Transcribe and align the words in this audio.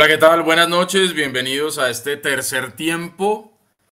Hola, 0.00 0.08
¿qué 0.08 0.16
tal? 0.16 0.42
Buenas 0.42 0.66
noches, 0.66 1.12
bienvenidos 1.12 1.76
a 1.76 1.90
este 1.90 2.16
tercer 2.16 2.72
tiempo 2.72 3.52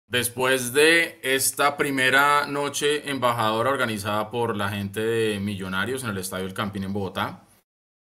después 0.10 0.74
de 0.74 1.18
esta 1.24 1.78
primera 1.78 2.46
noche 2.46 3.10
embajadora 3.10 3.70
organizada 3.70 4.30
por 4.30 4.58
la 4.58 4.68
gente 4.68 5.00
de 5.00 5.40
Millonarios 5.40 6.04
en 6.04 6.10
el 6.10 6.18
Estadio 6.18 6.46
El 6.46 6.54
Campín 6.54 6.84
en 6.84 6.92
Bogotá. 6.92 7.46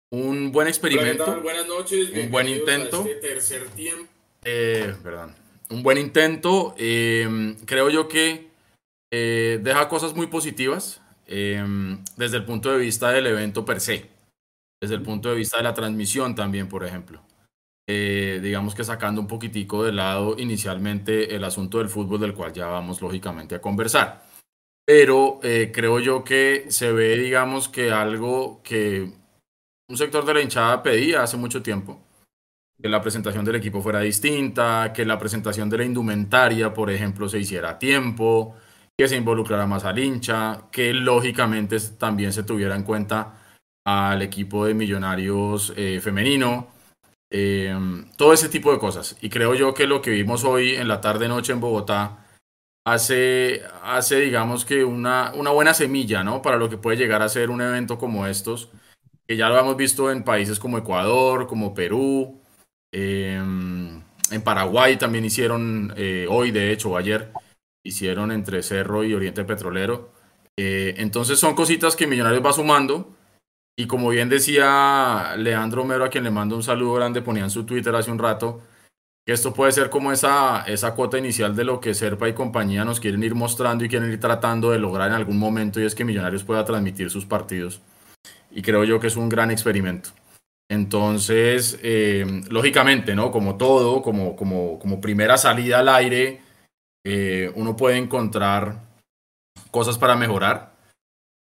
Un 0.09 0.51
buen 0.51 0.67
experimento, 0.67 1.23
Hola, 1.23 1.37
Buenas 1.43 1.67
noches, 1.67 2.09
un 2.15 2.31
buen 2.31 2.47
intento. 2.47 3.03
A 3.03 3.07
este 3.07 3.27
tercer 3.27 3.67
tiempo. 3.75 4.11
Eh, 4.43 4.95
perdón, 5.03 5.35
un 5.69 5.83
buen 5.83 5.99
intento. 5.99 6.73
eh, 6.79 7.55
creo 7.67 7.91
yo 7.91 8.07
que 8.07 8.47
eh, 9.11 9.59
deja 9.61 9.87
cosas 9.87 10.15
muy 10.15 10.25
positivas 10.25 10.99
eh, 11.27 11.63
desde 12.17 12.37
el 12.37 12.45
punto 12.45 12.71
de 12.71 12.79
vista 12.79 13.11
del 13.11 13.27
evento 13.27 13.63
per 13.63 13.79
se, 13.79 14.09
desde 14.81 14.95
el 14.95 15.03
punto 15.03 15.29
de 15.29 15.35
vista 15.35 15.57
de 15.57 15.63
la 15.63 15.75
transmisión 15.75 16.33
también, 16.33 16.67
por 16.67 16.83
ejemplo. 16.83 17.21
Eh, 17.87 18.39
digamos 18.41 18.75
que 18.75 18.83
sacando 18.83 19.19
un 19.19 19.27
poquitico 19.27 19.83
de 19.83 19.91
lado 19.91 20.35
inicialmente 20.37 21.35
el 21.35 21.43
asunto 21.43 21.79
del 21.79 21.89
fútbol, 21.89 22.21
del 22.21 22.33
cual 22.33 22.53
ya 22.53 22.67
vamos 22.67 23.01
lógicamente 23.01 23.55
a 23.55 23.61
conversar. 23.61 24.23
Pero 24.85 25.39
eh, 25.43 25.71
creo 25.73 25.99
yo 25.99 26.23
que 26.23 26.65
se 26.69 26.91
ve, 26.91 27.17
digamos, 27.17 27.69
que 27.69 27.91
algo 27.91 28.61
que 28.63 29.11
un 29.89 29.97
sector 29.97 30.25
de 30.25 30.33
la 30.33 30.41
hinchada 30.41 30.83
pedía 30.83 31.23
hace 31.23 31.37
mucho 31.37 31.61
tiempo, 31.61 32.01
que 32.81 32.89
la 32.89 33.01
presentación 33.01 33.45
del 33.45 33.55
equipo 33.55 33.81
fuera 33.81 33.99
distinta, 33.99 34.91
que 34.93 35.05
la 35.05 35.19
presentación 35.19 35.69
de 35.69 35.77
la 35.77 35.85
indumentaria, 35.85 36.73
por 36.73 36.89
ejemplo, 36.89 37.29
se 37.29 37.39
hiciera 37.39 37.71
a 37.71 37.79
tiempo, 37.79 38.55
que 38.97 39.07
se 39.07 39.17
involucrara 39.17 39.65
más 39.65 39.85
al 39.85 39.99
hincha, 39.99 40.67
que 40.71 40.93
lógicamente 40.93 41.79
también 41.97 42.33
se 42.33 42.43
tuviera 42.43 42.75
en 42.75 42.83
cuenta 42.83 43.39
al 43.85 44.21
equipo 44.21 44.65
de 44.65 44.73
millonarios 44.73 45.73
eh, 45.75 45.99
femenino, 46.01 46.67
eh, 47.33 47.75
todo 48.15 48.31
ese 48.31 48.47
tipo 48.47 48.71
de 48.71 48.79
cosas. 48.79 49.17
Y 49.19 49.29
creo 49.29 49.55
yo 49.55 49.73
que 49.73 49.87
lo 49.87 50.01
que 50.01 50.11
vimos 50.11 50.45
hoy 50.45 50.75
en 50.75 50.87
la 50.87 51.01
tarde-noche 51.01 51.51
en 51.51 51.59
Bogotá 51.59 52.25
hace, 52.85 53.63
hace 53.83 54.21
digamos 54.21 54.65
que 54.65 54.85
una, 54.85 55.33
una 55.33 55.49
buena 55.49 55.73
semilla, 55.73 56.23
¿no? 56.23 56.41
Para 56.41 56.57
lo 56.57 56.69
que 56.69 56.77
puede 56.77 56.97
llegar 56.97 57.21
a 57.21 57.29
ser 57.29 57.49
un 57.49 57.61
evento 57.61 57.97
como 57.97 58.27
estos, 58.27 58.69
que 59.27 59.35
ya 59.35 59.49
lo 59.49 59.59
hemos 59.59 59.75
visto 59.75 60.11
en 60.11 60.23
países 60.23 60.59
como 60.59 60.77
Ecuador, 60.77 61.47
como 61.47 61.73
Perú, 61.73 62.39
eh, 62.91 63.41
en 64.33 64.41
Paraguay 64.41 64.97
también 64.97 65.25
hicieron, 65.25 65.93
eh, 65.97 66.27
hoy 66.29 66.51
de 66.51 66.71
hecho, 66.71 66.91
o 66.91 66.97
ayer, 66.97 67.31
hicieron 67.83 68.31
entre 68.31 68.63
Cerro 68.63 69.03
y 69.03 69.13
Oriente 69.13 69.43
Petrolero. 69.43 70.11
Eh, 70.57 70.95
entonces 70.97 71.39
son 71.39 71.55
cositas 71.55 71.95
que 71.95 72.07
Millonarios 72.07 72.45
va 72.45 72.53
sumando. 72.53 73.15
Y 73.75 73.87
como 73.87 74.09
bien 74.09 74.29
decía 74.29 75.35
Leandro 75.37 75.83
Mero, 75.83 76.05
a 76.05 76.09
quien 76.09 76.23
le 76.23 76.31
mando 76.31 76.55
un 76.55 76.63
saludo 76.63 76.93
grande, 76.93 77.21
ponía 77.21 77.43
en 77.43 77.49
su 77.49 77.65
Twitter 77.65 77.95
hace 77.95 78.11
un 78.11 78.19
rato, 78.19 78.61
que 79.25 79.33
esto 79.33 79.53
puede 79.53 79.71
ser 79.71 79.89
como 79.89 80.11
esa, 80.11 80.63
esa 80.67 80.93
cuota 80.93 81.17
inicial 81.17 81.55
de 81.55 81.63
lo 81.63 81.79
que 81.79 81.93
Serpa 81.93 82.29
y 82.29 82.33
compañía 82.33 82.85
nos 82.85 82.99
quieren 82.99 83.23
ir 83.23 83.35
mostrando 83.35 83.83
y 83.83 83.89
quieren 83.89 84.11
ir 84.11 84.19
tratando 84.19 84.71
de 84.71 84.79
lograr 84.79 85.07
en 85.07 85.15
algún 85.15 85.39
momento, 85.39 85.79
y 85.79 85.85
es 85.85 85.95
que 85.95 86.05
Millonarios 86.05 86.43
pueda 86.43 86.65
transmitir 86.65 87.09
sus 87.09 87.25
partidos. 87.25 87.81
Y 88.51 88.61
creo 88.61 88.83
yo 88.83 88.99
que 88.99 89.07
es 89.07 89.15
un 89.15 89.29
gran 89.29 89.49
experimento. 89.49 90.09
Entonces, 90.69 91.79
eh, 91.81 92.43
lógicamente, 92.49 93.15
¿no? 93.15 93.31
Como 93.31 93.57
todo, 93.57 94.01
como, 94.01 94.35
como, 94.35 94.77
como 94.79 95.01
primera 95.01 95.37
salida 95.37 95.79
al 95.79 95.89
aire, 95.89 96.41
eh, 97.05 97.51
uno 97.55 97.75
puede 97.75 97.97
encontrar 97.97 98.81
cosas 99.71 99.97
para 99.97 100.15
mejorar, 100.15 100.72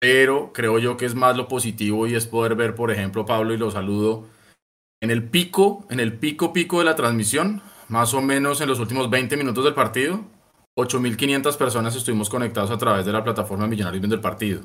pero 0.01 0.51
creo 0.51 0.79
yo 0.79 0.97
que 0.97 1.05
es 1.05 1.13
más 1.13 1.37
lo 1.37 1.47
positivo 1.47 2.07
y 2.07 2.15
es 2.15 2.25
poder 2.25 2.55
ver, 2.55 2.73
por 2.73 2.89
ejemplo, 2.89 3.23
Pablo, 3.23 3.53
y 3.53 3.57
lo 3.57 3.69
saludo, 3.69 4.25
en 4.99 5.11
el 5.11 5.23
pico, 5.29 5.85
en 5.91 5.99
el 5.99 6.17
pico 6.17 6.53
pico 6.53 6.79
de 6.79 6.85
la 6.85 6.95
transmisión, 6.95 7.61
más 7.87 8.15
o 8.15 8.21
menos 8.21 8.61
en 8.61 8.67
los 8.67 8.79
últimos 8.79 9.11
20 9.11 9.37
minutos 9.37 9.63
del 9.63 9.75
partido, 9.75 10.21
8.500 10.75 11.55
personas 11.55 11.95
estuvimos 11.95 12.29
conectados 12.31 12.71
a 12.71 12.79
través 12.79 13.05
de 13.05 13.11
la 13.11 13.23
plataforma 13.23 13.67
Millonarios 13.67 14.01
viendo 14.01 14.15
el 14.15 14.21
partido. 14.21 14.63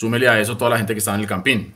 Súmele 0.00 0.28
a 0.28 0.40
eso 0.40 0.56
toda 0.56 0.70
la 0.70 0.78
gente 0.78 0.94
que 0.94 0.98
estaba 0.98 1.16
en 1.16 1.22
el 1.22 1.28
campín. 1.28 1.74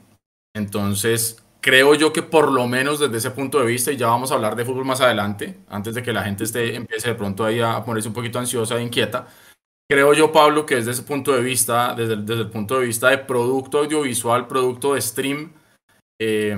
Entonces, 0.52 1.44
creo 1.60 1.94
yo 1.94 2.12
que 2.12 2.22
por 2.22 2.50
lo 2.50 2.66
menos 2.66 2.98
desde 2.98 3.18
ese 3.18 3.30
punto 3.30 3.60
de 3.60 3.66
vista, 3.66 3.92
y 3.92 3.98
ya 3.98 4.08
vamos 4.08 4.32
a 4.32 4.34
hablar 4.34 4.56
de 4.56 4.64
fútbol 4.64 4.84
más 4.84 5.00
adelante, 5.00 5.58
antes 5.68 5.94
de 5.94 6.02
que 6.02 6.12
la 6.12 6.24
gente 6.24 6.42
esté, 6.42 6.74
empiece 6.74 7.10
de 7.10 7.14
pronto 7.14 7.44
ahí 7.44 7.60
a 7.60 7.84
ponerse 7.84 8.08
un 8.08 8.14
poquito 8.14 8.40
ansiosa 8.40 8.78
e 8.78 8.82
inquieta, 8.82 9.28
creo 9.90 10.14
yo, 10.14 10.30
Pablo, 10.30 10.66
que 10.66 10.76
desde 10.76 10.92
ese 10.92 11.02
punto 11.02 11.32
de 11.32 11.42
vista, 11.42 11.94
desde 11.96 12.14
el, 12.14 12.48
punto 12.48 12.78
de 12.78 12.86
vista 12.86 13.08
de 13.10 13.18
producto 13.18 13.80
audiovisual, 13.80 14.46
producto 14.46 14.94
de 14.94 15.00
stream, 15.02 15.52
eh, 16.20 16.56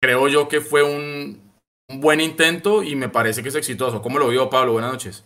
creo 0.00 0.28
yo 0.28 0.46
que 0.46 0.60
fue 0.60 0.84
un, 0.84 1.50
buen 1.92 2.20
intento 2.20 2.84
y 2.84 2.94
me 2.94 3.08
parece 3.08 3.42
que 3.42 3.48
es 3.48 3.56
exitoso. 3.56 4.00
¿Cómo 4.00 4.20
lo 4.20 4.28
vio, 4.28 4.48
Pablo? 4.48 4.74
Buenas 4.74 4.92
noches. 4.92 5.24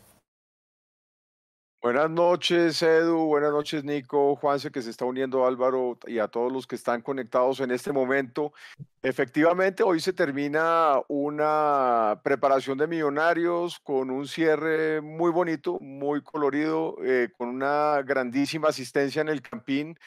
Buenas 1.84 2.08
noches, 2.08 2.80
Edu. 2.80 3.26
Buenas 3.26 3.52
noches, 3.52 3.84
Nico, 3.84 4.36
Juanse, 4.36 4.70
que 4.70 4.80
se 4.80 4.88
está 4.88 5.04
uniendo 5.04 5.44
Álvaro 5.44 5.98
y 6.06 6.18
a 6.18 6.28
todos 6.28 6.50
los 6.50 6.66
que 6.66 6.76
están 6.76 7.02
conectados 7.02 7.60
en 7.60 7.70
este 7.70 7.92
momento. 7.92 8.54
Efectivamente, 9.02 9.82
hoy 9.82 10.00
se 10.00 10.14
termina 10.14 10.98
una 11.08 12.22
preparación 12.24 12.78
de 12.78 12.86
millonarios 12.86 13.78
con 13.80 14.10
un 14.10 14.26
cierre 14.26 15.02
muy 15.02 15.30
bonito, 15.30 15.78
muy 15.78 16.22
colorido, 16.22 16.96
eh, 17.04 17.28
con 17.36 17.50
una 17.50 18.00
grandísima 18.00 18.68
asistencia 18.68 19.20
en 19.20 19.28
el 19.28 19.42
campín, 19.42 19.98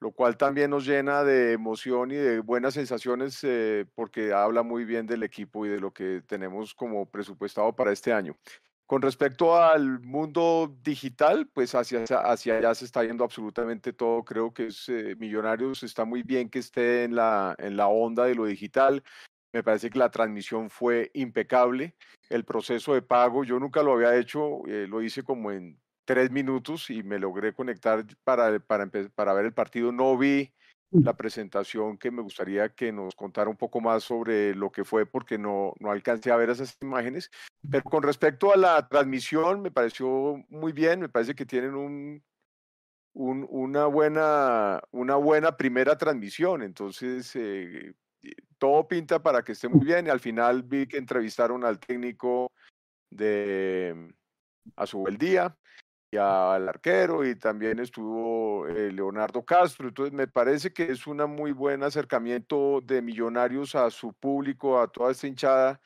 lo 0.00 0.10
cual 0.10 0.36
también 0.36 0.70
nos 0.70 0.84
llena 0.84 1.22
de 1.22 1.52
emoción 1.52 2.10
y 2.10 2.16
de 2.16 2.40
buenas 2.40 2.74
sensaciones 2.74 3.38
eh, 3.44 3.86
porque 3.94 4.32
habla 4.32 4.64
muy 4.64 4.84
bien 4.84 5.06
del 5.06 5.22
equipo 5.22 5.64
y 5.64 5.68
de 5.68 5.78
lo 5.78 5.92
que 5.92 6.22
tenemos 6.26 6.74
como 6.74 7.08
presupuestado 7.08 7.72
para 7.72 7.92
este 7.92 8.12
año. 8.12 8.34
Con 8.90 9.02
respecto 9.02 9.54
al 9.54 10.00
mundo 10.00 10.76
digital, 10.82 11.46
pues 11.46 11.76
hacia, 11.76 12.02
hacia 12.02 12.56
allá 12.56 12.74
se 12.74 12.86
está 12.86 13.04
yendo 13.04 13.22
absolutamente 13.22 13.92
todo. 13.92 14.24
Creo 14.24 14.52
que 14.52 14.66
es, 14.66 14.88
eh, 14.88 15.14
Millonarios 15.16 15.84
está 15.84 16.04
muy 16.04 16.24
bien 16.24 16.50
que 16.50 16.58
esté 16.58 17.04
en 17.04 17.14
la, 17.14 17.54
onda 17.86 18.24
de 18.24 18.34
lo 18.34 18.46
digital. 18.46 19.04
Me 19.52 19.62
parece 19.62 19.90
que 19.90 19.98
la 20.00 20.10
transmisión 20.10 20.70
fue 20.70 21.12
impecable. 21.14 21.94
El 22.28 22.44
proceso 22.44 22.92
de 22.92 23.02
pago, 23.02 23.44
yo 23.44 23.60
nunca 23.60 23.84
lo 23.84 23.92
había 23.92 24.16
hecho, 24.16 24.66
eh, 24.66 24.88
lo 24.88 25.00
hice 25.02 25.22
como 25.22 25.52
en 25.52 25.80
tres 26.04 26.32
minutos 26.32 26.90
y 26.90 27.04
me 27.04 27.20
logré 27.20 27.54
conectar 27.54 28.04
para, 28.24 28.58
para 28.58 29.34
ver 29.34 29.44
el 29.44 29.54
partido. 29.54 29.92
No 29.92 30.18
vi 30.18 30.52
la 30.90 31.16
presentación 31.16 31.96
que 31.98 32.10
me 32.10 32.22
gustaría 32.22 32.70
que 32.70 32.92
nos 32.92 33.14
contara 33.14 33.48
un 33.48 33.56
poco 33.56 33.80
más 33.80 34.02
sobre 34.02 34.54
lo 34.54 34.70
que 34.70 34.84
fue 34.84 35.06
porque 35.06 35.38
no, 35.38 35.74
no 35.78 35.90
alcancé 35.90 36.32
a 36.32 36.36
ver 36.36 36.50
esas 36.50 36.76
imágenes. 36.82 37.30
Pero 37.70 37.84
con 37.84 38.02
respecto 38.02 38.52
a 38.52 38.56
la 38.56 38.88
transmisión, 38.88 39.62
me 39.62 39.70
pareció 39.70 40.44
muy 40.48 40.72
bien, 40.72 41.00
me 41.00 41.08
parece 41.08 41.34
que 41.34 41.46
tienen 41.46 41.74
un, 41.74 42.22
un, 43.12 43.46
una, 43.48 43.86
buena, 43.86 44.80
una 44.90 45.16
buena 45.16 45.56
primera 45.56 45.96
transmisión, 45.96 46.62
entonces 46.62 47.34
eh, 47.36 47.94
todo 48.58 48.88
pinta 48.88 49.22
para 49.22 49.42
que 49.42 49.52
esté 49.52 49.68
muy 49.68 49.84
bien 49.84 50.06
y 50.06 50.10
al 50.10 50.20
final 50.20 50.62
vi 50.62 50.86
que 50.86 50.98
entrevistaron 50.98 51.64
al 51.64 51.78
técnico 51.78 52.52
de 53.10 54.12
Azubeldía 54.76 55.56
y 56.12 56.16
al 56.16 56.68
arquero 56.68 57.24
y 57.24 57.36
también 57.36 57.78
estuvo 57.78 58.66
eh, 58.66 58.90
Leonardo 58.92 59.44
Castro. 59.44 59.88
Entonces 59.88 60.12
me 60.12 60.26
parece 60.26 60.72
que 60.72 60.90
es 60.90 61.06
un 61.06 61.18
muy 61.30 61.52
buen 61.52 61.82
acercamiento 61.82 62.80
de 62.82 63.00
millonarios 63.00 63.74
a 63.74 63.90
su 63.90 64.12
público, 64.12 64.80
a 64.80 64.88
toda 64.88 65.12
esta 65.12 65.26
hinchada 65.26 65.80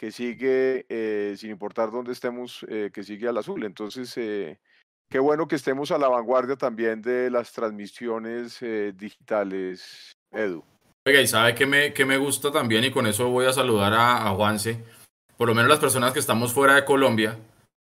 que 0.00 0.10
sigue, 0.10 0.86
eh, 0.88 1.34
sin 1.36 1.50
importar 1.50 1.90
dónde 1.90 2.12
estemos, 2.12 2.64
eh, 2.68 2.90
que 2.92 3.02
sigue 3.02 3.28
al 3.28 3.36
azul. 3.36 3.64
Entonces, 3.64 4.10
eh, 4.16 4.58
qué 5.10 5.18
bueno 5.18 5.46
que 5.46 5.56
estemos 5.56 5.90
a 5.90 5.98
la 5.98 6.08
vanguardia 6.08 6.56
también 6.56 7.02
de 7.02 7.30
las 7.30 7.52
transmisiones 7.52 8.60
digitales, 8.94 10.12
Edu. 10.30 10.64
Oiga, 11.06 11.20
y 11.20 11.26
sabe 11.26 11.54
que 11.54 11.66
me, 11.66 11.92
que 11.92 12.06
me 12.06 12.16
gusta 12.16 12.50
también, 12.50 12.84
y 12.84 12.90
con 12.90 13.06
eso 13.06 13.28
voy 13.28 13.44
a 13.44 13.52
saludar 13.52 13.92
a, 13.92 14.26
a 14.26 14.30
Juanse, 14.34 14.82
por 15.36 15.48
lo 15.48 15.54
menos 15.54 15.68
las 15.68 15.80
personas 15.80 16.14
que 16.14 16.18
estamos 16.18 16.54
fuera 16.54 16.76
de 16.76 16.84
Colombia, 16.86 17.38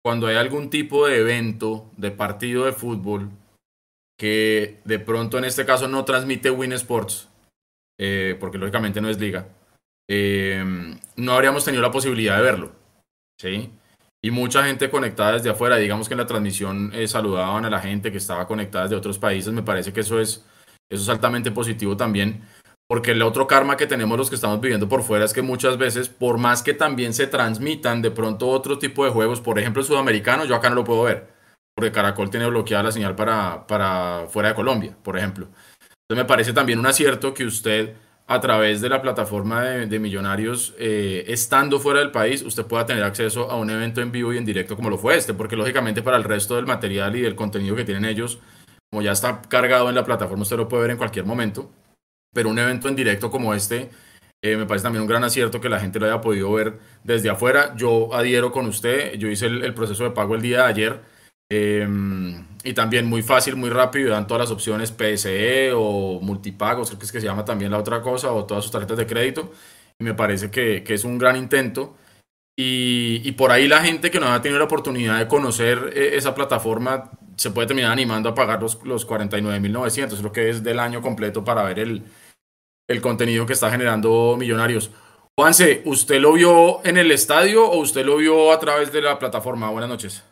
cuando 0.06 0.28
hay 0.28 0.36
algún 0.36 0.70
tipo 0.70 1.08
de 1.08 1.18
evento, 1.18 1.90
de 1.96 2.12
partido 2.12 2.64
de 2.64 2.72
fútbol, 2.72 3.28
que 4.16 4.78
de 4.84 5.00
pronto 5.00 5.36
en 5.36 5.44
este 5.44 5.66
caso 5.66 5.88
no 5.88 6.04
transmite 6.04 6.48
Win 6.48 6.74
Sports, 6.74 7.28
eh, 7.98 8.36
porque 8.38 8.56
lógicamente 8.56 9.00
no 9.00 9.08
es 9.08 9.18
liga, 9.18 9.48
eh, 10.08 10.64
no 11.16 11.32
habríamos 11.32 11.64
tenido 11.64 11.82
la 11.82 11.90
posibilidad 11.90 12.36
de 12.36 12.42
verlo. 12.44 12.70
¿sí? 13.36 13.72
Y 14.22 14.30
mucha 14.30 14.64
gente 14.64 14.90
conectada 14.90 15.32
desde 15.32 15.50
afuera, 15.50 15.74
digamos 15.74 16.06
que 16.06 16.14
en 16.14 16.18
la 16.18 16.26
transmisión 16.26 16.92
eh, 16.94 17.08
saludaban 17.08 17.64
a 17.64 17.70
la 17.70 17.80
gente 17.80 18.12
que 18.12 18.18
estaba 18.18 18.46
conectada 18.46 18.84
desde 18.84 18.94
otros 18.94 19.18
países, 19.18 19.52
me 19.52 19.64
parece 19.64 19.92
que 19.92 20.02
eso 20.02 20.20
es, 20.20 20.46
eso 20.88 21.02
es 21.02 21.08
altamente 21.08 21.50
positivo 21.50 21.96
también, 21.96 22.42
porque 22.88 23.12
el 23.12 23.22
otro 23.22 23.46
karma 23.46 23.76
que 23.76 23.86
tenemos 23.86 24.16
los 24.16 24.28
que 24.28 24.36
estamos 24.36 24.60
viviendo 24.60 24.88
por 24.88 25.02
fuera 25.02 25.24
es 25.24 25.32
que 25.32 25.42
muchas 25.42 25.76
veces, 25.76 26.08
por 26.08 26.38
más 26.38 26.62
que 26.62 26.72
también 26.72 27.14
se 27.14 27.26
transmitan 27.26 28.00
de 28.00 28.10
pronto 28.10 28.48
otro 28.48 28.78
tipo 28.78 29.04
de 29.04 29.10
juegos, 29.10 29.40
por 29.40 29.58
ejemplo 29.58 29.80
el 29.82 29.88
sudamericano, 29.88 30.44
yo 30.44 30.54
acá 30.54 30.68
no 30.68 30.76
lo 30.76 30.84
puedo 30.84 31.02
ver, 31.02 31.28
porque 31.74 31.92
Caracol 31.92 32.30
tiene 32.30 32.46
bloqueada 32.46 32.84
la 32.84 32.92
señal 32.92 33.16
para, 33.16 33.66
para 33.66 34.26
fuera 34.28 34.50
de 34.50 34.54
Colombia, 34.54 34.96
por 35.02 35.18
ejemplo. 35.18 35.48
Entonces 36.08 36.24
me 36.24 36.28
parece 36.28 36.52
también 36.52 36.78
un 36.78 36.86
acierto 36.86 37.34
que 37.34 37.44
usted, 37.44 37.94
a 38.28 38.40
través 38.40 38.80
de 38.80 38.88
la 38.88 39.02
plataforma 39.02 39.62
de, 39.64 39.98
Millonarios, 39.98 40.74
eh, 40.78 41.24
estando 41.26 41.80
fuera 41.80 41.98
del 41.98 42.12
país, 42.12 42.42
usted 42.42 42.64
pueda 42.66 42.86
tener 42.86 43.02
acceso 43.02 43.50
a 43.50 43.56
un 43.56 43.70
evento 43.70 44.00
en 44.00 44.12
vivo 44.12 44.32
y 44.32 44.38
en 44.38 44.44
directo 44.44 44.76
como 44.76 44.90
lo 44.90 44.98
fue 44.98 45.16
este, 45.16 45.34
porque 45.34 45.56
lógicamente 45.56 46.02
para 46.02 46.16
el 46.16 46.24
resto 46.24 46.54
del 46.54 46.66
material 46.66 47.16
y 47.16 47.22
del 47.22 47.34
contenido 47.34 47.74
que 47.74 47.84
tienen 47.84 48.04
ellos, 48.04 48.38
como 48.90 49.02
ya 49.02 49.10
está 49.10 49.42
cargado 49.42 49.88
en 49.88 49.96
la 49.96 50.04
plataforma, 50.04 50.42
usted 50.42 50.56
lo 50.56 50.68
puede 50.68 50.82
ver 50.82 50.90
en 50.92 50.96
cualquier 50.96 51.24
momento, 51.24 51.72
pero 52.36 52.50
un 52.50 52.58
evento 52.58 52.86
en 52.90 52.96
directo 52.96 53.30
como 53.30 53.54
este, 53.54 53.88
eh, 54.42 54.58
me 54.58 54.66
parece 54.66 54.82
también 54.82 55.00
un 55.00 55.08
gran 55.08 55.24
acierto 55.24 55.58
que 55.58 55.70
la 55.70 55.80
gente 55.80 55.98
lo 55.98 56.04
haya 56.04 56.20
podido 56.20 56.52
ver 56.52 56.78
desde 57.02 57.30
afuera. 57.30 57.74
Yo 57.76 58.12
adhiero 58.12 58.52
con 58.52 58.66
usted, 58.66 59.14
yo 59.14 59.28
hice 59.30 59.46
el, 59.46 59.72
proceso 59.72 60.04
de 60.04 60.10
pago 60.10 60.34
el 60.34 60.42
día 60.42 60.58
de 60.58 60.64
ayer. 60.64 61.00
Em, 61.50 62.44
y 62.62 62.74
también 62.74 63.06
muy 63.06 63.22
fácil, 63.22 63.56
muy 63.56 63.70
rápido, 63.70 64.10
dan 64.10 64.26
todas 64.26 64.42
las 64.42 64.50
opciones 64.50 64.92
PSE 64.92 65.72
o 65.74 66.20
multipagos, 66.20 66.88
creo 66.88 66.98
que 66.98 67.06
es 67.06 67.12
que 67.12 67.20
se 67.20 67.26
llama 67.26 67.46
también 67.46 67.70
la 67.70 67.78
otra 67.78 68.02
cosa, 68.02 68.30
o 68.32 68.44
todas 68.44 68.64
sus 68.64 68.72
tarjetas 68.72 68.98
de 68.98 69.06
crédito. 69.06 69.50
Y 69.98 70.04
me 70.04 70.12
parece 70.12 70.50
que, 70.50 70.84
que 70.84 70.92
es 70.92 71.04
un 71.04 71.16
gran 71.16 71.36
intento. 71.36 71.96
Y, 72.58 73.22
y, 73.24 73.32
por 73.32 73.50
ahí 73.50 73.66
la 73.66 73.82
gente 73.82 74.10
que 74.10 74.20
no 74.20 74.26
ha 74.32 74.42
tenido 74.42 74.58
la 74.58 74.66
oportunidad 74.66 75.18
de 75.18 75.28
conocer 75.28 75.92
eh, 75.94 76.16
esa 76.16 76.34
plataforma 76.34 77.12
se 77.36 77.50
puede 77.50 77.68
terminar 77.68 77.92
animando 77.92 78.30
a 78.30 78.34
pagar 78.34 78.62
los, 78.62 78.82
los 78.84 79.06
49.900, 79.06 80.20
lo 80.22 80.32
que 80.32 80.48
es 80.50 80.62
del 80.62 80.80
año 80.80 81.02
completo 81.02 81.44
para 81.44 81.62
ver 81.64 81.78
el, 81.78 82.04
el 82.88 83.00
contenido 83.00 83.46
que 83.46 83.52
está 83.52 83.70
generando 83.70 84.36
Millonarios. 84.38 84.90
Juanse, 85.38 85.82
¿usted 85.84 86.20
lo 86.20 86.32
vio 86.32 86.84
en 86.84 86.96
el 86.96 87.10
estadio 87.10 87.68
o 87.68 87.78
usted 87.78 88.04
lo 88.04 88.16
vio 88.16 88.52
a 88.52 88.58
través 88.58 88.92
de 88.92 89.02
la 89.02 89.18
plataforma? 89.18 89.70
Buenas 89.70 89.90
noches. 89.90 90.24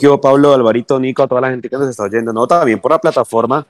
Yo, 0.00 0.20
Pablo, 0.20 0.54
Alvarito, 0.54 1.00
Nico, 1.00 1.22
a 1.22 1.26
toda 1.26 1.40
la 1.40 1.50
gente 1.50 1.68
que 1.68 1.76
nos 1.76 1.88
está 1.88 2.04
oyendo, 2.04 2.32
no, 2.32 2.46
también 2.46 2.80
por 2.80 2.92
la 2.92 3.00
plataforma. 3.00 3.66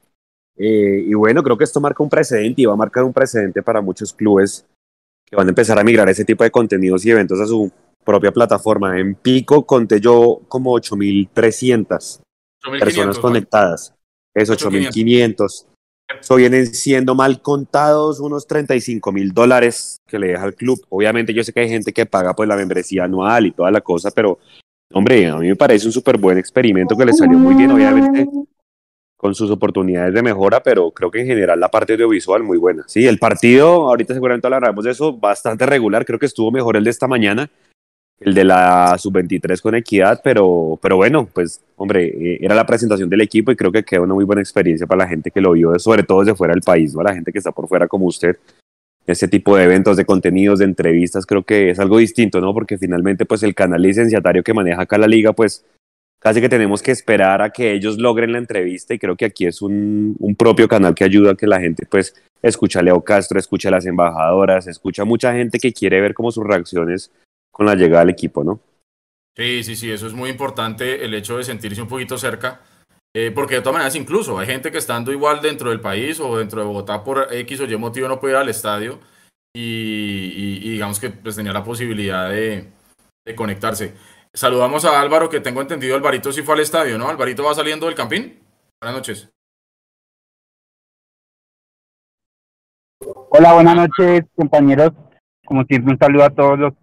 Eh, 0.59 1.05
y 1.07 1.15
bueno, 1.15 1.43
creo 1.43 1.57
que 1.57 1.65
esto 1.65 1.81
marca 1.81 2.03
un 2.03 2.11
precedente 2.11 2.63
y 2.63 2.65
va 2.67 2.75
a 2.75 2.77
marcar 2.77 3.05
un 3.05 3.13
precedente 3.13 3.63
para 3.63 3.81
muchos 3.81 4.13
clubes 4.13 4.67
que 5.25 5.37
van 5.37 5.47
a 5.47 5.51
empezar 5.51 5.79
a 5.79 5.85
migrar 5.85 6.09
ese 6.09 6.25
tipo 6.25 6.45
de 6.45 6.51
contenidos 6.51 7.05
y 7.05 7.11
eventos 7.11 7.41
a 7.41 7.47
su 7.47 7.71
propia 8.05 8.33
plataforma. 8.33 8.99
En 8.99 9.15
pico 9.15 9.65
conté 9.65 10.01
yo 10.01 10.43
como 10.49 10.73
8.300 10.73 12.21
personas 12.79 13.19
conectadas. 13.19 13.95
Es 14.35 14.51
8.500. 14.51 15.67
Vienen 16.37 16.67
siendo 16.67 17.15
mal 17.15 17.41
contados 17.43 18.21
unos 18.21 18.47
35 18.47 19.13
mil 19.13 19.33
dólares 19.33 20.01
que 20.07 20.19
le 20.19 20.29
deja 20.29 20.45
al 20.45 20.55
club. 20.55 20.81
Obviamente 20.89 21.35
yo 21.35 21.43
sé 21.43 21.53
que 21.53 21.61
hay 21.61 21.69
gente 21.69 21.93
que 21.93 22.07
paga 22.07 22.35
pues 22.35 22.49
la 22.49 22.57
membresía 22.57 23.05
anual 23.05 23.47
y 23.47 23.53
toda 23.53 23.71
la 23.71 23.81
cosa, 23.81 24.11
pero 24.11 24.39
hombre, 24.93 25.27
a 25.27 25.37
mí 25.37 25.49
me 25.49 25.57
parece 25.57 25.87
un 25.87 25.93
súper 25.93 26.19
buen 26.19 26.39
experimento 26.39 26.97
que 26.97 27.05
le 27.05 27.13
salió 27.13 27.39
muy 27.39 27.55
bien, 27.55 27.71
obviamente 27.71 28.29
con 29.17 29.35
sus 29.35 29.51
oportunidades 29.51 30.13
de 30.15 30.23
mejora, 30.23 30.63
pero 30.63 30.91
creo 30.91 31.11
que 31.11 31.21
en 31.21 31.27
general 31.27 31.59
la 31.59 31.71
parte 31.71 31.95
audiovisual 31.95 32.43
muy 32.43 32.59
buena. 32.59 32.85
Sí, 32.87 33.07
el 33.07 33.19
partido, 33.19 33.89
ahorita 33.89 34.15
seguramente 34.15 34.47
hablaremos 34.47 34.85
de 34.85 34.91
eso, 34.91 35.17
bastante 35.17 35.65
regular, 35.67 36.05
creo 36.05 36.19
que 36.19 36.27
estuvo 36.27 36.51
mejor 36.53 36.77
el 36.77 36.85
de 36.85 36.91
esta 36.91 37.09
mañana, 37.09 37.51
el 38.21 38.35
de 38.35 38.45
la 38.45 38.97
sub-23 38.99 39.61
con 39.61 39.75
equidad, 39.75 40.21
pero, 40.25 40.79
pero 40.81 40.97
bueno, 40.97 41.29
pues 41.33 41.61
hombre, 41.77 42.07
eh, 42.07 42.39
era 42.41 42.55
la 42.55 42.65
presentación 42.65 43.11
del 43.11 43.21
equipo 43.21 43.53
y 43.53 43.57
creo 43.57 43.71
que 43.71 43.85
queda 43.85 44.01
una 44.01 44.15
muy 44.15 44.25
buena 44.25 44.41
experiencia 44.41 44.87
para 44.87 45.05
la 45.05 45.09
gente 45.09 45.31
que 45.31 45.41
lo 45.41 45.53
vio, 45.53 45.79
sobre 45.79 46.03
todo 46.03 46.21
desde 46.21 46.35
fuera 46.35 46.55
del 46.55 46.63
país, 46.63 46.95
¿no? 46.95 47.03
la 47.03 47.15
gente 47.15 47.33
que 47.33 47.39
está 47.39 47.53
por 47.53 47.69
fuera 47.69 47.87
como 47.87 48.07
usted. 48.07 48.37
Ese 49.07 49.29
tipo 49.29 49.57
de 49.57 49.65
eventos, 49.65 49.97
de 49.97 50.05
contenidos, 50.05 50.59
de 50.59 50.65
entrevistas, 50.65 51.27
creo 51.27 51.45
que 51.45 51.71
es 51.71 51.79
algo 51.79 51.99
distinto, 51.99 52.41
¿no? 52.41 52.53
Porque 52.53 52.77
finalmente, 52.77 53.25
pues 53.25 53.45
el 53.45 53.55
canal 53.55 53.81
licenciatario 53.81 54.43
que 54.43 54.53
maneja 54.53 54.83
acá 54.83 54.99
la 54.99 55.07
liga, 55.07 55.33
pues 55.33 55.65
casi 56.19 56.41
que 56.41 56.49
tenemos 56.49 56.83
que 56.83 56.91
esperar 56.91 57.41
a 57.41 57.51
que 57.51 57.73
ellos 57.73 57.99
logren 57.99 58.33
la 58.33 58.39
entrevista 58.39 58.95
y 58.95 58.99
creo 58.99 59.15
que 59.15 59.27
aquí 59.27 59.47
es 59.47 59.63
un, 59.63 60.17
un 60.19 60.35
propio 60.35 60.67
canal 60.67 60.93
que 60.93 61.05
ayuda 61.05 61.33
a 61.33 61.37
que 61.37 61.47
la 61.47 61.61
gente, 61.61 61.87
pues, 61.89 62.17
escucha 62.43 62.81
a 62.81 62.83
Leo 62.83 63.01
Castro, 63.03 63.39
escucha 63.39 63.69
a 63.69 63.73
las 63.73 63.87
embajadoras, 63.87 64.67
escucha 64.67 65.03
a 65.03 65.05
mucha 65.05 65.33
gente 65.35 65.61
que 65.61 65.73
quiere 65.73 66.01
ver 66.01 66.13
cómo 66.13 66.33
sus 66.33 66.45
reacciones 66.45 67.13
con 67.57 67.65
la 67.65 67.75
llegada 67.75 68.01
del 68.01 68.11
equipo, 68.11 68.45
¿no? 68.45 68.61
Sí, 69.35 69.65
sí, 69.65 69.77
sí, 69.77 69.91
eso 69.91 70.07
es 70.07 70.13
muy 70.13 70.29
importante, 70.29 71.03
el 71.03 71.15
hecho 71.15 71.39
de 71.39 71.45
sentirse 71.45 71.81
un 71.81 71.89
poquito 71.89 72.19
cerca, 72.19 72.61
eh, 73.15 73.31
porque 73.35 73.55
de 73.55 73.61
todas 73.63 73.73
maneras 73.73 73.97
incluso 73.97 74.39
hay 74.39 74.47
gente 74.47 74.71
que 74.71 74.77
estando 74.77 75.11
igual 75.11 75.41
dentro 75.41 75.71
del 75.71 75.81
país 75.81 76.21
o 76.21 76.37
dentro 76.37 76.61
de 76.61 76.67
Bogotá 76.67 77.03
por 77.03 77.33
X 77.33 77.61
o 77.61 77.65
Y 77.65 77.75
motivo 77.79 78.09
no 78.09 78.21
puede 78.21 78.35
ir 78.35 78.37
al 78.37 78.51
estadio 78.51 79.01
y, 79.55 80.71
digamos 80.71 81.01
que 81.01 81.09
pues 81.09 81.35
tenía 81.35 81.55
la 81.55 81.65
posibilidad 81.65 82.29
de, 82.29 82.69
conectarse. 83.35 83.95
Saludamos 84.35 84.85
a 84.85 85.01
Álvaro, 85.01 85.31
que 85.31 85.41
tengo 85.41 85.63
entendido, 85.63 85.97
Alvarito 85.97 86.33
sí 86.33 86.43
fue 86.43 86.57
al 86.57 86.61
estadio, 86.61 86.99
¿no? 86.99 87.09
Alvarito 87.09 87.43
va 87.43 87.55
saliendo 87.55 87.87
del 87.87 87.95
campín. 87.95 88.39
Buenas 88.83 88.99
noches. 88.99 89.31
Hola, 93.31 93.55
buenas 93.55 93.77
noches, 93.77 94.27
compañeros. 94.35 94.93
Como 95.47 95.65
siempre, 95.65 95.95
un 95.95 95.99
saludo 95.99 96.25
a 96.25 96.31
todos 96.31 96.59
los 96.59 96.75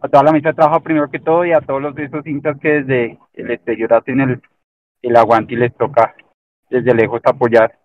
a 0.00 0.08
toda 0.08 0.24
la 0.24 0.32
mesa 0.32 0.50
de 0.50 0.54
trabajo 0.54 0.80
primero 0.80 1.10
que 1.10 1.18
todo 1.18 1.44
y 1.44 1.52
a 1.52 1.60
todos 1.60 1.82
los 1.82 1.94
de 1.94 2.04
esos 2.04 2.24
cintas 2.24 2.58
que 2.60 2.82
desde 2.82 3.18
el 3.34 3.50
exterior 3.50 3.94
hacen 3.94 4.20
el, 4.20 4.42
el 5.02 5.16
aguante 5.16 5.54
y 5.54 5.56
les 5.56 5.74
toca 5.76 6.14
desde 6.70 6.94
lejos 6.94 7.20
apoyar. 7.24 7.78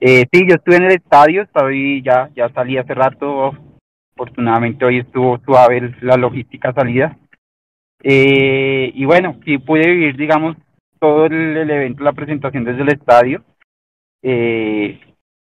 Eh, 0.00 0.26
sí, 0.30 0.46
yo 0.46 0.56
estuve 0.56 0.76
en 0.76 0.84
el 0.84 0.92
estadio, 0.92 1.42
estoy 1.42 2.02
ya, 2.02 2.30
ya 2.34 2.50
salí 2.50 2.76
hace 2.76 2.94
rato, 2.94 3.52
afortunadamente 4.14 4.84
hoy 4.84 4.98
estuvo 4.98 5.38
suave 5.38 5.94
la 6.02 6.16
logística 6.16 6.72
salida. 6.72 7.16
Eh, 8.02 8.92
y 8.94 9.04
bueno, 9.04 9.38
sí 9.44 9.58
pude 9.58 9.88
vivir, 9.88 10.16
digamos, 10.16 10.56
todo 11.00 11.26
el, 11.26 11.70
evento, 11.70 12.04
la 12.04 12.12
presentación 12.12 12.64
desde 12.64 12.82
el 12.82 12.88
estadio. 12.90 13.42
Eh, 14.22 15.00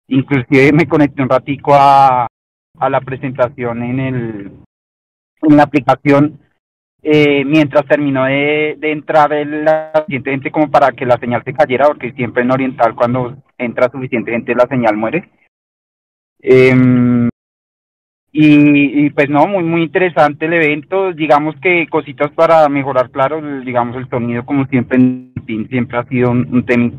inclusive 0.07 0.71
me 0.73 0.87
conecté 0.87 1.21
un 1.21 1.29
ratico 1.29 1.73
a, 1.73 2.27
a 2.79 2.89
la 2.89 3.01
presentación 3.01 3.83
en 3.83 3.99
el 3.99 4.51
en 5.43 5.57
la 5.57 5.63
aplicación 5.63 6.39
eh, 7.05 7.43
mientras 7.43 7.85
terminó 7.85 8.23
de, 8.23 8.77
entrar 8.81 9.33
el, 9.33 9.65
la 9.65 9.91
suficiente 9.93 10.31
gente 10.31 10.51
como 10.51 10.71
para 10.71 10.93
que 10.93 11.05
la 11.05 11.17
señal 11.17 11.43
se 11.43 11.53
cayera, 11.53 11.87
porque 11.87 12.13
siempre 12.13 12.43
en 12.43 12.51
Oriental 12.51 12.95
cuando 12.95 13.35
entra 13.57 13.91
suficiente 13.91 14.31
gente 14.31 14.55
la 14.55 14.67
señal 14.67 14.95
muere. 14.95 15.29
Eh, 16.41 17.29
y, 18.35 19.09
pues 19.11 19.29
no, 19.29 19.45
muy 19.47 19.63
muy 19.63 19.83
interesante 19.83 20.45
el 20.45 20.53
evento, 20.53 21.13
digamos 21.13 21.55
que 21.61 21.87
cositas 21.87 22.31
para 22.31 22.67
mejorar, 22.67 23.11
claro, 23.11 23.39
digamos 23.61 23.95
el 23.97 24.09
sonido 24.09 24.43
como 24.43 24.65
siempre 24.65 24.97
en 24.97 25.33
fin, 25.45 25.67
siempre 25.69 25.99
ha 25.99 26.05
sido 26.05 26.31
un 26.31 26.65
tema 26.65 26.91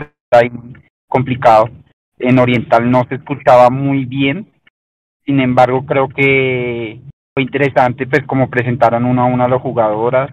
complicado. 1.08 1.70
En 2.18 2.38
Oriental 2.38 2.88
no 2.88 3.04
se 3.08 3.16
escuchaba 3.16 3.70
muy 3.70 4.04
bien, 4.04 4.46
sin 5.24 5.40
embargo 5.40 5.84
creo 5.86 6.08
que 6.08 7.00
interesante 7.40 8.06
pues 8.06 8.24
como 8.26 8.48
presentaron 8.48 9.04
uno 9.04 9.22
a 9.22 9.26
uno 9.26 9.44
a 9.44 9.48
las 9.48 9.60
jugadoras. 9.60 10.32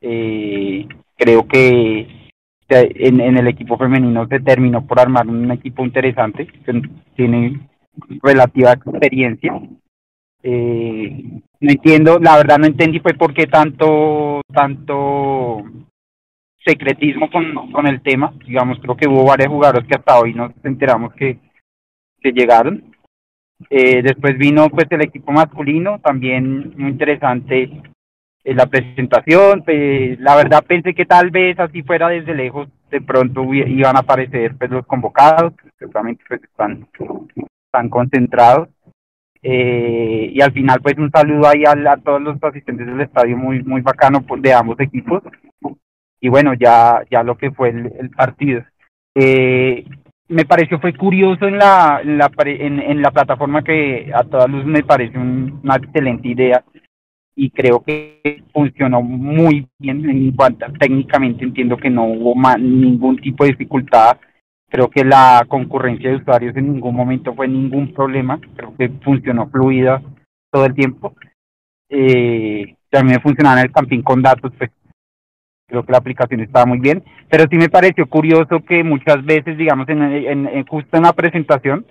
Eh, 0.00 0.86
creo 1.16 1.46
que 1.46 2.30
en, 2.68 3.36
el 3.36 3.48
equipo 3.48 3.76
femenino 3.76 4.26
se 4.28 4.40
terminó 4.40 4.86
por 4.86 5.00
armar 5.00 5.26
un 5.26 5.50
equipo 5.50 5.84
interesante, 5.84 6.46
que 6.46 6.82
tiene 7.16 7.60
relativa 8.22 8.72
experiencia. 8.72 9.60
Eh, 10.42 11.24
no 11.60 11.70
entiendo, 11.70 12.18
la 12.18 12.36
verdad 12.36 12.58
no 12.58 12.66
entendí 12.66 13.00
fue 13.00 13.14
por 13.14 13.34
qué 13.34 13.46
tanto, 13.46 14.40
tanto 14.52 15.62
secretismo 16.64 17.30
con, 17.30 17.72
con 17.72 17.86
el 17.86 18.00
tema. 18.02 18.32
Digamos, 18.46 18.78
creo 18.80 18.96
que 18.96 19.08
hubo 19.08 19.24
varios 19.24 19.48
jugadores 19.48 19.86
que 19.86 19.96
hasta 19.96 20.18
hoy 20.18 20.32
nos 20.32 20.52
enteramos 20.64 21.12
que, 21.14 21.38
que 22.20 22.32
llegaron. 22.32 22.89
Eh, 23.68 24.02
después 24.02 24.38
vino 24.38 24.70
pues 24.70 24.86
el 24.90 25.02
equipo 25.02 25.32
masculino, 25.32 25.98
también 25.98 26.72
muy 26.76 26.90
interesante 26.90 27.70
eh, 28.44 28.54
la 28.54 28.66
presentación. 28.66 29.62
Pues, 29.64 30.18
la 30.20 30.36
verdad 30.36 30.64
pensé 30.66 30.94
que 30.94 31.04
tal 31.04 31.30
vez 31.30 31.58
así 31.58 31.82
fuera 31.82 32.08
desde 32.08 32.34
lejos, 32.34 32.68
de 32.90 33.00
pronto 33.00 33.44
iban 33.52 33.96
a 33.96 34.00
aparecer 34.00 34.56
pues 34.56 34.70
los 34.70 34.86
convocados, 34.86 35.52
seguramente 35.78 36.24
pues 36.26 36.42
están, 36.42 36.86
están 37.66 37.88
concentrados. 37.88 38.68
Eh, 39.42 40.32
y 40.34 40.40
al 40.42 40.52
final 40.52 40.80
pues 40.82 40.98
un 40.98 41.10
saludo 41.10 41.48
ahí 41.48 41.64
a, 41.64 41.72
a, 41.72 41.96
todos 41.96 42.20
los 42.20 42.42
asistentes 42.42 42.86
del 42.86 43.00
estadio 43.00 43.38
muy 43.38 43.62
muy 43.62 43.80
bacano 43.80 44.20
pues, 44.20 44.42
de 44.42 44.52
ambos 44.52 44.78
equipos 44.80 45.22
y 46.20 46.28
bueno 46.28 46.52
ya 46.52 47.02
ya 47.10 47.22
lo 47.22 47.38
que 47.38 47.50
fue 47.50 47.70
el, 47.70 47.90
el 47.98 48.10
partido 48.10 48.62
eh, 49.14 49.86
me 50.30 50.44
pareció 50.44 50.78
fue 50.78 50.94
curioso 50.94 51.46
en 51.46 51.58
la, 51.58 52.00
en 52.02 52.16
la, 52.16 52.30
en, 52.44 53.02
la 53.02 53.10
plataforma 53.10 53.64
que 53.64 54.10
a 54.14 54.22
todas 54.22 54.48
luces 54.48 54.66
me 54.66 54.84
parece 54.84 55.18
una 55.18 55.74
excelente 55.74 56.28
idea 56.28 56.64
y 57.34 57.50
creo 57.50 57.82
que 57.82 58.44
funcionó 58.52 59.02
muy 59.02 59.66
bien 59.78 60.08
en 60.08 60.30
cuanto 60.32 60.66
técnicamente 60.78 61.44
entiendo 61.44 61.76
que 61.76 61.90
no 61.90 62.04
hubo 62.04 62.34
ningún 62.58 63.16
tipo 63.16 63.42
de 63.44 63.50
dificultad. 63.50 64.18
Creo 64.68 64.88
que 64.88 65.04
la 65.04 65.44
concurrencia 65.48 66.10
de 66.10 66.16
usuarios 66.16 66.56
en 66.56 66.74
ningún 66.74 66.94
momento 66.94 67.34
fue 67.34 67.48
ningún 67.48 67.92
problema. 67.92 68.38
Creo 68.54 68.76
que 68.76 68.88
funcionó 69.02 69.48
fluida 69.48 70.00
todo 70.52 70.66
el 70.66 70.74
tiempo. 70.74 71.14
Eh, 71.88 72.76
también 72.88 73.20
funcionaba 73.20 73.60
en 73.60 73.66
el 73.66 73.72
camping 73.72 74.02
con 74.02 74.22
datos 74.22 74.52
pues 74.56 74.70
creo 75.70 75.84
que 75.84 75.92
la 75.92 75.98
aplicación 75.98 76.40
estaba 76.40 76.66
muy 76.66 76.78
bien, 76.78 77.02
pero 77.30 77.44
sí 77.48 77.56
me 77.56 77.70
pareció 77.70 78.06
curioso 78.06 78.60
que 78.68 78.84
muchas 78.84 79.24
veces, 79.24 79.56
digamos, 79.56 79.88
en, 79.88 80.66
justo 80.66 80.96
en 80.96 81.04
la 81.04 81.12
presentación, 81.12 81.86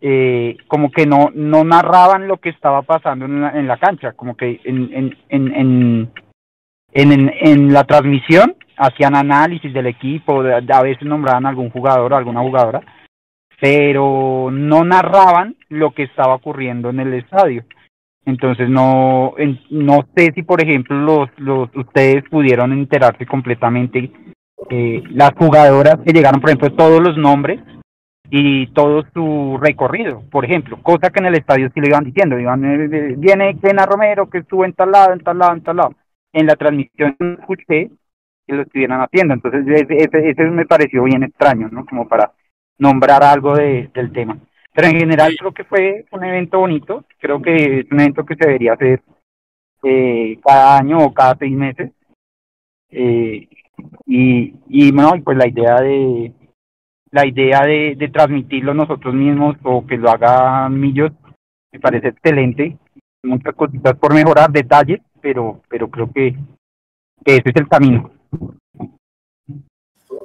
eh, 0.00 0.58
como 0.68 0.90
que 0.90 1.06
no, 1.06 1.30
no 1.34 1.64
narraban 1.64 2.28
lo 2.28 2.36
que 2.36 2.50
estaba 2.50 2.82
pasando 2.82 3.24
en 3.24 3.40
la, 3.40 3.50
en 3.58 3.66
la 3.66 3.78
cancha, 3.78 4.12
como 4.12 4.36
que 4.36 4.60
en, 4.64 4.90
en, 4.92 5.16
en, 5.30 6.10
en, 6.92 7.32
en, 7.40 7.72
la 7.72 7.84
transmisión 7.84 8.54
hacían 8.76 9.16
análisis 9.16 9.72
del 9.72 9.86
equipo, 9.86 10.42
a 10.42 10.82
veces 10.82 11.04
nombraban 11.04 11.46
a 11.46 11.48
algún 11.48 11.70
jugador 11.70 12.12
o 12.12 12.16
alguna 12.16 12.40
jugadora, 12.40 12.82
pero 13.60 14.50
no 14.52 14.84
narraban 14.84 15.56
lo 15.68 15.92
que 15.92 16.02
estaba 16.02 16.34
ocurriendo 16.34 16.90
en 16.90 17.00
el 17.00 17.14
estadio. 17.14 17.64
Entonces 18.26 18.68
no, 18.70 19.34
no 19.70 20.06
sé 20.16 20.32
si 20.34 20.42
por 20.42 20.62
ejemplo 20.62 20.96
los, 20.96 21.28
los 21.36 21.68
ustedes 21.76 22.24
pudieron 22.30 22.72
enterarse 22.72 23.26
completamente 23.26 24.10
eh, 24.70 25.02
las 25.10 25.32
jugadoras 25.34 25.98
que 26.04 26.12
llegaron, 26.12 26.40
por 26.40 26.50
ejemplo, 26.50 26.72
todos 26.72 27.00
los 27.02 27.16
nombres 27.18 27.60
y 28.30 28.68
todo 28.68 29.04
su 29.12 29.58
recorrido, 29.60 30.22
por 30.30 30.44
ejemplo, 30.44 30.78
cosa 30.82 31.10
que 31.10 31.20
en 31.20 31.26
el 31.26 31.34
estadio 31.34 31.70
sí 31.74 31.80
le 31.80 31.88
iban 31.88 32.04
diciendo, 32.04 32.38
iban, 32.38 32.64
eh, 32.64 32.88
eh, 32.90 33.14
viene 33.18 33.58
Kena 33.60 33.84
Romero 33.84 34.30
que 34.30 34.38
estuvo 34.38 34.64
en 34.64 34.72
tal 34.72 34.90
lado, 34.90 35.12
en 35.12 35.20
tal 35.20 35.38
lado, 35.38 35.52
en 35.52 35.62
tal 35.62 35.76
lado. 35.76 35.94
En 36.32 36.46
la 36.46 36.56
transmisión 36.56 37.16
escuché 37.38 37.90
que 38.46 38.54
lo 38.54 38.62
estuvieran 38.62 39.02
haciendo, 39.02 39.34
entonces 39.34 39.66
ese, 39.66 40.30
ese 40.30 40.44
me 40.44 40.66
pareció 40.66 41.04
bien 41.04 41.22
extraño, 41.22 41.68
¿no? 41.70 41.84
Como 41.84 42.08
para 42.08 42.32
nombrar 42.78 43.22
algo 43.22 43.54
de, 43.54 43.90
del 43.94 44.12
tema. 44.12 44.38
Pero 44.74 44.88
en 44.88 44.98
general 44.98 45.36
creo 45.38 45.52
que 45.52 45.64
fue 45.64 46.04
un 46.10 46.24
evento 46.24 46.58
bonito, 46.58 47.04
creo 47.18 47.40
que 47.40 47.80
es 47.80 47.92
un 47.92 48.00
evento 48.00 48.26
que 48.26 48.34
se 48.34 48.44
debería 48.44 48.72
hacer 48.72 49.00
eh, 49.84 50.38
cada 50.44 50.78
año 50.78 50.98
o 50.98 51.14
cada 51.14 51.36
seis 51.38 51.52
meses. 51.52 51.92
Eh, 52.90 53.48
y, 54.06 54.54
y 54.68 54.92
bueno, 54.92 55.12
pues 55.24 55.38
la 55.38 55.46
idea 55.46 55.80
de 55.80 56.32
la 57.12 57.24
idea 57.24 57.62
de, 57.62 57.94
de 57.96 58.08
transmitirlo 58.08 58.74
nosotros 58.74 59.14
mismos 59.14 59.56
o 59.62 59.86
que 59.86 59.96
lo 59.96 60.10
hagan 60.10 60.78
Millos 60.78 61.12
me 61.72 61.78
parece 61.78 62.08
excelente. 62.08 62.76
Muchas 63.22 63.54
cositas 63.54 63.96
por 63.96 64.12
mejorar, 64.12 64.50
detalles, 64.50 65.00
pero, 65.20 65.60
pero 65.68 65.88
creo 65.88 66.12
que, 66.12 66.36
que 67.24 67.36
ese 67.36 67.50
es 67.50 67.56
el 67.56 67.68
camino. 67.68 68.10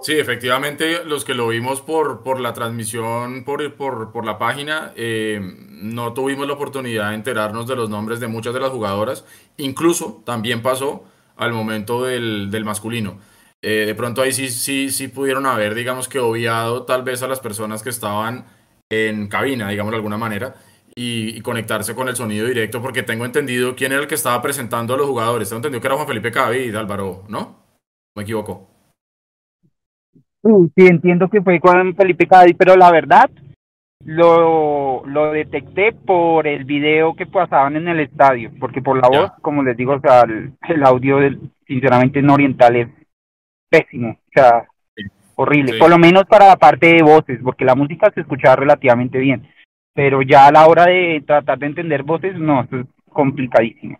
Sí, 0.01 0.13
efectivamente, 0.13 1.03
los 1.03 1.25
que 1.25 1.33
lo 1.33 1.49
vimos 1.49 1.81
por, 1.81 2.23
por 2.23 2.39
la 2.39 2.53
transmisión, 2.53 3.43
por, 3.43 3.75
por, 3.75 4.13
por 4.13 4.25
la 4.25 4.37
página, 4.37 4.93
eh, 4.95 5.39
no 5.69 6.13
tuvimos 6.13 6.47
la 6.47 6.53
oportunidad 6.53 7.09
de 7.09 7.15
enterarnos 7.15 7.67
de 7.67 7.75
los 7.75 7.89
nombres 7.89 8.21
de 8.21 8.27
muchas 8.27 8.53
de 8.53 8.61
las 8.61 8.69
jugadoras. 8.69 9.25
Incluso 9.57 10.23
también 10.25 10.61
pasó 10.61 11.03
al 11.35 11.51
momento 11.51 12.03
del, 12.05 12.49
del 12.49 12.63
masculino. 12.63 13.19
Eh, 13.61 13.83
de 13.85 13.95
pronto 13.95 14.21
ahí 14.21 14.31
sí, 14.31 14.49
sí, 14.49 14.89
sí 14.89 15.09
pudieron 15.09 15.45
haber, 15.45 15.75
digamos 15.75 16.07
que 16.07 16.19
obviado 16.19 16.83
tal 16.85 17.03
vez 17.03 17.21
a 17.21 17.27
las 17.27 17.41
personas 17.41 17.83
que 17.83 17.89
estaban 17.89 18.45
en 18.89 19.27
cabina, 19.27 19.69
digamos 19.69 19.91
de 19.91 19.97
alguna 19.97 20.17
manera, 20.17 20.55
y, 20.95 21.41
conectarse 21.41 21.93
con 21.95 22.07
el 22.09 22.15
sonido 22.15 22.47
directo, 22.47 22.81
porque 22.81 23.03
tengo 23.03 23.25
entendido 23.25 23.75
quién 23.75 23.91
era 23.91 24.01
el 24.01 24.07
que 24.07 24.15
estaba 24.15 24.41
presentando 24.41 24.93
a 24.93 24.97
los 24.97 25.07
jugadores. 25.07 25.49
Tengo 25.49 25.57
entendido 25.59 25.81
que 25.81 25.87
era 25.87 25.95
Juan 25.95 26.07
Felipe 26.07 26.31
Cavid, 26.31 26.75
Álvaro, 26.75 27.25
¿no? 27.27 27.65
Me 28.15 28.23
equivoco. 28.23 28.78
Sí, 30.43 30.87
entiendo 30.87 31.29
que 31.29 31.41
fue 31.41 31.59
con 31.59 31.95
Felipe 31.95 32.27
Cádiz, 32.27 32.55
pero 32.57 32.75
la 32.75 32.91
verdad 32.91 33.29
lo, 34.05 35.05
lo 35.05 35.31
detecté 35.33 35.91
por 35.91 36.47
el 36.47 36.63
video 36.63 37.15
que 37.15 37.25
pasaban 37.25 37.75
en 37.75 37.87
el 37.89 37.99
estadio, 37.99 38.51
porque 38.59 38.81
por 38.81 39.01
la 39.01 39.09
voz, 39.09 39.31
como 39.41 39.63
les 39.63 39.75
digo, 39.75 39.93
o 39.93 39.99
sea, 39.99 40.21
el, 40.21 40.83
audio 40.83 41.17
del, 41.17 41.39
sinceramente 41.67 42.19
en 42.19 42.29
oriental 42.29 42.75
es 42.77 42.87
pésimo, 43.69 44.11
o 44.11 44.31
sea, 44.33 44.65
horrible, 45.35 45.77
por 45.77 45.89
lo 45.89 45.97
menos 45.97 46.23
para 46.25 46.47
la 46.47 46.55
parte 46.55 46.87
de 46.87 47.03
voces, 47.03 47.39
porque 47.43 47.65
la 47.65 47.75
música 47.75 48.09
se 48.11 48.21
escuchaba 48.21 48.55
relativamente 48.55 49.17
bien, 49.19 49.47
pero 49.93 50.21
ya 50.21 50.47
a 50.47 50.51
la 50.51 50.65
hora 50.67 50.85
de 50.85 51.21
tratar 51.27 51.59
de 51.59 51.65
entender 51.65 52.03
voces, 52.03 52.39
no, 52.39 52.61
es 52.61 52.69
complicadísimo. 53.09 53.99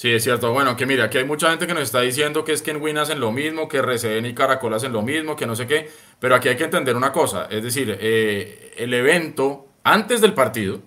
Sí, 0.00 0.12
es 0.12 0.22
cierto. 0.22 0.52
Bueno, 0.52 0.76
que 0.76 0.86
mira, 0.86 1.04
aquí 1.04 1.18
hay 1.18 1.24
mucha 1.24 1.50
gente 1.50 1.66
que 1.66 1.74
nos 1.74 1.82
está 1.82 2.00
diciendo 2.02 2.44
que 2.44 2.52
es 2.52 2.62
que 2.62 2.70
en 2.70 2.80
Win 2.80 2.98
hacen 2.98 3.18
lo 3.18 3.32
mismo, 3.32 3.66
que 3.66 3.78
RCN 3.78 4.26
y 4.26 4.34
Caracol 4.34 4.72
hacen 4.74 4.92
lo 4.92 5.02
mismo, 5.02 5.34
que 5.34 5.44
no 5.44 5.56
sé 5.56 5.66
qué, 5.66 5.90
pero 6.20 6.36
aquí 6.36 6.48
hay 6.48 6.56
que 6.56 6.64
entender 6.64 6.94
una 6.94 7.10
cosa, 7.10 7.48
es 7.50 7.64
decir, 7.64 7.98
eh, 8.00 8.74
el 8.76 8.94
evento, 8.94 9.66
antes 9.82 10.20
del 10.20 10.34
partido, 10.34 10.80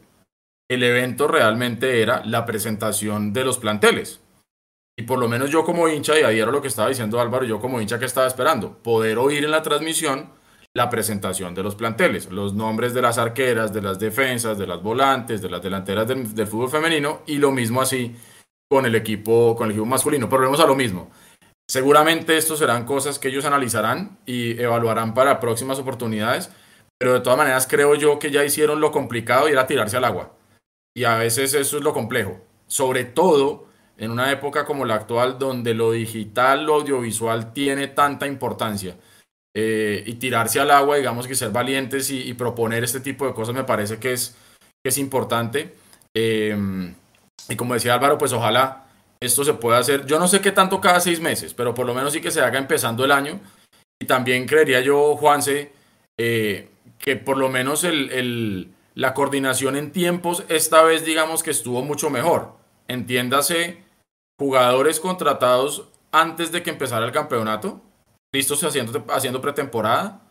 el 0.69 0.81
evento 0.81 1.27
realmente 1.27 2.01
era 2.01 2.23
la 2.25 2.45
presentación 2.45 3.33
de 3.33 3.43
los 3.43 3.57
planteles. 3.57 4.21
Y 4.97 5.03
por 5.03 5.19
lo 5.19 5.27
menos 5.27 5.49
yo 5.49 5.65
como 5.65 5.89
hincha, 5.89 6.17
y 6.17 6.23
ahí 6.23 6.39
era 6.39 6.51
lo 6.51 6.61
que 6.61 6.69
estaba 6.69 6.87
diciendo 6.87 7.19
Álvaro, 7.19 7.43
yo 7.43 7.59
como 7.59 7.81
hincha 7.81 7.99
que 7.99 8.05
estaba 8.05 8.27
esperando, 8.27 8.77
poder 8.77 9.17
oír 9.17 9.43
en 9.43 9.51
la 9.51 9.61
transmisión 9.61 10.29
la 10.73 10.89
presentación 10.89 11.53
de 11.53 11.63
los 11.63 11.75
planteles, 11.75 12.31
los 12.31 12.53
nombres 12.53 12.93
de 12.93 13.01
las 13.01 13.17
arqueras, 13.17 13.73
de 13.73 13.81
las 13.81 13.99
defensas, 13.99 14.57
de 14.57 14.67
las 14.67 14.81
volantes, 14.81 15.41
de 15.41 15.49
las 15.49 15.61
delanteras 15.61 16.07
del, 16.07 16.33
del 16.33 16.47
fútbol 16.47 16.69
femenino, 16.69 17.23
y 17.27 17.39
lo 17.39 17.51
mismo 17.51 17.81
así 17.81 18.15
con 18.71 18.85
el 18.85 18.95
equipo, 18.95 19.53
con 19.57 19.65
el 19.65 19.71
equipo 19.71 19.85
masculino. 19.85 20.29
Pero 20.29 20.43
volvemos 20.43 20.61
a 20.61 20.65
lo 20.65 20.75
mismo. 20.75 21.11
Seguramente 21.69 22.37
esto 22.37 22.55
serán 22.55 22.85
cosas 22.85 23.19
que 23.19 23.27
ellos 23.27 23.43
analizarán 23.43 24.17
y 24.25 24.57
evaluarán 24.61 25.13
para 25.13 25.41
próximas 25.41 25.77
oportunidades, 25.77 26.49
pero 26.97 27.11
de 27.11 27.19
todas 27.19 27.37
maneras 27.37 27.67
creo 27.69 27.95
yo 27.95 28.17
que 28.17 28.31
ya 28.31 28.45
hicieron 28.45 28.79
lo 28.79 28.93
complicado 28.93 29.49
y 29.49 29.51
era 29.51 29.67
tirarse 29.67 29.97
al 29.97 30.05
agua. 30.05 30.37
Y 30.95 31.03
a 31.03 31.17
veces 31.17 31.53
eso 31.53 31.77
es 31.77 31.83
lo 31.83 31.91
complejo, 31.91 32.39
sobre 32.67 33.03
todo 33.03 33.67
en 33.97 34.09
una 34.09 34.31
época 34.31 34.63
como 34.63 34.85
la 34.85 34.95
actual 34.95 35.37
donde 35.37 35.73
lo 35.73 35.91
digital, 35.91 36.65
lo 36.65 36.75
audiovisual 36.75 37.51
tiene 37.51 37.89
tanta 37.89 38.25
importancia. 38.25 38.95
Eh, 39.53 40.01
y 40.07 40.13
tirarse 40.13 40.61
al 40.61 40.71
agua, 40.71 40.95
digamos 40.95 41.27
que 41.27 41.35
ser 41.35 41.51
valientes 41.51 42.09
y, 42.09 42.33
proponer 42.35 42.85
este 42.85 43.01
tipo 43.01 43.27
de 43.27 43.33
cosas 43.33 43.53
me 43.53 43.65
parece 43.65 43.99
que 43.99 44.13
es, 44.13 44.37
es 44.81 44.97
importante. 44.97 45.75
Eh, 46.13 46.93
y 47.51 47.55
como 47.57 47.73
decía 47.73 47.95
Álvaro, 47.95 48.17
pues 48.17 48.31
ojalá 48.33 48.85
esto 49.19 49.43
se 49.43 49.53
pueda 49.53 49.77
hacer, 49.77 50.05
yo 50.05 50.17
no 50.17 50.27
sé 50.27 50.41
qué 50.41 50.51
tanto 50.51 50.79
cada 50.79 50.99
seis 50.99 51.19
meses, 51.19 51.53
pero 51.53 51.73
por 51.73 51.85
lo 51.85 51.93
menos 51.93 52.13
sí 52.13 52.21
que 52.21 52.31
se 52.31 52.41
haga 52.41 52.57
empezando 52.57 53.03
el 53.03 53.11
año. 53.11 53.39
Y 53.99 54.05
también 54.05 54.47
creería 54.47 54.79
yo, 54.79 55.15
Juanse, 55.15 55.73
eh, 56.17 56.69
que 56.97 57.17
por 57.17 57.37
lo 57.37 57.49
menos 57.49 57.85
la 58.95 59.13
coordinación 59.13 59.75
en 59.75 59.91
tiempos 59.91 60.43
esta 60.47 60.81
vez 60.81 61.05
digamos 61.05 61.43
que 61.43 61.51
estuvo 61.51 61.83
mucho 61.83 62.09
mejor. 62.09 62.55
Entiéndase, 62.87 63.83
jugadores 64.39 64.99
contratados 64.99 65.89
antes 66.11 66.51
de 66.51 66.63
que 66.63 66.71
empezara 66.71 67.05
el 67.05 67.11
campeonato, 67.11 67.81
listos 68.33 68.63
haciendo, 68.63 69.05
haciendo 69.09 69.41
pretemporada, 69.41 70.21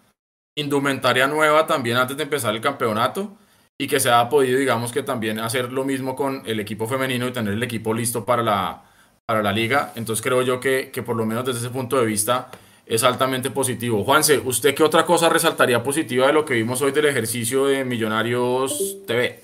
indumentaria 0.56 1.26
nueva 1.26 1.66
también 1.66 1.96
antes 1.96 2.16
de 2.16 2.24
empezar 2.24 2.54
el 2.54 2.60
campeonato 2.60 3.36
y 3.80 3.86
que 3.86 3.98
se 3.98 4.10
ha 4.10 4.28
podido, 4.28 4.58
digamos 4.58 4.92
que 4.92 5.02
también 5.02 5.38
hacer 5.38 5.72
lo 5.72 5.86
mismo 5.86 6.14
con 6.14 6.42
el 6.44 6.60
equipo 6.60 6.86
femenino 6.86 7.26
y 7.26 7.32
tener 7.32 7.54
el 7.54 7.62
equipo 7.62 7.94
listo 7.94 8.26
para 8.26 8.42
la, 8.42 8.82
para 9.24 9.42
la 9.42 9.54
liga. 9.54 9.94
Entonces 9.96 10.22
creo 10.22 10.42
yo 10.42 10.60
que, 10.60 10.90
que 10.92 11.02
por 11.02 11.16
lo 11.16 11.24
menos 11.24 11.46
desde 11.46 11.60
ese 11.60 11.70
punto 11.70 11.98
de 11.98 12.04
vista 12.04 12.50
es 12.84 13.02
altamente 13.04 13.50
positivo. 13.50 14.04
Juanse, 14.04 14.36
¿usted 14.36 14.74
qué 14.74 14.82
otra 14.82 15.06
cosa 15.06 15.30
resaltaría 15.30 15.82
positiva 15.82 16.26
de 16.26 16.34
lo 16.34 16.44
que 16.44 16.52
vimos 16.52 16.82
hoy 16.82 16.92
del 16.92 17.06
ejercicio 17.06 17.64
de 17.68 17.86
Millonarios 17.86 18.98
TV? 19.06 19.40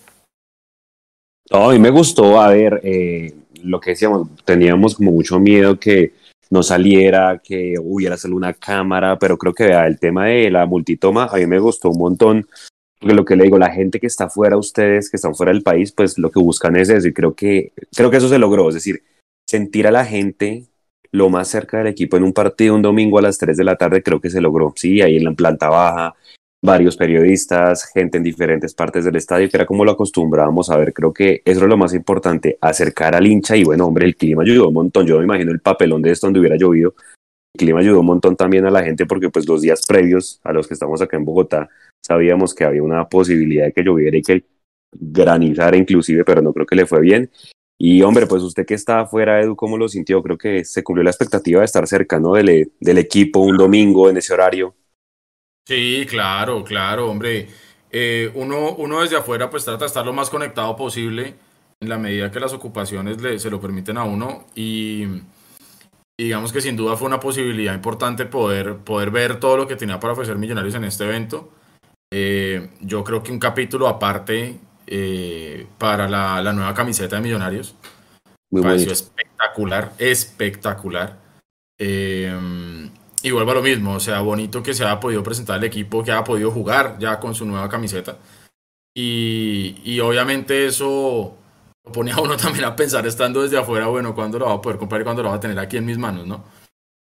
A 1.50 1.68
mí 1.70 1.78
me 1.78 1.88
gustó, 1.88 2.38
a 2.38 2.48
ver, 2.48 2.82
eh, 2.84 3.32
lo 3.62 3.80
que 3.80 3.92
decíamos, 3.92 4.28
teníamos 4.44 4.96
como 4.96 5.12
mucho 5.12 5.40
miedo 5.40 5.80
que 5.80 6.12
no 6.50 6.62
saliera, 6.62 7.40
que 7.42 7.76
hubiera 7.80 8.18
solo 8.18 8.36
una 8.36 8.52
cámara, 8.52 9.18
pero 9.18 9.38
creo 9.38 9.54
que 9.54 9.64
vea, 9.64 9.86
el 9.86 9.98
tema 9.98 10.26
de 10.26 10.50
la 10.50 10.66
multitoma 10.66 11.24
a 11.24 11.36
mí 11.36 11.46
me 11.46 11.58
gustó 11.58 11.88
un 11.88 11.98
montón 11.98 12.46
lo 13.00 13.24
que 13.24 13.36
le 13.36 13.44
digo, 13.44 13.58
la 13.58 13.70
gente 13.70 14.00
que 14.00 14.06
está 14.06 14.28
fuera, 14.28 14.56
ustedes 14.56 15.10
que 15.10 15.16
están 15.16 15.34
fuera 15.34 15.52
del 15.52 15.62
país, 15.62 15.92
pues 15.92 16.18
lo 16.18 16.30
que 16.30 16.40
buscan 16.40 16.76
es 16.76 16.88
eso 16.88 17.08
y 17.08 17.12
creo 17.12 17.34
que, 17.34 17.72
creo 17.94 18.10
que 18.10 18.16
eso 18.16 18.28
se 18.28 18.38
logró, 18.38 18.68
es 18.68 18.74
decir, 18.74 19.02
sentir 19.46 19.86
a 19.86 19.90
la 19.90 20.04
gente 20.04 20.64
lo 21.12 21.28
más 21.30 21.48
cerca 21.48 21.78
del 21.78 21.86
equipo 21.86 22.16
en 22.16 22.24
un 22.24 22.32
partido 22.32 22.74
un 22.74 22.82
domingo 22.82 23.18
a 23.18 23.22
las 23.22 23.38
3 23.38 23.56
de 23.56 23.64
la 23.64 23.76
tarde, 23.76 24.02
creo 24.02 24.20
que 24.20 24.30
se 24.30 24.40
logró, 24.40 24.72
sí, 24.76 25.00
ahí 25.00 25.16
en 25.16 25.24
la 25.24 25.32
planta 25.32 25.68
baja, 25.68 26.14
varios 26.62 26.96
periodistas, 26.96 27.84
gente 27.92 28.18
en 28.18 28.24
diferentes 28.24 28.74
partes 28.74 29.04
del 29.04 29.16
estadio, 29.16 29.48
que 29.48 29.56
era 29.56 29.66
como 29.66 29.84
lo 29.84 29.92
acostumbrábamos 29.92 30.70
a 30.70 30.76
ver, 30.76 30.92
creo 30.92 31.12
que 31.12 31.42
eso 31.44 31.62
es 31.62 31.68
lo 31.68 31.76
más 31.76 31.94
importante, 31.94 32.58
acercar 32.60 33.14
al 33.14 33.26
hincha 33.26 33.56
y 33.56 33.64
bueno, 33.64 33.86
hombre, 33.86 34.06
el 34.06 34.16
clima 34.16 34.42
ayudó 34.42 34.68
un 34.68 34.74
montón, 34.74 35.06
yo 35.06 35.18
me 35.18 35.24
imagino 35.24 35.52
el 35.52 35.60
papelón 35.60 36.02
de 36.02 36.10
esto 36.10 36.26
donde 36.26 36.40
hubiera 36.40 36.56
llovido, 36.56 36.94
el 37.54 37.58
clima 37.58 37.80
ayudó 37.80 38.00
un 38.00 38.06
montón 38.06 38.36
también 38.36 38.66
a 38.66 38.70
la 38.70 38.82
gente 38.82 39.06
porque 39.06 39.30
pues 39.30 39.46
los 39.48 39.62
días 39.62 39.86
previos 39.86 40.40
a 40.42 40.52
los 40.52 40.66
que 40.66 40.74
estamos 40.74 41.00
acá 41.00 41.16
en 41.16 41.24
Bogotá, 41.24 41.68
sabíamos 42.04 42.54
que 42.54 42.64
había 42.64 42.82
una 42.82 43.08
posibilidad 43.08 43.66
de 43.66 43.72
que 43.72 43.82
lloviera 43.82 44.16
y 44.16 44.22
que 44.22 44.44
granizara 44.92 45.76
inclusive, 45.76 46.24
pero 46.24 46.42
no 46.42 46.52
creo 46.52 46.66
que 46.66 46.76
le 46.76 46.86
fue 46.86 47.00
bien. 47.00 47.30
Y 47.78 48.02
hombre, 48.02 48.26
pues 48.26 48.42
usted 48.42 48.64
que 48.64 48.74
está 48.74 49.00
afuera, 49.00 49.40
Edu, 49.42 49.54
¿cómo 49.54 49.76
lo 49.76 49.88
sintió? 49.88 50.22
Creo 50.22 50.38
que 50.38 50.64
se 50.64 50.82
cumplió 50.82 51.04
la 51.04 51.10
expectativa 51.10 51.60
de 51.60 51.66
estar 51.66 51.86
cercano 51.86 52.32
del, 52.32 52.72
del 52.80 52.98
equipo 52.98 53.40
un 53.40 53.58
domingo 53.58 54.08
en 54.08 54.16
ese 54.16 54.32
horario. 54.32 54.74
Sí, 55.66 56.06
claro, 56.08 56.64
claro, 56.64 57.10
hombre. 57.10 57.48
Eh, 57.90 58.30
uno, 58.34 58.74
uno 58.76 59.02
desde 59.02 59.16
afuera 59.16 59.50
pues 59.50 59.64
trata 59.64 59.80
de 59.80 59.86
estar 59.86 60.04
lo 60.06 60.12
más 60.12 60.30
conectado 60.30 60.74
posible 60.76 61.34
en 61.80 61.88
la 61.88 61.98
medida 61.98 62.30
que 62.30 62.40
las 62.40 62.52
ocupaciones 62.52 63.20
le, 63.20 63.38
se 63.38 63.50
lo 63.50 63.60
permiten 63.60 63.96
a 63.96 64.04
uno 64.04 64.46
y, 64.54 65.04
y, 66.16 66.24
digamos 66.24 66.52
que 66.52 66.60
sin 66.60 66.76
duda 66.76 66.96
fue 66.96 67.06
una 67.06 67.20
posibilidad 67.20 67.74
importante 67.74 68.26
poder, 68.26 68.78
poder 68.78 69.10
ver 69.10 69.38
todo 69.38 69.56
lo 69.56 69.66
que 69.66 69.76
tenía 69.76 70.00
para 70.00 70.14
ofrecer 70.14 70.36
Millonarios 70.36 70.74
en 70.74 70.84
este 70.84 71.04
evento 71.04 71.52
Eh, 72.12 72.70
yo 72.80 73.02
creo 73.02 73.22
que 73.22 73.32
un 73.32 73.38
capítulo 73.38 73.88
aparte 73.88 74.58
eh, 74.86 75.66
para 75.78 76.08
la, 76.08 76.40
la, 76.42 76.52
nueva 76.52 76.74
camiseta 76.74 77.16
de 77.16 77.22
Millonarios. 77.22 77.74
Muy 78.50 78.62
pareció 78.62 78.92
espectacular, 78.92 79.92
espectacular. 79.98 81.18
Eh, 81.78 82.90
y 83.22 83.30
vuelvo 83.30 83.50
a 83.50 83.54
lo 83.54 83.62
mismo, 83.62 83.94
o 83.94 84.00
sea, 84.00 84.20
bonito 84.20 84.62
que 84.62 84.72
se 84.72 84.84
haya 84.84 85.00
podido 85.00 85.22
presentar 85.22 85.58
el 85.58 85.64
equipo, 85.64 86.04
que 86.04 86.12
haya 86.12 86.22
podido 86.22 86.52
jugar 86.52 86.96
ya 86.98 87.18
con 87.18 87.34
su 87.34 87.44
nueva 87.44 87.68
camiseta. 87.68 88.18
Y, 88.94 89.80
y 89.84 90.00
obviamente 90.00 90.66
eso 90.66 91.36
lo 91.84 91.92
pone 91.92 92.12
a 92.12 92.20
uno 92.20 92.36
también 92.38 92.64
a 92.64 92.76
pensar 92.76 93.06
estando 93.06 93.42
desde 93.42 93.58
afuera, 93.58 93.88
bueno, 93.88 94.14
¿cuándo 94.14 94.38
lo 94.38 94.46
va 94.46 94.54
a 94.54 94.62
poder 94.62 94.78
comprar 94.78 95.00
y 95.00 95.04
cuándo 95.04 95.22
lo 95.22 95.30
va 95.30 95.36
a 95.36 95.40
tener 95.40 95.58
aquí 95.58 95.76
en 95.76 95.86
mis 95.86 95.98
manos, 95.98 96.26
no? 96.26 96.44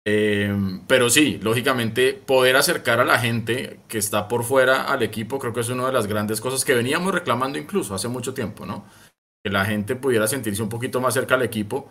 Eh, 0.07 0.55
pero 0.87 1.09
sí, 1.09 1.39
lógicamente, 1.43 2.13
poder 2.13 2.57
acercar 2.57 3.01
a 3.01 3.05
la 3.05 3.19
gente 3.19 3.81
que 3.89 3.99
está 3.99 4.29
por 4.29 4.45
fuera 4.45 4.85
al 4.85 5.03
equipo, 5.03 5.39
creo 5.39 5.55
que 5.55 5.61
es 5.61 5.69
una 5.71 5.87
de 5.87 5.93
las 5.93 6.07
grandes 6.07 6.41
cosas 6.41 6.65
que 6.65 6.75
veníamos 6.75 7.15
reclamando 7.15 7.59
incluso 7.59 7.95
hace 7.95 8.09
mucho 8.09 8.35
tiempo, 8.35 8.67
¿no? 8.67 8.85
Que 9.43 9.51
la 9.51 9.65
gente 9.65 9.97
pudiera 9.97 10.27
sentirse 10.27 10.63
un 10.63 10.69
poquito 10.69 11.01
más 11.01 11.15
cerca 11.15 11.37
al 11.37 11.43
equipo. 11.43 11.91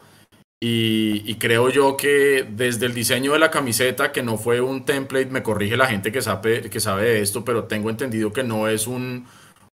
Y, 0.66 1.36
creo 1.40 1.70
yo 1.70 1.98
que 1.98 2.48
desde 2.50 2.86
el 2.86 2.94
diseño 2.94 3.34
de 3.34 3.40
la 3.40 3.52
camiseta, 3.52 4.14
que 4.14 4.24
no 4.24 4.38
fue 4.38 4.62
un 4.62 4.86
template, 4.86 5.26
me 5.26 5.44
corrige 5.44 5.76
la 5.76 5.88
gente 5.88 6.10
que 6.14 6.22
sabe, 6.22 6.70
que 6.70 6.80
sabe 6.80 7.04
de 7.04 7.22
esto, 7.22 7.44
pero 7.44 7.66
tengo 7.66 7.90
entendido 7.90 8.32
que 8.32 8.44
no 8.44 8.70
es 8.70 8.88
un, 8.88 9.28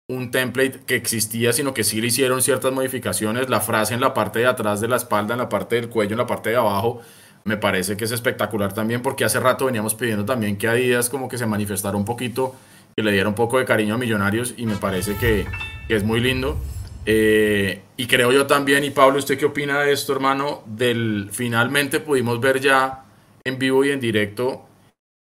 un 0.08 0.32
template 0.32 0.80
que 0.86 0.96
existía, 0.96 1.52
sino 1.52 1.74
que 1.74 1.84
sí 1.84 2.00
le 2.00 2.08
hicieron 2.08 2.42
ciertas 2.42 2.72
modificaciones. 2.72 3.48
La 3.48 3.60
frase 3.60 3.94
en 3.94 4.00
la 4.00 4.14
parte 4.14 4.40
de 4.40 4.46
atrás 4.46 4.80
de 4.80 4.88
la 4.88 4.96
espalda, 4.96 5.34
en 5.34 5.38
la 5.38 5.48
parte 5.48 5.76
del 5.76 5.88
cuello, 5.88 6.12
en 6.12 6.18
la 6.18 6.26
parte 6.26 6.50
de 6.50 6.56
abajo, 6.56 7.00
me 7.44 7.56
parece 7.56 7.96
que 7.96 8.04
es 8.04 8.12
espectacular 8.12 8.72
también 8.72 9.02
porque 9.02 9.24
hace 9.24 9.40
rato 9.40 9.66
veníamos 9.66 9.94
pidiendo 9.94 10.24
también 10.24 10.56
que 10.56 10.68
Adidas 10.68 11.08
como 11.08 11.28
que 11.28 11.38
se 11.38 11.46
manifestara 11.46 11.96
un 11.96 12.04
poquito, 12.04 12.54
que 12.96 13.02
le 13.02 13.12
diera 13.12 13.28
un 13.28 13.34
poco 13.34 13.58
de 13.58 13.64
cariño 13.64 13.94
a 13.94 13.98
Millonarios 13.98 14.54
y 14.56 14.66
me 14.66 14.76
parece 14.76 15.16
que, 15.16 15.46
es 15.88 16.04
muy 16.04 16.20
lindo. 16.20 16.56
Eh, 17.06 17.82
y 17.96 18.06
creo 18.06 18.30
yo 18.30 18.46
también, 18.46 18.84
y 18.84 18.90
Pablo, 18.90 19.18
¿usted 19.18 19.38
qué 19.38 19.46
opina 19.46 19.80
de 19.80 19.92
esto, 19.92 20.12
hermano? 20.12 20.62
Del 20.66 21.30
finalmente 21.32 21.98
pudimos 21.98 22.40
ver 22.40 22.60
ya 22.60 23.04
en 23.42 23.58
vivo 23.58 23.84
y 23.84 23.90
en 23.90 24.00
directo 24.00 24.66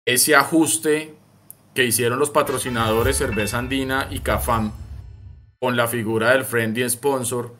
ese 0.05 0.35
ajuste 0.35 1.13
que 1.73 1.85
hicieron 1.85 2.17
los 2.17 2.31
patrocinadores 2.31 3.17
Cerveza 3.17 3.59
Andina 3.59 4.07
y 4.09 4.19
Cafam 4.19 4.71
con 5.59 5.77
la 5.77 5.87
figura 5.87 6.31
del 6.31 6.43
friendly 6.43 6.89
sponsor 6.89 7.53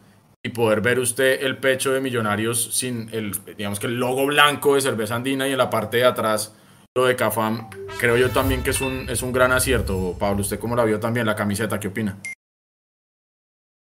y 0.48 0.50
poder 0.50 0.80
ver 0.80 0.98
usted 1.00 1.44
el 1.44 1.58
pecho 1.58 1.92
de 1.92 2.00
Millonarios 2.00 2.74
sin 2.74 3.10
el, 3.12 3.34
digamos 3.58 3.80
que 3.80 3.88
el 3.88 4.00
logo 4.00 4.26
blanco 4.26 4.76
de 4.76 4.82
Cerveza 4.82 5.16
Andina 5.16 5.48
y 5.48 5.52
en 5.52 5.58
la 5.58 5.70
parte 5.70 5.98
de 5.98 6.06
atrás 6.06 6.56
lo 6.96 7.06
de 7.06 7.16
Cafam, 7.16 7.70
creo 8.00 8.18
yo 8.18 8.32
también 8.32 8.64
que 8.64 8.72
es 8.72 8.82
un, 8.82 9.10
es 9.10 9.22
un 9.22 9.32
gran 9.32 9.52
acierto. 9.52 10.16
Pablo, 10.18 10.42
¿usted 10.42 10.58
cómo 10.58 10.76
la 10.76 10.86
vio 10.86 11.00
también 11.00 11.26
la 11.26 11.36
camiseta? 11.36 11.80
¿Qué 11.80 11.90
opina? 11.90 12.18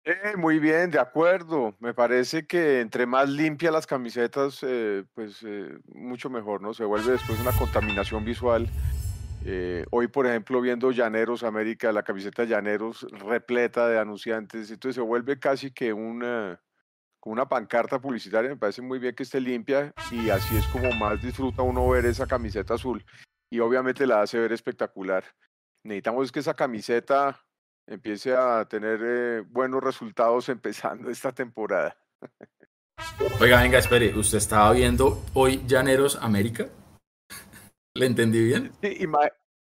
Eh, 0.04 0.36
muy 0.36 0.58
bien, 0.58 0.90
de 0.90 1.00
acuerdo. 1.00 1.74
Me 1.80 1.94
parece 1.94 2.46
que 2.46 2.80
entre 2.80 3.06
más 3.06 3.28
limpias 3.28 3.72
las 3.72 3.86
camisetas, 3.86 4.58
eh, 4.62 5.04
pues 5.14 5.42
eh, 5.44 5.78
mucho 5.86 6.28
mejor, 6.28 6.60
¿no? 6.60 6.74
Se 6.74 6.84
vuelve 6.84 7.12
después 7.12 7.40
una 7.40 7.52
contaminación 7.52 8.24
visual 8.24 8.68
eh, 9.44 9.84
hoy, 9.90 10.08
por 10.08 10.26
ejemplo, 10.26 10.60
viendo 10.60 10.90
Llaneros 10.90 11.42
América, 11.42 11.92
la 11.92 12.02
camiseta 12.02 12.44
Llaneros 12.44 13.06
repleta 13.10 13.88
de 13.88 13.98
anunciantes, 13.98 14.70
entonces 14.70 14.96
se 14.96 15.00
vuelve 15.00 15.38
casi 15.38 15.72
que 15.72 15.92
una, 15.92 16.60
una 17.24 17.48
pancarta 17.48 18.00
publicitaria. 18.00 18.50
Me 18.50 18.56
parece 18.56 18.82
muy 18.82 18.98
bien 18.98 19.14
que 19.14 19.22
esté 19.22 19.40
limpia 19.40 19.92
y 20.10 20.30
así 20.30 20.56
es 20.56 20.66
como 20.68 20.92
más 20.92 21.20
disfruta 21.22 21.62
uno 21.62 21.88
ver 21.88 22.06
esa 22.06 22.26
camiseta 22.26 22.74
azul 22.74 23.04
y 23.50 23.60
obviamente 23.60 24.06
la 24.06 24.22
hace 24.22 24.38
ver 24.38 24.52
espectacular. 24.52 25.24
Necesitamos 25.84 26.32
que 26.32 26.40
esa 26.40 26.54
camiseta 26.54 27.44
empiece 27.86 28.34
a 28.34 28.64
tener 28.66 29.00
eh, 29.02 29.40
buenos 29.46 29.82
resultados 29.82 30.48
empezando 30.48 31.10
esta 31.10 31.32
temporada. 31.32 31.96
Oiga, 33.40 33.60
venga, 33.60 33.78
espere, 33.78 34.16
¿usted 34.16 34.38
estaba 34.38 34.72
viendo 34.72 35.24
hoy 35.34 35.62
Llaneros 35.66 36.16
América? 36.22 36.68
¿Le 37.94 38.06
entendí 38.06 38.42
bien? 38.42 38.72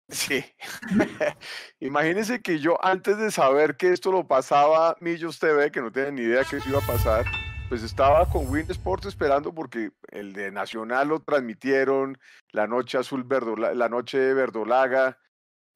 Sí, 0.09 0.45
imagínense 1.81 2.43
que 2.43 2.59
yo 2.59 2.85
antes 2.85 3.17
de 3.19 3.31
saber 3.31 3.77
que 3.77 3.93
esto 3.93 4.11
lo 4.11 4.27
pasaba 4.27 4.97
Millos 5.01 5.39
TV, 5.39 5.71
que 5.71 5.81
no 5.81 5.93
tenía 5.93 6.11
ni 6.11 6.23
idea 6.23 6.45
que 6.45 6.57
eso 6.57 6.69
iba 6.69 6.79
a 6.79 6.87
pasar, 6.87 7.25
pues 7.69 7.85
estaba 7.85 8.29
con 8.29 8.49
Win 8.49 8.67
Sports 8.71 9.07
esperando 9.07 9.55
porque 9.55 9.93
el 10.09 10.33
de 10.33 10.51
Nacional 10.51 11.09
lo 11.09 11.21
transmitieron, 11.21 12.19
la 12.51 12.67
noche 12.67 12.99
azul, 12.99 13.27
la 13.75 13.89
noche 13.89 14.35
verdolaga. 14.35 15.19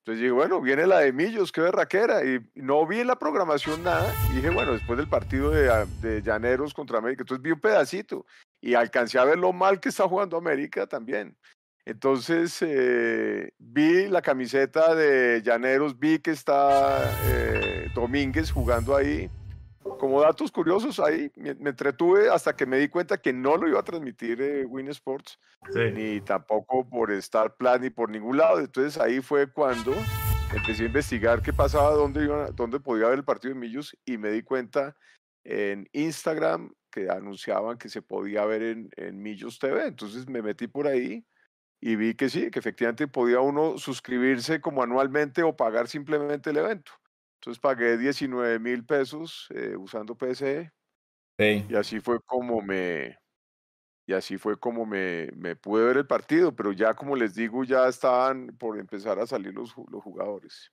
Entonces 0.01 0.21
dije, 0.21 0.33
bueno, 0.33 0.61
viene 0.61 0.87
la 0.87 0.99
de 0.99 1.12
Millos, 1.12 1.51
qué 1.51 1.61
berraquera. 1.61 2.25
Y 2.25 2.38
no 2.55 2.87
vi 2.87 3.01
en 3.01 3.07
la 3.07 3.17
programación 3.17 3.83
nada. 3.83 4.12
Y 4.31 4.37
dije, 4.37 4.51
bueno, 4.51 4.73
después 4.73 4.99
del 4.99 5.09
partido 5.09 5.51
de, 5.51 5.71
ah, 5.71 5.87
de 6.03 6.21
Llaneros 6.23 6.75
contra 6.75 6.99
América, 6.99 7.23
entonces 7.23 7.43
vi 7.43 7.53
un 7.53 7.61
pedacito 7.61 8.27
y 8.61 8.75
alcancé 8.75 9.19
a 9.19 9.25
ver 9.25 9.38
lo 9.38 9.53
mal 9.53 9.81
que 9.81 9.88
está 9.88 10.09
jugando 10.09 10.37
América 10.37 10.87
también. 10.87 11.37
Entonces 11.87 12.57
eh, 12.62 13.53
vi 13.59 14.07
la 14.09 14.23
camiseta 14.23 14.94
de 14.94 15.42
Llaneros, 15.42 15.99
vi 15.99 16.18
que 16.18 16.31
está 16.31 17.12
eh, 17.27 17.90
Domínguez 17.94 18.51
jugando 18.51 18.97
ahí. 18.97 19.31
Como 19.99 20.23
datos 20.23 20.51
curiosos 20.51 20.99
ahí, 20.99 21.31
me, 21.37 21.51
entretuve 21.68 22.31
hasta 22.31 22.57
que 22.57 22.64
me 22.64 22.79
di 22.79 22.88
cuenta 22.88 23.18
que 23.18 23.35
no 23.35 23.57
lo 23.59 23.68
iba 23.68 23.81
a 23.81 23.85
transmitir 23.85 24.40
eh, 24.40 24.64
Win 24.64 24.88
Sports, 24.88 25.38
ni 25.75 26.23
tampoco 26.23 26.88
por 26.88 27.12
Star 27.12 27.55
Plan 27.57 27.83
ni 27.83 27.90
por 27.90 28.09
ningún 28.09 28.38
lado. 28.38 28.61
Entonces 28.61 28.99
ahí 28.99 29.20
fue 29.20 29.53
cuando 29.53 29.92
empecé 30.57 30.85
a 30.85 30.87
investigar 30.87 31.42
qué 31.42 31.53
pasaba, 31.53 31.90
dónde, 31.90 32.25
iba, 32.25 32.51
dónde 32.53 32.81
podía 32.81 33.09
ver 33.09 33.18
el 33.18 33.25
partido 33.25 33.53
de 33.53 33.61
Millos 33.61 33.94
y 34.07 34.16
me 34.16 34.31
di 34.31 34.42
cuenta 34.42 34.97
en 35.44 35.87
Instagram 35.92 36.73
que 36.90 37.11
anunciaban 37.11 37.77
que 37.77 37.90
se 37.90 38.01
podía 38.01 38.47
ver 38.47 38.62
en, 38.62 38.90
en 38.97 39.23
Millos 39.23 39.59
TV. 39.59 39.87
Entonces 39.87 40.27
me 40.27 40.40
metí 40.40 40.66
por 40.66 40.87
ahí 40.87 41.27
y 41.87 41.97
vi 41.97 42.14
que 42.14 42.31
sí, 42.31 42.51
que 42.51 42.61
efectivamente 42.61 43.07
podía 43.09 43.40
uno 43.40 43.77
suscribirse 43.77 44.59
como 44.59 44.83
anualmente 44.83 45.42
o 45.42 45.55
pagar 45.55 45.87
simplemente 45.87 46.49
el 46.49 46.57
evento. 46.57 46.92
Entonces 47.35 47.61
pagué 47.61 47.99
19 47.99 48.59
mil 48.59 48.87
pesos 48.87 49.49
eh, 49.55 49.77
usando 49.77 50.16
PSE 50.16 50.73
y 51.38 51.75
así 51.75 52.01
fue 52.01 52.20
como 52.23 52.62
me 52.62 53.18
y 54.07 54.14
así 54.14 54.38
fue 54.38 54.59
como 54.59 54.87
me, 54.87 55.29
me, 55.37 55.57
pude 55.57 55.85
ver 55.85 55.99
el 55.99 56.07
partido, 56.07 56.57
pero 56.57 56.73
ya 56.73 56.94
como 56.94 57.16
les 57.16 57.35
digo, 57.35 57.64
ya 57.64 57.87
estaban 57.87 58.57
por 58.59 58.79
empezar 58.79 59.18
a 59.18 59.27
salir 59.27 59.53
los, 59.53 59.75
los 59.90 60.03
jugadores. 60.03 60.73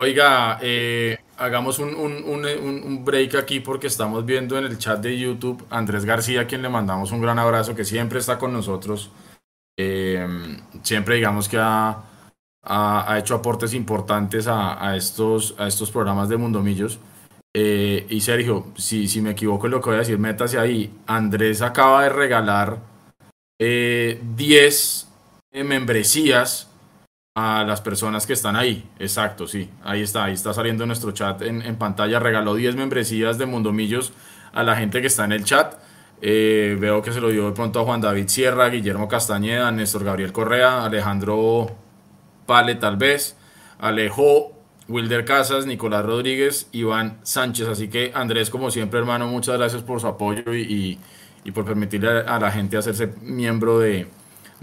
Oiga, 0.00 0.58
eh, 0.62 1.16
hagamos 1.36 1.78
un, 1.78 1.94
un, 1.94 2.24
un, 2.24 2.44
un, 2.44 3.04
break 3.04 3.36
aquí 3.36 3.60
porque 3.60 3.86
estamos 3.86 4.24
viendo 4.24 4.58
en 4.58 4.64
el 4.64 4.78
chat 4.78 5.00
de 5.00 5.16
YouTube 5.16 5.64
Andrés 5.70 6.04
García, 6.04 6.40
a 6.40 6.46
quien 6.48 6.62
le 6.62 6.68
mandamos 6.68 7.12
un 7.12 7.20
gran 7.20 7.38
abrazo, 7.38 7.76
que 7.76 7.84
siempre 7.84 8.18
está 8.18 8.36
con 8.36 8.52
nosotros 8.52 9.12
eh, 9.78 10.26
siempre 10.82 11.16
digamos 11.16 11.48
que 11.48 11.58
ha, 11.58 12.02
ha, 12.62 13.18
hecho 13.18 13.34
aportes 13.34 13.74
importantes 13.74 14.46
a, 14.48 14.96
estos, 14.96 15.54
a 15.58 15.66
estos 15.66 15.90
programas 15.90 16.28
de 16.28 16.36
Mundomillos. 16.36 16.98
Eh, 17.54 18.06
y 18.08 18.20
Sergio, 18.20 18.66
si, 18.76 19.08
si 19.08 19.20
me 19.20 19.32
equivoco 19.32 19.66
en 19.66 19.72
lo 19.72 19.80
que 19.80 19.90
voy 19.90 19.96
a 19.96 20.00
decir, 20.00 20.18
métase 20.18 20.58
ahí. 20.58 20.92
Andrés 21.06 21.62
acaba 21.62 22.04
de 22.04 22.08
regalar 22.08 22.78
10 23.58 25.08
eh, 25.52 25.64
membresías 25.64 26.68
a 27.34 27.64
las 27.64 27.80
personas 27.80 28.26
que 28.26 28.32
están 28.32 28.56
ahí. 28.56 28.88
Exacto, 28.98 29.46
sí. 29.46 29.70
Ahí 29.82 30.02
está, 30.02 30.24
ahí 30.24 30.34
está 30.34 30.52
saliendo 30.52 30.86
nuestro 30.86 31.12
chat 31.12 31.42
en, 31.42 31.62
en 31.62 31.76
pantalla. 31.76 32.18
Regaló 32.18 32.54
10 32.54 32.76
membresías 32.76 33.38
de 33.38 33.46
Mundomillos 33.46 34.12
a 34.52 34.62
la 34.62 34.76
gente 34.76 35.00
que 35.00 35.06
está 35.06 35.24
en 35.24 35.32
el 35.32 35.44
chat. 35.44 35.76
Eh, 36.24 36.76
veo 36.78 37.02
que 37.02 37.12
se 37.12 37.20
lo 37.20 37.30
dio 37.30 37.46
de 37.46 37.52
pronto 37.52 37.80
a 37.80 37.84
Juan 37.84 38.00
David 38.00 38.28
Sierra, 38.28 38.68
Guillermo 38.68 39.08
Castañeda, 39.08 39.72
Néstor 39.72 40.04
Gabriel 40.04 40.32
Correa, 40.32 40.84
Alejandro 40.84 41.72
Pale 42.46 42.76
tal 42.76 42.96
vez, 42.96 43.36
Alejo, 43.80 44.52
Wilder 44.88 45.24
Casas, 45.24 45.66
Nicolás 45.66 46.04
Rodríguez, 46.06 46.68
Iván 46.70 47.18
Sánchez. 47.24 47.66
Así 47.66 47.88
que 47.88 48.12
Andrés, 48.14 48.50
como 48.50 48.70
siempre 48.70 49.00
hermano, 49.00 49.26
muchas 49.26 49.58
gracias 49.58 49.82
por 49.82 50.00
su 50.00 50.06
apoyo 50.06 50.54
y, 50.54 51.00
por 51.52 51.64
permitirle 51.64 52.20
a 52.20 52.38
la 52.38 52.52
gente 52.52 52.76
hacerse 52.76 53.14
miembro 53.22 53.80
de, 53.80 54.06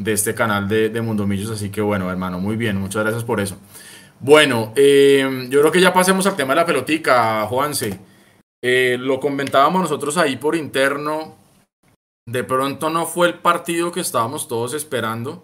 este 0.05 0.33
canal 0.33 0.69
de, 0.69 0.87
de 0.87 1.01
Mundomillos. 1.01 1.51
Así 1.51 1.69
que 1.69 1.81
bueno, 1.81 2.09
hermano, 2.09 2.39
muy 2.39 2.55
bien, 2.55 2.77
muchas 2.77 3.03
gracias 3.03 3.25
por 3.25 3.41
eso. 3.41 3.57
Bueno, 4.21 4.71
eh, 4.77 5.47
yo 5.49 5.59
creo 5.59 5.73
que 5.73 5.81
ya 5.81 5.93
pasemos 5.93 6.25
al 6.25 6.37
tema 6.37 6.53
de 6.53 6.61
la 6.61 6.65
pelotica, 6.65 7.45
Juanse. 7.47 7.99
Eh, 8.61 8.97
lo 8.97 9.19
comentábamos 9.19 9.81
nosotros 9.81 10.17
ahí 10.17 10.37
por 10.37 10.55
interno 10.55 11.39
de 12.31 12.43
pronto 12.43 12.89
no 12.89 13.05
fue 13.05 13.27
el 13.27 13.35
partido 13.35 13.91
que 13.91 14.01
estábamos 14.01 14.47
todos 14.47 14.73
esperando. 14.73 15.43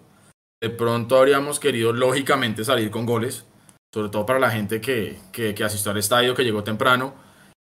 De 0.60 0.70
pronto 0.70 1.18
habríamos 1.18 1.60
querido, 1.60 1.92
lógicamente, 1.92 2.64
salir 2.64 2.90
con 2.90 3.06
goles, 3.06 3.44
sobre 3.92 4.08
todo 4.08 4.24
para 4.24 4.38
la 4.38 4.50
gente 4.50 4.80
que, 4.80 5.18
que, 5.32 5.54
asistió 5.64 5.90
al 5.90 5.98
estadio, 5.98 6.34
que 6.34 6.44
llegó 6.44 6.62
temprano. 6.64 7.14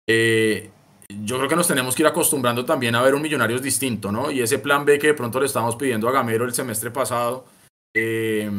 Eh, 0.08 0.72
yo 1.24 1.38
creo 1.38 1.50
que 1.50 1.56
nos 1.56 1.68
tenemos 1.68 1.96
que 1.96 2.04
ir 2.04 2.08
acostumbrando 2.08 2.64
también 2.66 2.96
a 2.96 3.02
ver 3.02 3.14
un 3.14 3.22
Millonarios 3.22 3.62
distinto, 3.62 4.12
¿no? 4.12 4.32
Y 4.32 4.42
ese 4.42 4.60
plan 4.60 4.86
B 4.86 4.98
que 4.98 5.08
de 5.08 5.14
pronto 5.14 5.40
le 5.40 5.46
estamos 5.46 5.76
pidiendo 5.76 6.08
a 6.08 6.12
Gamero 6.12 6.46
el 6.46 6.54
semestre 6.54 6.90
pasado, 6.90 7.46
eh, 7.94 8.50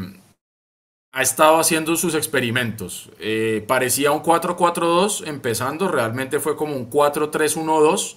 ha 1.12 1.22
estado 1.22 1.58
haciendo 1.58 1.96
sus 1.96 2.14
experimentos. 2.14 3.10
Eh, 3.18 3.64
parecía 3.66 4.12
un 4.12 4.22
4-4-2 4.22 5.26
empezando, 5.26 5.88
realmente 5.88 6.40
fue 6.40 6.56
como 6.56 6.76
un 6.76 6.90
4-3-1-2 6.90 8.16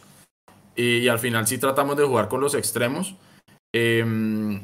y, 0.76 1.08
al 1.08 1.20
final 1.20 1.48
sí 1.48 1.58
tratamos 1.58 1.98
de 1.98 2.04
jugar 2.04 2.28
con 2.28 2.42
los 2.42 2.54
extremos. 2.56 3.16
Em, 3.74 4.62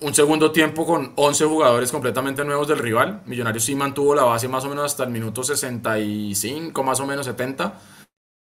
un 0.00 0.14
segundo 0.14 0.50
tiempo 0.50 0.86
con 0.86 1.12
11 1.16 1.44
jugadores 1.44 1.92
completamente 1.92 2.44
nuevos 2.44 2.68
del 2.68 2.78
rival. 2.78 3.22
Millonarios 3.26 3.64
sí 3.64 3.74
mantuvo 3.74 4.14
la 4.14 4.24
base 4.24 4.48
más 4.48 4.64
o 4.64 4.68
menos 4.68 4.84
hasta 4.84 5.04
el 5.04 5.10
minuto 5.10 5.42
65, 5.42 6.82
más 6.82 7.00
o 7.00 7.06
menos 7.06 7.26
70. 7.26 7.78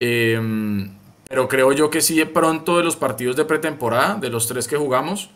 Em, 0.01 0.97
pero 1.27 1.47
creo 1.47 1.71
yo 1.71 1.89
que 1.89 2.01
sí 2.01 2.17
de 2.17 2.25
pronto 2.25 2.77
de 2.77 2.83
los 2.83 2.95
partidos 2.95 3.35
de 3.35 3.45
pretemporada, 3.45 4.15
de 4.15 4.29
los 4.29 4.47
tres 4.47 4.67
que 4.67 4.77
jugamos, 4.77 5.31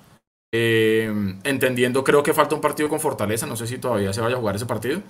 em, 0.51 1.39
entendiendo 1.43 2.03
creo 2.03 2.23
que 2.23 2.33
falta 2.33 2.55
un 2.55 2.61
partido 2.61 2.89
con 2.89 2.99
Fortaleza, 2.99 3.45
no 3.45 3.55
sé 3.55 3.67
si 3.67 3.77
todavía 3.77 4.13
se 4.13 4.21
vaya 4.21 4.35
a 4.35 4.39
jugar 4.39 4.55
ese 4.55 4.65
partido, 4.65 5.01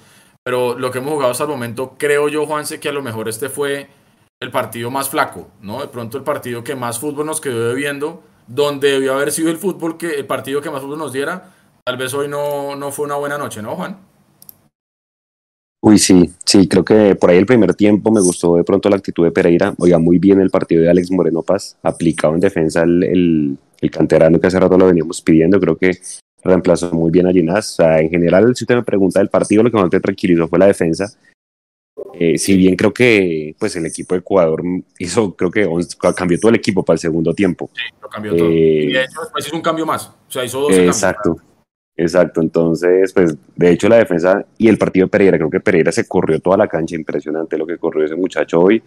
pero 0.43 0.77
lo 0.77 0.91
que 0.91 0.99
hemos 0.99 1.13
jugado 1.13 1.31
hasta 1.31 1.43
el 1.43 1.49
momento, 1.49 1.95
creo 1.97 2.29
yo, 2.29 2.45
Juanse, 2.45 2.79
que 2.79 2.89
a 2.89 2.93
lo 2.93 3.01
mejor 3.01 3.27
este 3.27 3.49
fue 3.49 3.89
el 4.39 4.51
partido 4.51 4.89
más 4.89 5.09
flaco, 5.09 5.49
¿no? 5.61 5.81
De 5.81 5.87
pronto 5.87 6.17
el 6.17 6.23
partido 6.23 6.63
que 6.63 6.75
más 6.75 6.99
fútbol 6.99 7.25
nos 7.25 7.41
quedó 7.41 7.69
debiendo 7.69 8.23
donde 8.47 8.91
debió 8.91 9.13
haber 9.13 9.31
sido 9.31 9.49
el 9.49 9.57
fútbol 9.57 9.97
que 9.97 10.15
el 10.15 10.25
partido 10.25 10.61
que 10.61 10.69
más 10.69 10.81
fútbol 10.81 10.97
nos 10.97 11.13
diera, 11.13 11.51
tal 11.85 11.97
vez 11.97 12.13
hoy 12.13 12.27
no, 12.27 12.75
no 12.75 12.91
fue 12.91 13.05
una 13.05 13.15
buena 13.15 13.37
noche, 13.37 13.61
¿no, 13.61 13.75
Juan? 13.75 13.97
Uy, 15.81 15.97
sí, 15.97 16.33
sí, 16.45 16.67
creo 16.67 16.83
que 16.83 17.15
por 17.15 17.29
ahí 17.29 17.37
el 17.37 17.45
primer 17.45 17.73
tiempo 17.73 18.11
me 18.11 18.19
gustó 18.19 18.57
de 18.57 18.63
pronto 18.63 18.89
la 18.89 18.97
actitud 18.97 19.23
de 19.23 19.31
Pereira. 19.31 19.73
Oiga, 19.77 19.97
muy 19.97 20.19
bien 20.19 20.41
el 20.41 20.49
partido 20.49 20.81
de 20.81 20.89
Alex 20.89 21.09
Moreno 21.11 21.41
Paz, 21.41 21.77
aplicado 21.83 22.33
en 22.33 22.41
defensa 22.41 22.81
el, 22.81 23.57
el, 23.79 23.91
canterano 23.91 24.39
que 24.39 24.47
hace 24.47 24.59
rato 24.59 24.77
lo 24.77 24.87
veníamos 24.87 25.21
pidiendo. 25.21 25.57
Creo 25.57 25.77
que 25.77 25.91
reemplazó 26.43 26.91
muy 26.91 27.11
bien 27.11 27.27
a 27.27 27.31
Ginás. 27.31 27.71
O 27.71 27.75
sea, 27.75 27.99
en 28.01 28.09
general, 28.09 28.53
si 28.57 28.65
usted 28.65 28.75
me 28.75 28.83
pregunta 28.83 29.19
del 29.19 29.29
partido, 29.29 29.63
lo 29.63 29.71
que 29.71 29.77
más 29.77 29.89
me 29.89 29.99
tranquilizó 30.01 30.49
fue 30.49 30.59
la 30.59 30.65
defensa. 30.65 31.13
Eh, 32.13 32.37
si 32.37 32.57
bien 32.57 32.75
creo 32.75 32.93
que 32.93 33.55
pues 33.59 33.75
el 33.75 33.85
equipo 33.85 34.15
de 34.15 34.19
Ecuador 34.19 34.63
hizo, 34.97 35.35
creo 35.35 35.51
que 35.51 35.67
cambió 36.15 36.39
todo 36.39 36.49
el 36.49 36.55
equipo 36.55 36.83
para 36.83 36.95
el 36.95 36.99
segundo 36.99 37.33
tiempo. 37.33 37.69
Sí, 37.73 37.81
lo 38.01 38.09
cambió 38.09 38.35
todo. 38.35 38.49
Eh, 38.49 38.83
y 38.89 38.93
de 38.93 39.03
hecho 39.03 39.21
después 39.21 39.47
hizo 39.47 39.55
un 39.55 39.61
cambio 39.61 39.85
más. 39.85 40.07
O 40.07 40.31
sea, 40.31 40.43
hizo 40.43 40.61
dos 40.61 40.71
Exacto. 40.71 41.37
Exacto, 42.01 42.39
entonces, 42.39 43.11
pues, 43.11 43.35
de 43.57 43.71
hecho 43.71 43.89
la 43.89 43.97
defensa 43.97 44.45
y 44.57 44.69
el 44.69 44.77
partido 44.77 45.07
de 45.07 45.09
Pereira, 45.09 45.37
creo 45.37 45.49
que 45.49 45.59
Pereira 45.59 45.91
se 45.91 46.07
corrió 46.07 46.39
toda 46.39 46.55
la 46.55 46.69
cancha, 46.69 46.95
impresionante 46.95 47.57
lo 47.57 47.67
que 47.67 47.77
corrió 47.77 48.05
ese 48.05 48.15
muchacho 48.15 48.61
hoy. 48.61 48.81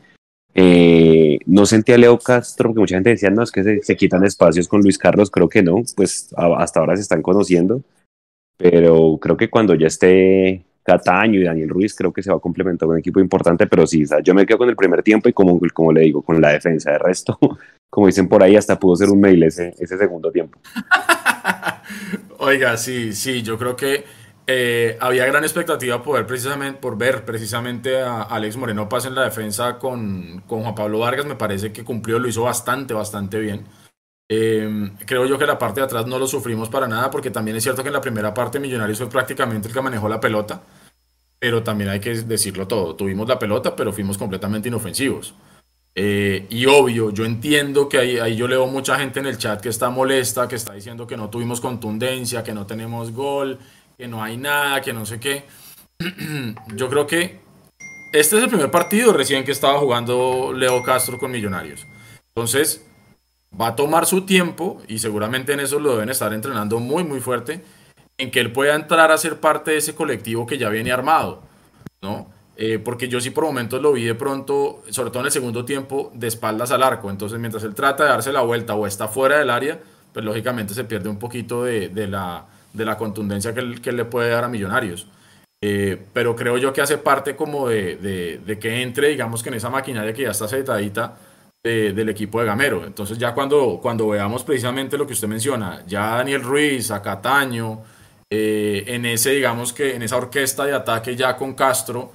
Eh, 0.55 1.39
no 1.45 1.67
sentía 1.67 1.97
a 1.97 1.99
Leo 1.99 2.19
Castro, 2.19 2.71
porque 2.71 2.81
mucha 2.81 2.97
gente 2.97 3.11
decía, 3.11 3.29
no, 3.29 3.43
es 3.43 3.53
que 3.53 3.63
se, 3.63 3.83
se, 3.83 3.97
quitan 3.97 4.25
espacios 4.25 4.67
con 4.67 4.81
Luis 4.81 4.97
Carlos, 4.97 5.31
creo 5.31 5.47
que 5.47 5.63
no, 5.63 5.83
pues 5.95 6.31
hasta 6.35 6.81
ahora 6.81 6.97
se 6.97 7.03
están 7.03 7.21
conociendo, 7.21 7.83
pero 8.57 9.19
creo 9.21 9.37
que 9.37 9.51
cuando 9.51 9.75
ya 9.75 9.89
esté 9.89 10.65
Cataño 10.83 11.41
y 11.41 11.45
Daniel 11.45 11.69
Ruiz 11.69 11.95
creo 11.95 12.13
que 12.13 12.23
se 12.23 12.31
va 12.31 12.37
a 12.37 12.41
complementar 12.41 12.87
con 12.87 12.95
un 12.95 13.01
equipo 13.01 13.21
importante, 13.21 13.67
pero 13.67 13.87
sí, 13.87 14.05
yo 14.25 14.35
me 14.35 14.45
quedo 14.45 14.59
con 14.59 14.69
el 14.69 14.77
primer 14.77 15.03
tiempo 15.03 15.29
y 15.29 15.33
como, 15.33 15.61
como 15.73 15.93
le 15.93 16.03
digo, 16.03 16.23
con 16.23 16.41
la 16.41 16.51
defensa. 16.51 16.93
De 16.93 16.99
resto, 16.99 17.39
como 17.91 18.07
dicen 18.07 18.29
por 18.29 18.43
ahí, 18.43 18.57
hasta 18.57 18.79
pudo 18.79 18.97
ser 18.97 19.11
un 19.11 19.21
mail 19.21 19.43
ese, 19.45 19.75
ese 19.79 19.97
segundo 19.97 20.31
tiempo. 20.31 20.59
Oiga, 22.39 22.77
sí, 22.77 23.13
sí, 23.13 23.43
yo 23.43 23.57
creo 23.59 23.77
que 23.77 24.05
eh, 24.47 24.97
había 25.01 25.25
gran 25.27 25.45
expectativa 25.45 26.03
por 26.03 26.17
ver 26.17 26.27
precisamente, 26.27 26.81
por 26.81 26.99
ver 26.99 27.25
precisamente 27.25 28.01
a 28.01 28.23
Alex 28.23 28.57
Moreno 28.57 28.89
Paz 28.89 29.07
en 29.07 29.15
la 29.15 29.23
defensa 29.23 29.79
con, 29.79 30.43
con 30.47 30.63
Juan 30.63 30.75
Pablo 30.75 30.99
Vargas. 30.99 31.27
Me 31.27 31.37
parece 31.37 31.73
que 31.73 31.85
cumplió, 31.85 32.19
lo 32.19 32.29
hizo 32.29 32.43
bastante, 32.43 32.93
bastante 32.93 33.39
bien. 33.39 33.65
Em, 34.29 34.97
creo 35.05 35.27
yo 35.27 35.39
que 35.39 35.47
la 35.47 35.59
parte 35.59 35.81
de 35.81 35.87
atrás 35.87 36.07
no 36.07 36.19
lo 36.19 36.27
sufrimos 36.27 36.69
para 36.69 36.89
nada, 36.89 37.11
porque 37.11 37.31
también 37.31 37.57
es 37.57 37.63
cierto 37.63 37.83
que 37.83 37.89
en 37.89 37.95
la 37.95 38.01
primera 38.01 38.33
parte 38.33 38.59
Millonarios 38.59 38.99
fue 38.99 39.09
prácticamente 39.09 39.69
el 39.69 39.75
que 39.75 39.81
manejó 39.83 40.09
la 40.09 40.21
pelota, 40.21 40.63
pero 41.39 41.63
también 41.63 41.91
hay 41.91 42.01
que 42.01 42.15
decirlo 42.15 42.67
todo. 42.67 42.95
Tuvimos 42.97 43.29
la 43.29 43.39
pelota, 43.39 43.77
pero 43.77 43.93
fuimos 43.93 44.17
completamente 44.17 44.69
inofensivos. 44.69 45.35
Eh, 45.95 46.47
y 46.49 46.65
obvio, 46.67 47.11
yo 47.11 47.25
entiendo 47.27 47.89
que 47.89 47.99
ahí, 47.99 48.19
ahí 48.19 48.37
yo 48.37 48.49
leo 48.49 48.67
mucha 48.67 48.99
gente 48.99 49.21
en 49.21 49.27
el 49.27 49.37
chat 49.37 49.61
que 49.61 49.69
está 49.69 49.91
molesta, 49.91 50.49
que 50.49 50.57
está 50.57 50.73
diciendo 50.73 51.07
que 51.07 51.17
no 51.17 51.29
tuvimos 51.29 51.61
contundencia, 51.61 52.43
que 52.43 52.55
no 52.55 52.67
tenemos 52.67 53.13
gol, 53.13 53.59
que 53.99 54.09
no 54.09 54.23
hay 54.23 54.39
nada, 54.39 54.81
que 54.81 54.93
no 54.93 55.05
sé 55.05 55.21
qué. 55.21 55.45
yo 56.75 56.89
creo 56.89 57.07
que 57.07 57.41
este 58.13 58.37
es 58.37 58.43
el 58.43 58.49
primer 58.49 58.71
partido 58.71 59.13
recién 59.13 59.45
que 59.45 59.53
estaba 59.53 59.79
jugando 59.79 60.53
Leo 60.55 60.83
Castro 60.83 61.19
con 61.19 61.31
Millonarios. 61.31 61.87
Entonces, 62.35 62.87
va 63.61 63.69
a 63.69 63.77
tomar 63.77 64.07
su 64.07 64.23
tiempo 64.23 64.81
y 64.89 64.99
seguramente 64.99 65.53
en 65.53 65.61
eso 65.61 65.79
lo 65.79 65.93
deben 65.93 66.09
estar 66.09 66.33
entrenando 66.33 66.79
muy 66.81 67.05
muy 67.05 67.21
fuerte 67.21 67.63
en 68.19 68.31
que 68.31 68.41
él 68.41 68.53
pueda 68.53 68.75
entrar 68.75 69.11
a 69.11 69.19
ser 69.19 69.41
parte 69.41 69.73
de 69.73 69.79
ese 69.79 69.95
colectivo 69.95 70.47
que 70.47 70.59
ya 70.59 70.69
viene 70.69 70.93
armado, 70.93 71.43
¿no? 72.01 72.31
Eh, 72.57 72.79
porque 72.79 73.09
yo 73.09 73.21
sí 73.21 73.31
por 73.31 73.45
momentos 73.45 73.81
lo 73.81 73.93
vi 73.93 74.05
de 74.05 74.15
pronto, 74.15 74.83
sobre 74.91 75.11
todo 75.11 75.21
en 75.21 75.27
el 75.27 75.33
segundo 75.33 75.65
tiempo, 75.65 76.13
de 76.15 76.29
espaldas 76.29 76.71
al 76.71 76.83
arco. 76.83 77.11
Entonces, 77.11 77.39
mientras 77.39 77.65
él 77.65 77.75
trata 77.75 78.05
de 78.05 78.11
darse 78.11 78.33
la 78.33 78.43
vuelta 78.43 78.75
o 78.75 78.87
está 78.87 79.09
fuera 79.09 79.39
del 79.39 79.51
área, 79.51 79.81
pues 80.13 80.25
lógicamente 80.25 80.75
se 80.75 80.85
pierde 80.85 81.09
un 81.09 81.19
poquito 81.19 81.65
de, 81.65 81.89
de, 81.89 82.07
la, 82.07 82.47
de 82.75 82.85
la, 82.85 82.97
contundencia 82.99 83.55
que 83.55 83.93
le 83.93 84.05
puede 84.05 84.31
dar 84.31 84.45
a 84.45 84.49
Millonarios. 84.49 85.09
Eh, 85.65 85.97
pero 86.13 86.35
creo 86.35 86.59
yo 86.59 86.73
que 86.73 86.81
hace 86.81 86.99
parte 86.99 87.37
como 87.37 87.69
de, 87.69 87.97
de, 88.45 88.59
que 88.59 88.83
entre, 88.83 89.09
digamos 89.09 89.45
que 89.45 89.49
en 89.49 89.55
esa 89.55 89.71
maquinaria 89.71 90.13
que 90.13 90.23
ya 90.23 90.33
está 90.33 90.47
acetadita, 91.65 91.93
del 91.93 92.09
equipo 92.09 92.41
de 92.41 92.47
Gamero. 92.47 92.85
Entonces 92.85 93.19
ya 93.19 93.35
cuando, 93.35 93.79
cuando 93.81 94.09
veamos 94.09 94.45
precisamente 94.45 94.99
lo 94.99 95.07
que 95.07 95.13
usted 95.13 95.29
menciona, 95.29 95.85
ya 95.87 96.17
Daniel 96.17 96.43
Ruiz, 96.43 96.91
a 96.91 97.03
Cataño, 97.03 97.83
eh, 98.31 98.85
en 98.87 99.07
ese, 99.07 99.31
digamos 99.31 99.73
que 99.73 99.95
en 99.95 100.03
esa 100.03 100.17
orquesta 100.17 100.65
de 100.65 100.75
ataque 100.75 101.15
ya 101.17 101.37
con 101.37 101.55
Castro, 101.55 102.13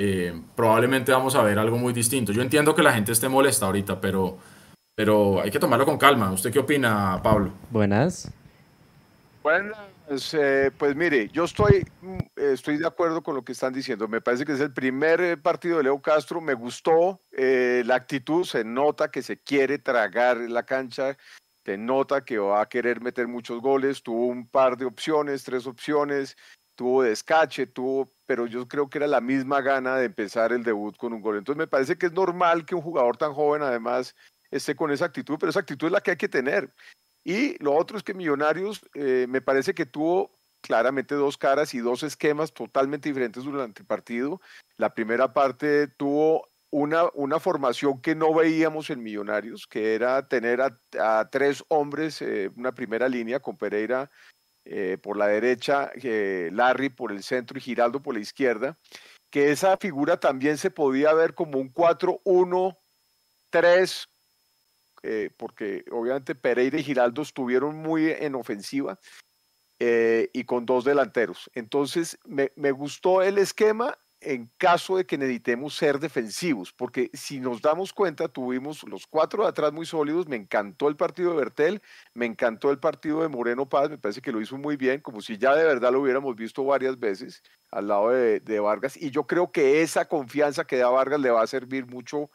eh, 0.00 0.32
probablemente 0.54 1.12
vamos 1.12 1.34
a 1.34 1.42
ver 1.42 1.58
algo 1.58 1.76
muy 1.76 1.92
distinto. 1.92 2.32
Yo 2.32 2.42
entiendo 2.42 2.74
que 2.74 2.82
la 2.82 2.92
gente 2.92 3.12
esté 3.12 3.28
molesta 3.28 3.66
ahorita, 3.66 4.00
pero, 4.00 4.38
pero 4.94 5.40
hay 5.40 5.50
que 5.50 5.58
tomarlo 5.58 5.84
con 5.84 5.98
calma. 5.98 6.32
¿Usted 6.32 6.52
qué 6.52 6.58
opina, 6.58 7.20
Pablo? 7.22 7.52
Buenas. 7.70 8.30
Buenas. 9.42 9.87
Pues, 10.08 10.34
pues, 10.78 10.96
mire, 10.96 11.28
yo 11.28 11.44
estoy, 11.44 11.84
mm, 12.00 12.18
estoy 12.36 12.78
de 12.78 12.86
acuerdo 12.86 13.22
con 13.22 13.34
lo 13.34 13.44
que 13.44 13.52
están 13.52 13.74
diciendo. 13.74 14.08
Me 14.08 14.22
parece 14.22 14.46
que 14.46 14.52
es 14.52 14.60
el 14.60 14.72
primer 14.72 15.20
eh, 15.20 15.36
partido 15.36 15.76
de 15.76 15.82
Leo 15.82 16.00
Castro. 16.00 16.40
Me 16.40 16.54
gustó 16.54 17.20
eh, 17.30 17.82
la 17.84 17.96
actitud. 17.96 18.44
Se 18.44 18.64
nota 18.64 19.10
que 19.10 19.20
se 19.20 19.38
quiere 19.38 19.78
tragar 19.78 20.38
la 20.38 20.62
cancha. 20.64 21.18
Se 21.62 21.76
nota 21.76 22.24
que 22.24 22.38
va 22.38 22.62
a 22.62 22.68
querer 22.70 23.02
meter 23.02 23.28
muchos 23.28 23.60
goles. 23.60 24.02
Tuvo 24.02 24.28
un 24.28 24.48
par 24.48 24.78
de 24.78 24.86
opciones, 24.86 25.44
tres 25.44 25.66
opciones. 25.66 26.38
Tuvo 26.74 27.02
descache, 27.02 27.66
tuvo, 27.66 28.10
pero 28.24 28.46
yo 28.46 28.66
creo 28.66 28.88
que 28.88 28.98
era 28.98 29.06
la 29.08 29.20
misma 29.20 29.60
gana 29.60 29.96
de 29.96 30.06
empezar 30.06 30.52
el 30.52 30.62
debut 30.62 30.96
con 30.96 31.12
un 31.12 31.20
gol. 31.20 31.36
Entonces 31.36 31.58
me 31.58 31.66
parece 31.66 31.98
que 31.98 32.06
es 32.06 32.12
normal 32.12 32.64
que 32.64 32.74
un 32.74 32.82
jugador 32.82 33.18
tan 33.18 33.34
joven 33.34 33.60
además 33.60 34.14
esté 34.50 34.74
con 34.74 34.90
esa 34.90 35.04
actitud, 35.04 35.36
pero 35.38 35.50
esa 35.50 35.60
actitud 35.60 35.88
es 35.88 35.92
la 35.92 36.00
que 36.00 36.12
hay 36.12 36.16
que 36.16 36.28
tener. 36.28 36.72
Y 37.28 37.62
lo 37.62 37.74
otro 37.74 37.98
es 37.98 38.02
que 38.02 38.14
Millonarios 38.14 38.80
eh, 38.94 39.26
me 39.28 39.42
parece 39.42 39.74
que 39.74 39.84
tuvo 39.84 40.30
claramente 40.62 41.14
dos 41.14 41.36
caras 41.36 41.74
y 41.74 41.80
dos 41.80 42.02
esquemas 42.02 42.54
totalmente 42.54 43.10
diferentes 43.10 43.44
durante 43.44 43.82
el 43.82 43.86
partido. 43.86 44.40
La 44.78 44.94
primera 44.94 45.34
parte 45.34 45.88
tuvo 45.88 46.48
una, 46.70 47.04
una 47.12 47.38
formación 47.38 48.00
que 48.00 48.14
no 48.14 48.32
veíamos 48.32 48.88
en 48.88 49.02
Millonarios, 49.02 49.66
que 49.66 49.94
era 49.94 50.26
tener 50.26 50.62
a, 50.62 51.28
tres 51.28 51.62
hombres, 51.68 52.22
eh, 52.22 52.50
una 52.56 52.72
primera 52.72 53.10
línea 53.10 53.40
con 53.40 53.58
Pereira 53.58 54.10
eh, 54.64 54.96
por 54.96 55.18
la 55.18 55.26
derecha, 55.26 55.92
Larry 56.02 56.88
por 56.88 57.12
el 57.12 57.22
centro 57.22 57.58
y 57.58 57.60
Giraldo 57.60 58.00
por 58.00 58.14
la 58.14 58.20
izquierda, 58.20 58.78
que 59.28 59.52
esa 59.52 59.76
figura 59.76 60.18
también 60.18 60.56
se 60.56 60.70
podía 60.70 61.12
ver 61.12 61.34
como 61.34 61.58
un 61.58 61.70
4-1-3 61.74 64.08
eh, 65.02 65.30
porque 65.36 65.84
obviamente 65.90 66.34
Pereira 66.34 66.78
y 66.78 66.84
Giraldo 66.84 67.22
estuvieron 67.22 67.76
muy 67.76 68.10
en 68.10 68.34
ofensiva 68.34 68.98
eh, 69.78 70.30
y 70.32 70.44
con 70.44 70.66
dos 70.66 70.84
delanteros. 70.84 71.50
Entonces, 71.54 72.18
me, 72.24 72.52
me, 72.56 72.72
gustó 72.72 73.22
el 73.22 73.38
esquema 73.38 73.96
en 74.20 74.50
caso 74.56 74.96
de 74.96 75.06
que 75.06 75.16
necesitemos 75.16 75.74
ser 75.76 76.00
defensivos, 76.00 76.72
porque 76.72 77.10
si 77.12 77.38
nos 77.38 77.62
damos 77.62 77.92
cuenta, 77.92 78.26
tuvimos 78.28 78.82
los 78.84 79.06
cuatro 79.06 79.44
de 79.44 79.50
atrás 79.50 79.72
muy 79.72 79.86
sólidos, 79.86 80.26
me 80.26 80.36
encantó 80.36 80.88
el 80.88 80.96
partido 80.96 81.30
de 81.30 81.36
Bertel, 81.36 81.82
me 82.14 82.26
encantó 82.26 82.70
el 82.70 82.78
partido 82.78 83.22
de 83.22 83.28
Moreno 83.28 83.68
Paz, 83.68 83.90
me 83.90 83.98
parece 83.98 84.20
que 84.20 84.32
lo 84.32 84.40
hizo 84.40 84.56
muy 84.58 84.76
bien, 84.76 85.00
como 85.00 85.20
si 85.20 85.38
ya 85.38 85.54
de 85.54 85.64
verdad 85.64 85.92
lo 85.92 86.00
hubiéramos 86.00 86.34
visto 86.34 86.64
varias 86.64 86.98
veces 86.98 87.42
al 87.70 87.88
lado 87.88 88.10
de, 88.10 88.40
de 88.40 88.60
Vargas, 88.60 88.96
y 88.96 89.10
yo 89.10 89.26
creo 89.26 89.52
que 89.52 89.82
esa 89.82 90.08
confianza 90.08 90.64
que 90.64 90.78
da 90.78 90.88
Vargas 90.88 91.20
le 91.20 91.30
va 91.30 91.42
a 91.42 91.46
servir 91.46 91.86
mucho 91.86 92.30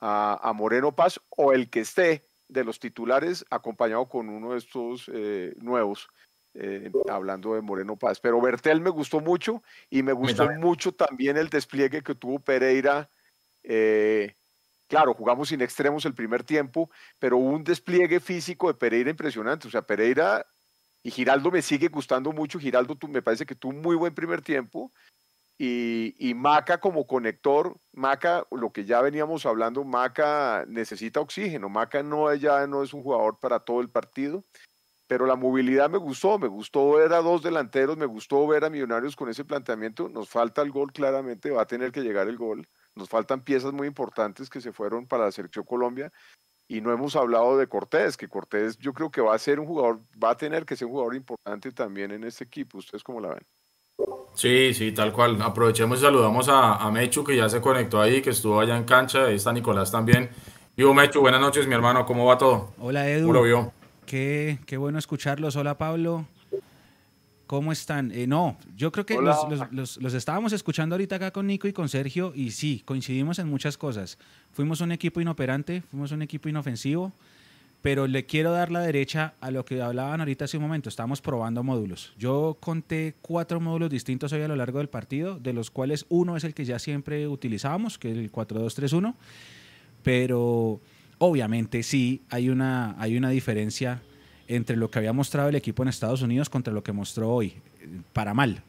a, 0.00 0.52
Moreno 0.54 0.92
Paz 0.92 1.20
o 1.30 1.52
el 1.52 1.68
que 1.68 1.80
esté 1.80 2.24
de 2.48 2.64
los 2.64 2.80
titulares 2.80 3.44
acompañado 3.50 4.08
con 4.08 4.28
uno 4.28 4.52
de 4.52 4.58
estos 4.58 5.10
eh, 5.12 5.54
nuevos, 5.58 6.08
eh, 6.54 6.90
hablando 7.08 7.54
de 7.54 7.60
Moreno 7.60 7.96
Paz. 7.96 8.18
Pero 8.20 8.40
Bertel 8.40 8.80
me 8.80 8.90
gustó 8.90 9.20
mucho 9.20 9.62
y 9.88 10.02
me 10.02 10.12
gustó 10.12 10.50
mucho 10.52 10.92
también 10.92 11.36
el 11.36 11.48
despliegue 11.48 12.02
que 12.02 12.14
tuvo 12.14 12.40
Pereira. 12.40 13.08
Eh, 13.62 14.34
claro, 14.88 15.14
jugamos 15.14 15.50
sin 15.50 15.60
extremos 15.60 16.04
el 16.06 16.14
primer 16.14 16.42
tiempo, 16.42 16.90
pero 17.18 17.36
hubo 17.36 17.50
un 17.50 17.64
despliegue 17.64 18.18
físico 18.20 18.68
de 18.68 18.74
Pereira 18.74 19.10
impresionante. 19.10 19.68
O 19.68 19.70
sea, 19.70 19.82
Pereira 19.82 20.44
Y 21.02 21.10
Giraldo 21.10 21.50
me 21.50 21.62
sigue 21.62 21.88
gustando 21.88 22.32
mucho. 22.32 22.58
Giraldo 22.58 22.96
tú, 22.96 23.06
me 23.08 23.22
parece 23.22 23.46
que 23.46 23.54
tuvo 23.54 23.72
un 23.72 23.80
muy 23.80 23.96
buen 23.96 24.14
primer 24.14 24.42
tiempo. 24.42 24.92
Y, 25.62 26.14
y, 26.18 26.32
Maca 26.32 26.80
como 26.80 27.06
conector, 27.06 27.76
Maca, 27.92 28.46
lo 28.50 28.72
que 28.72 28.86
ya 28.86 29.02
veníamos 29.02 29.44
hablando, 29.44 29.84
Maca 29.84 30.64
necesita 30.66 31.20
oxígeno. 31.20 31.68
Maca 31.68 32.02
no, 32.02 32.34
ya 32.34 32.66
no 32.66 32.82
es 32.82 32.94
un 32.94 33.02
jugador 33.02 33.38
para 33.38 33.60
todo 33.60 33.82
el 33.82 33.90
partido, 33.90 34.42
pero 35.06 35.26
la 35.26 35.36
movilidad 35.36 35.90
me 35.90 35.98
gustó. 35.98 36.38
Me 36.38 36.48
gustó 36.48 36.92
ver 36.92 37.12
a 37.12 37.20
dos 37.20 37.42
delanteros, 37.42 37.98
me 37.98 38.06
gustó 38.06 38.46
ver 38.46 38.64
a 38.64 38.70
Millonarios 38.70 39.14
con 39.14 39.28
ese 39.28 39.44
planteamiento. 39.44 40.08
Nos 40.08 40.30
falta 40.30 40.62
el 40.62 40.70
gol, 40.70 40.92
claramente, 40.94 41.50
va 41.50 41.60
a 41.60 41.66
tener 41.66 41.92
que 41.92 42.00
llegar 42.00 42.26
el 42.28 42.38
gol. 42.38 42.66
Nos 42.94 43.10
faltan 43.10 43.44
piezas 43.44 43.74
muy 43.74 43.86
importantes 43.86 44.48
que 44.48 44.62
se 44.62 44.72
fueron 44.72 45.06
para 45.06 45.26
la 45.26 45.32
selección 45.32 45.66
Colombia 45.66 46.10
y 46.68 46.80
no 46.80 46.90
hemos 46.90 47.16
hablado 47.16 47.58
de 47.58 47.66
Cortés, 47.66 48.16
que 48.16 48.28
Cortés 48.28 48.78
yo 48.78 48.94
creo 48.94 49.10
que 49.10 49.20
va 49.20 49.34
a 49.34 49.38
ser 49.38 49.60
un 49.60 49.66
jugador, 49.66 50.00
va 50.22 50.30
a 50.30 50.36
tener 50.38 50.64
que 50.64 50.76
ser 50.76 50.86
un 50.86 50.92
jugador 50.92 51.16
importante 51.16 51.70
también 51.72 52.12
en 52.12 52.24
este 52.24 52.44
equipo. 52.44 52.78
¿Ustedes 52.78 53.04
cómo 53.04 53.20
la 53.20 53.34
ven? 53.34 53.59
Sí, 54.34 54.72
sí, 54.74 54.92
tal 54.92 55.12
cual. 55.12 55.40
Aprovechemos 55.42 55.98
y 55.98 56.02
saludamos 56.02 56.48
a, 56.48 56.76
a, 56.76 56.90
Mechu, 56.90 57.24
que 57.24 57.36
ya 57.36 57.48
se 57.48 57.60
conectó 57.60 58.00
ahí, 58.00 58.22
que 58.22 58.30
estuvo 58.30 58.60
allá 58.60 58.76
en 58.76 58.84
cancha. 58.84 59.26
Ahí 59.26 59.36
está 59.36 59.52
Nicolás 59.52 59.90
también. 59.90 60.30
Yo, 60.76 60.94
Mechu, 60.94 61.20
buenas 61.20 61.40
noches, 61.40 61.66
mi 61.66 61.74
hermano. 61.74 62.06
¿Cómo 62.06 62.24
va 62.24 62.38
todo? 62.38 62.72
Hola, 62.78 63.08
Edu. 63.08 63.26
¿Cómo 63.26 63.34
lo 63.34 63.42
vio? 63.42 63.72
Qué, 64.06 64.58
qué 64.66 64.76
bueno 64.76 64.98
escucharlos. 64.98 65.56
Hola, 65.56 65.76
Pablo. 65.76 66.26
¿Cómo 67.50 67.72
están? 67.72 68.12
Eh, 68.12 68.28
no, 68.28 68.56
yo 68.76 68.92
creo 68.92 69.04
que 69.04 69.16
los, 69.20 69.36
los, 69.50 69.72
los, 69.72 69.96
los, 69.96 70.14
estábamos 70.14 70.52
escuchando 70.52 70.94
ahorita 70.94 71.16
acá 71.16 71.32
con 71.32 71.48
Nico 71.48 71.66
y 71.66 71.72
con 71.72 71.88
Sergio 71.88 72.32
y 72.32 72.52
sí, 72.52 72.80
coincidimos 72.84 73.40
en 73.40 73.48
muchas 73.48 73.76
cosas. 73.76 74.18
Fuimos 74.52 74.80
un 74.80 74.92
equipo 74.92 75.20
inoperante, 75.20 75.82
fuimos 75.90 76.12
un 76.12 76.22
equipo 76.22 76.48
inofensivo, 76.48 77.12
pero 77.82 78.06
le 78.06 78.26
quiero 78.26 78.52
dar 78.52 78.70
la 78.70 78.80
derecha 78.80 79.34
a 79.40 79.50
lo 79.50 79.64
que 79.64 79.80
hablaban 79.80 80.20
ahorita 80.20 80.44
hace 80.44 80.58
un 80.58 80.64
momento. 80.64 80.88
Estamos 80.88 81.20
probando 81.20 81.62
módulos. 81.62 82.12
Yo 82.18 82.58
conté 82.60 83.14
cuatro 83.22 83.60
módulos 83.60 83.90
distintos 83.90 84.32
hoy 84.32 84.42
a 84.42 84.48
lo 84.48 84.56
largo 84.56 84.78
del 84.78 84.88
partido, 84.88 85.38
de 85.38 85.52
los 85.52 85.70
cuales 85.70 86.04
uno 86.08 86.36
es 86.36 86.44
el 86.44 86.54
que 86.54 86.64
ya 86.64 86.78
siempre 86.78 87.26
utilizábamos, 87.26 87.98
que 87.98 88.10
es 88.10 88.18
el 88.18 88.30
4-2-3-1, 88.30 89.14
pero 90.02 90.80
obviamente 91.18 91.82
sí 91.82 92.22
hay 92.28 92.50
una, 92.50 93.00
hay 93.00 93.16
una 93.16 93.30
diferencia 93.30 94.02
entre 94.46 94.76
lo 94.76 94.90
que 94.90 94.98
había 94.98 95.12
mostrado 95.12 95.48
el 95.48 95.54
equipo 95.54 95.82
en 95.82 95.88
Estados 95.88 96.22
Unidos 96.22 96.50
contra 96.50 96.72
lo 96.72 96.82
que 96.82 96.92
mostró 96.92 97.30
hoy, 97.30 97.54
para 98.12 98.34
mal. 98.34 98.62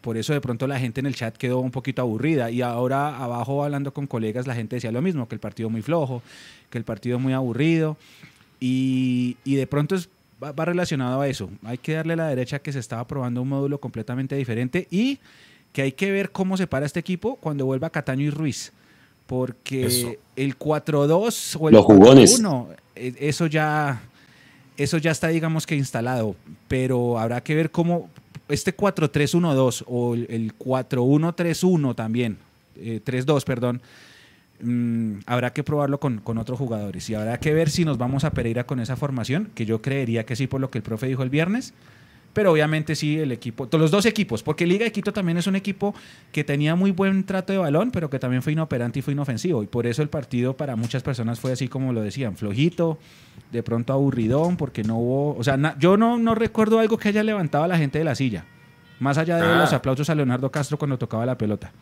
Por 0.00 0.16
eso 0.16 0.32
de 0.32 0.40
pronto 0.40 0.66
la 0.66 0.78
gente 0.78 1.00
en 1.00 1.06
el 1.06 1.14
chat 1.14 1.36
quedó 1.36 1.58
un 1.58 1.72
poquito 1.72 2.00
aburrida 2.00 2.50
y 2.50 2.62
ahora 2.62 3.16
abajo 3.16 3.64
hablando 3.64 3.92
con 3.92 4.06
colegas 4.06 4.46
la 4.46 4.54
gente 4.54 4.76
decía 4.76 4.92
lo 4.92 5.02
mismo, 5.02 5.28
que 5.28 5.34
el 5.34 5.40
partido 5.40 5.68
muy 5.68 5.82
flojo, 5.82 6.22
que 6.70 6.78
el 6.78 6.84
partido 6.84 7.18
muy 7.18 7.32
aburrido 7.32 7.96
y, 8.60 9.36
y 9.44 9.56
de 9.56 9.66
pronto 9.66 9.94
es, 9.94 10.08
va, 10.42 10.52
va, 10.52 10.64
relacionado 10.64 11.20
a 11.20 11.28
eso. 11.28 11.50
Hay 11.64 11.78
que 11.78 11.94
darle 11.94 12.14
a 12.14 12.16
la 12.16 12.28
derecha 12.28 12.58
que 12.58 12.72
se 12.72 12.78
estaba 12.78 13.06
probando 13.06 13.42
un 13.42 13.48
módulo 13.48 13.78
completamente 13.78 14.36
diferente 14.36 14.86
y 14.90 15.18
que 15.72 15.82
hay 15.82 15.92
que 15.92 16.10
ver 16.10 16.30
cómo 16.30 16.56
se 16.56 16.66
para 16.66 16.86
este 16.86 17.00
equipo 17.00 17.36
cuando 17.36 17.66
vuelva 17.66 17.90
Cataño 17.90 18.24
y 18.24 18.30
Ruiz. 18.30 18.72
Porque 19.26 19.86
eso. 19.86 20.12
el 20.36 20.56
4-2 20.58 21.56
o 21.58 21.68
el 21.68 21.74
4-1, 21.74 22.76
eso 22.94 23.46
ya 23.46 24.00
eso 24.76 24.98
ya 24.98 25.10
está, 25.10 25.28
digamos 25.28 25.66
que 25.66 25.74
instalado, 25.74 26.36
pero 26.68 27.18
habrá 27.18 27.42
que 27.42 27.54
ver 27.54 27.70
cómo 27.70 28.10
este 28.48 28.76
4-3-1-2 28.76 29.84
o 29.86 30.14
el 30.14 30.52
4-1-3-1 30.58 31.94
también, 31.94 32.38
eh, 32.76 33.00
3-2, 33.04 33.44
perdón, 33.44 33.80
mmm, 34.60 35.18
habrá 35.26 35.52
que 35.52 35.62
probarlo 35.62 36.00
con, 36.00 36.18
con, 36.18 36.38
otros 36.38 36.58
jugadores 36.58 37.08
y 37.10 37.14
habrá 37.14 37.38
que 37.38 37.52
ver 37.52 37.70
si 37.70 37.84
nos 37.84 37.98
vamos 37.98 38.24
a 38.24 38.30
Pereira 38.30 38.64
con 38.64 38.80
esa 38.80 38.96
formación, 38.96 39.50
que 39.54 39.66
yo 39.66 39.82
creería 39.82 40.24
que 40.26 40.36
sí 40.36 40.46
por 40.46 40.60
lo 40.60 40.70
que 40.70 40.78
el 40.78 40.84
profe 40.84 41.06
dijo 41.06 41.22
el 41.22 41.30
viernes, 41.30 41.74
pero 42.36 42.52
obviamente 42.52 42.94
sí 42.94 43.18
el 43.18 43.32
equipo, 43.32 43.66
los 43.72 43.90
dos 43.90 44.04
equipos, 44.04 44.42
porque 44.42 44.66
Liga 44.66 44.84
de 44.84 44.92
Quito 44.92 45.10
también 45.10 45.38
es 45.38 45.46
un 45.46 45.56
equipo 45.56 45.94
que 46.32 46.44
tenía 46.44 46.74
muy 46.74 46.90
buen 46.90 47.24
trato 47.24 47.54
de 47.54 47.58
balón, 47.58 47.90
pero 47.90 48.10
que 48.10 48.18
también 48.18 48.42
fue 48.42 48.52
inoperante 48.52 48.98
y 48.98 49.02
fue 49.02 49.14
inofensivo, 49.14 49.62
y 49.62 49.66
por 49.66 49.86
eso 49.86 50.02
el 50.02 50.10
partido 50.10 50.54
para 50.54 50.76
muchas 50.76 51.02
personas 51.02 51.40
fue 51.40 51.52
así 51.52 51.66
como 51.66 51.94
lo 51.94 52.02
decían, 52.02 52.36
flojito, 52.36 52.98
de 53.52 53.62
pronto 53.62 53.94
aburridón, 53.94 54.58
porque 54.58 54.82
no 54.82 54.98
hubo, 54.98 55.34
o 55.34 55.42
sea, 55.42 55.56
na, 55.56 55.78
yo 55.78 55.96
no, 55.96 56.18
no 56.18 56.34
recuerdo 56.34 56.78
algo 56.78 56.98
que 56.98 57.08
haya 57.08 57.22
levantado 57.22 57.64
a 57.64 57.68
la 57.68 57.78
gente 57.78 57.98
de 57.98 58.04
la 58.04 58.14
silla, 58.14 58.44
más 59.00 59.16
allá 59.16 59.38
de 59.38 59.46
ah. 59.46 59.56
los 59.56 59.72
aplausos 59.72 60.10
a 60.10 60.14
Leonardo 60.14 60.50
Castro 60.50 60.76
cuando 60.76 60.98
tocaba 60.98 61.24
la 61.24 61.38
pelota. 61.38 61.72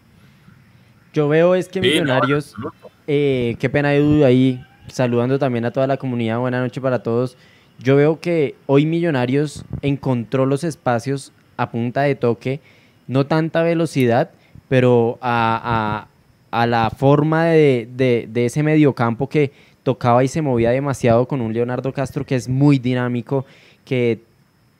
Yo 1.15 1.29
veo 1.29 1.55
es 1.55 1.69
que 1.69 1.81
sí, 1.81 1.89
Millonarios, 1.89 2.55
no, 2.59 2.73
eh, 3.07 3.57
qué 3.61 3.71
pena 3.71 3.95
Edu 3.95 4.25
ahí, 4.25 4.61
saludando 4.89 5.39
también 5.39 5.65
a 5.65 5.71
toda 5.71 5.87
la 5.87 5.97
comunidad, 5.97 6.41
buena 6.41 6.61
noche 6.61 6.81
para 6.81 7.05
todos. 7.05 7.37
Yo 7.79 7.95
veo 7.95 8.19
que 8.19 8.57
hoy 8.67 8.85
Millonarios 8.85 9.65
encontró 9.81 10.45
los 10.45 10.65
espacios 10.65 11.33
a 11.57 11.71
punta 11.71 12.03
de 12.03 12.17
toque, 12.17 12.61
no 13.07 13.27
tanta 13.27 13.63
velocidad, 13.63 14.33
pero 14.69 15.19
a, 15.21 16.09
a, 16.51 16.63
a 16.63 16.67
la 16.67 16.91
forma 16.91 17.45
de, 17.47 17.89
de, 17.95 18.29
de, 18.29 18.47
ese 18.47 18.65
mediocampo 18.65 19.29
que 19.29 19.53
tocaba 19.85 20.25
y 20.25 20.29
se 20.29 20.43
movía 20.43 20.71
demasiado 20.71 21.29
con 21.29 21.41
un 21.41 21.53
Leonardo 21.53 21.93
Castro 21.93 22.27
que 22.27 22.35
es 22.35 22.49
muy 22.49 22.81
dinámico, 22.81 23.47
que 23.85 24.21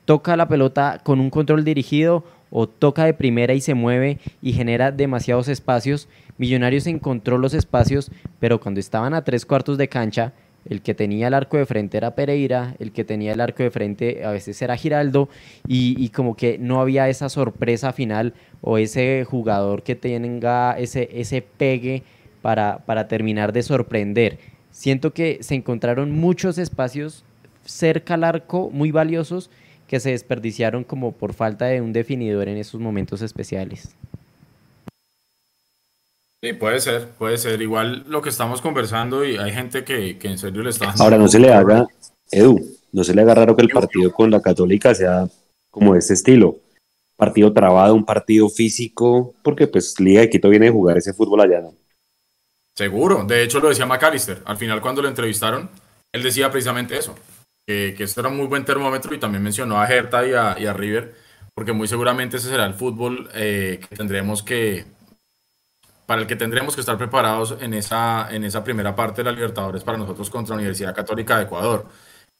toca 0.03 0.35
la 0.35 0.49
pelota 0.49 0.99
con 1.01 1.21
un 1.21 1.29
control 1.29 1.63
dirigido 1.63 2.25
o 2.57 2.69
toca 2.69 3.03
de 3.03 3.13
primera 3.13 3.53
y 3.53 3.59
se 3.59 3.73
mueve 3.73 4.17
y 4.41 4.53
genera 4.53 4.93
demasiados 4.93 5.49
espacios. 5.49 6.07
Millonarios 6.37 6.87
encontró 6.87 7.37
los 7.37 7.53
espacios, 7.53 8.09
pero 8.39 8.61
cuando 8.61 8.79
estaban 8.79 9.13
a 9.13 9.25
tres 9.25 9.45
cuartos 9.45 9.77
de 9.77 9.89
cancha, 9.89 10.31
el 10.63 10.81
que 10.81 10.93
tenía 10.93 11.27
el 11.27 11.33
arco 11.33 11.57
de 11.57 11.65
frente 11.65 11.97
era 11.97 12.15
Pereira, 12.15 12.73
el 12.79 12.93
que 12.93 13.03
tenía 13.03 13.33
el 13.33 13.41
arco 13.41 13.61
de 13.61 13.71
frente 13.71 14.23
a 14.23 14.31
veces 14.31 14.61
era 14.61 14.77
Giraldo, 14.77 15.27
y, 15.67 16.07
como 16.09 16.37
que 16.37 16.57
no 16.57 16.79
había 16.79 17.09
esa 17.09 17.27
sorpresa 17.27 17.91
final 17.91 18.33
o 18.61 18.77
ese 18.77 19.25
jugador 19.29 19.83
que 19.83 19.95
tenga 19.95 20.79
ese, 20.79 21.09
ese 21.11 21.41
pegue 21.41 22.03
para, 22.41 22.77
para 22.85 23.09
terminar 23.09 23.51
de 23.51 23.63
sorprender. 23.63 24.39
Siento 24.71 25.13
que 25.13 25.39
se 25.41 25.55
encontraron 25.55 26.13
muchos 26.13 26.57
espacios 26.57 27.25
cerca 27.65 28.13
al 28.13 28.23
arco 28.23 28.69
muy 28.71 28.91
valiosos 28.91 29.49
que 29.87 29.99
se 29.99 30.11
desperdiciaron 30.11 30.83
como 30.83 31.11
por 31.11 31.33
falta 31.33 31.65
de 31.65 31.81
un 31.81 31.93
definidor 31.93 32.47
en 32.47 32.57
esos 32.57 32.79
momentos 32.79 33.21
especiales. 33.21 33.95
Sí, 36.41 36.53
puede 36.53 36.79
ser, 36.79 37.09
puede 37.17 37.37
ser. 37.37 37.61
Igual 37.61 38.05
lo 38.07 38.21
que 38.21 38.29
estamos 38.29 38.61
conversando 38.61 39.25
y 39.25 39.37
hay 39.37 39.51
gente 39.51 39.83
que, 39.83 40.17
que 40.17 40.27
en 40.27 40.37
serio 40.37 40.63
le 40.63 40.69
está... 40.69 40.93
Ahora 40.99 41.17
no 41.17 41.27
se 41.27 41.39
le 41.39 41.51
haga, 41.51 41.87
Edu, 42.31 42.59
no 42.91 43.03
se 43.03 43.15
le 43.15 43.21
haga 43.21 43.35
raro 43.35 43.55
que 43.55 43.63
el 43.63 43.69
partido 43.69 44.11
con 44.11 44.31
la 44.31 44.41
Católica 44.41 44.93
sea 44.93 45.27
como 45.71 45.93
de 45.93 45.99
este 45.99 46.13
estilo. 46.13 46.57
Partido 47.15 47.53
trabado, 47.53 47.95
un 47.95 48.05
partido 48.05 48.49
físico, 48.49 49.33
porque 49.41 49.67
pues 49.67 49.99
Liga 49.99 50.21
de 50.21 50.29
Quito 50.29 50.49
viene 50.49 50.67
a 50.67 50.71
jugar 50.71 50.97
ese 50.97 51.13
fútbol 51.13 51.41
allá, 51.41 51.61
¿no? 51.61 51.73
Seguro, 52.75 53.23
de 53.23 53.41
hecho 53.41 53.59
lo 53.59 53.69
decía 53.69 53.85
McAllister. 53.85 54.41
Al 54.45 54.57
final 54.57 54.81
cuando 54.81 55.01
lo 55.01 55.07
entrevistaron, 55.07 55.69
él 56.11 56.23
decía 56.23 56.51
precisamente 56.51 56.97
eso, 56.97 57.15
que, 57.65 57.95
que 57.97 58.03
era 58.03 58.29
un 58.29 58.37
muy 58.37 58.47
buen 58.47 58.65
termómetro 58.65 59.13
y 59.15 59.19
también 59.19 59.43
mencionó 59.43 59.79
a 59.79 59.87
Hertha 59.87 60.27
y 60.27 60.33
a, 60.33 60.55
y 60.59 60.65
a 60.65 60.73
River, 60.73 61.15
porque 61.53 61.73
muy 61.73 61.87
seguramente 61.87 62.37
ese 62.37 62.49
será 62.49 62.65
el 62.65 62.73
fútbol 62.73 63.29
eh, 63.33 63.79
que 63.89 63.95
tendremos 63.95 64.43
que, 64.43 64.85
para 66.05 66.21
el 66.21 66.27
que 66.27 66.35
tendremos 66.35 66.75
que 66.75 66.81
estar 66.81 66.97
preparados 66.97 67.57
en 67.61 67.73
esa, 67.73 68.27
en 68.33 68.43
esa 68.43 68.63
primera 68.63 68.95
parte 68.95 69.23
de 69.23 69.31
la 69.31 69.35
Libertadores 69.35 69.83
para 69.83 69.97
nosotros 69.97 70.29
contra 70.29 70.55
la 70.55 70.59
Universidad 70.59 70.95
Católica 70.95 71.37
de 71.37 71.43
Ecuador. 71.43 71.87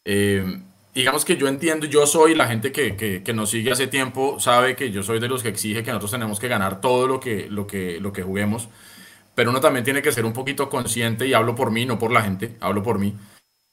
Eh, 0.05 0.61
digamos 0.93 1.25
que 1.25 1.35
yo 1.37 1.47
entiendo, 1.47 1.87
yo 1.87 2.05
soy 2.05 2.35
la 2.35 2.47
gente 2.47 2.71
que, 2.71 2.95
que, 2.95 3.23
que, 3.23 3.33
nos 3.33 3.49
sigue 3.49 3.71
hace 3.71 3.87
tiempo, 3.87 4.39
sabe 4.39 4.75
que 4.75 4.91
yo 4.91 5.01
soy 5.01 5.19
de 5.19 5.27
los 5.27 5.41
que 5.41 5.49
exige 5.49 5.83
que 5.83 5.89
nosotros 5.89 6.11
tenemos 6.11 6.39
que 6.39 6.47
ganar 6.47 6.79
todo 6.79 7.07
lo 7.07 7.19
que, 7.19 7.47
lo 7.49 7.65
que, 7.65 7.99
lo 7.99 8.13
que 8.13 8.21
juguemos, 8.21 8.69
pero 9.33 9.49
uno 9.49 9.59
también 9.59 9.83
tiene 9.83 10.01
que 10.01 10.11
ser 10.11 10.25
un 10.25 10.33
poquito 10.33 10.69
consciente, 10.69 11.27
y 11.27 11.33
hablo 11.33 11.55
por 11.55 11.71
mí, 11.71 11.85
no 11.85 11.99
por 11.99 12.11
la 12.11 12.21
gente, 12.21 12.55
hablo 12.61 12.83
por 12.83 12.99
mí, 12.99 13.15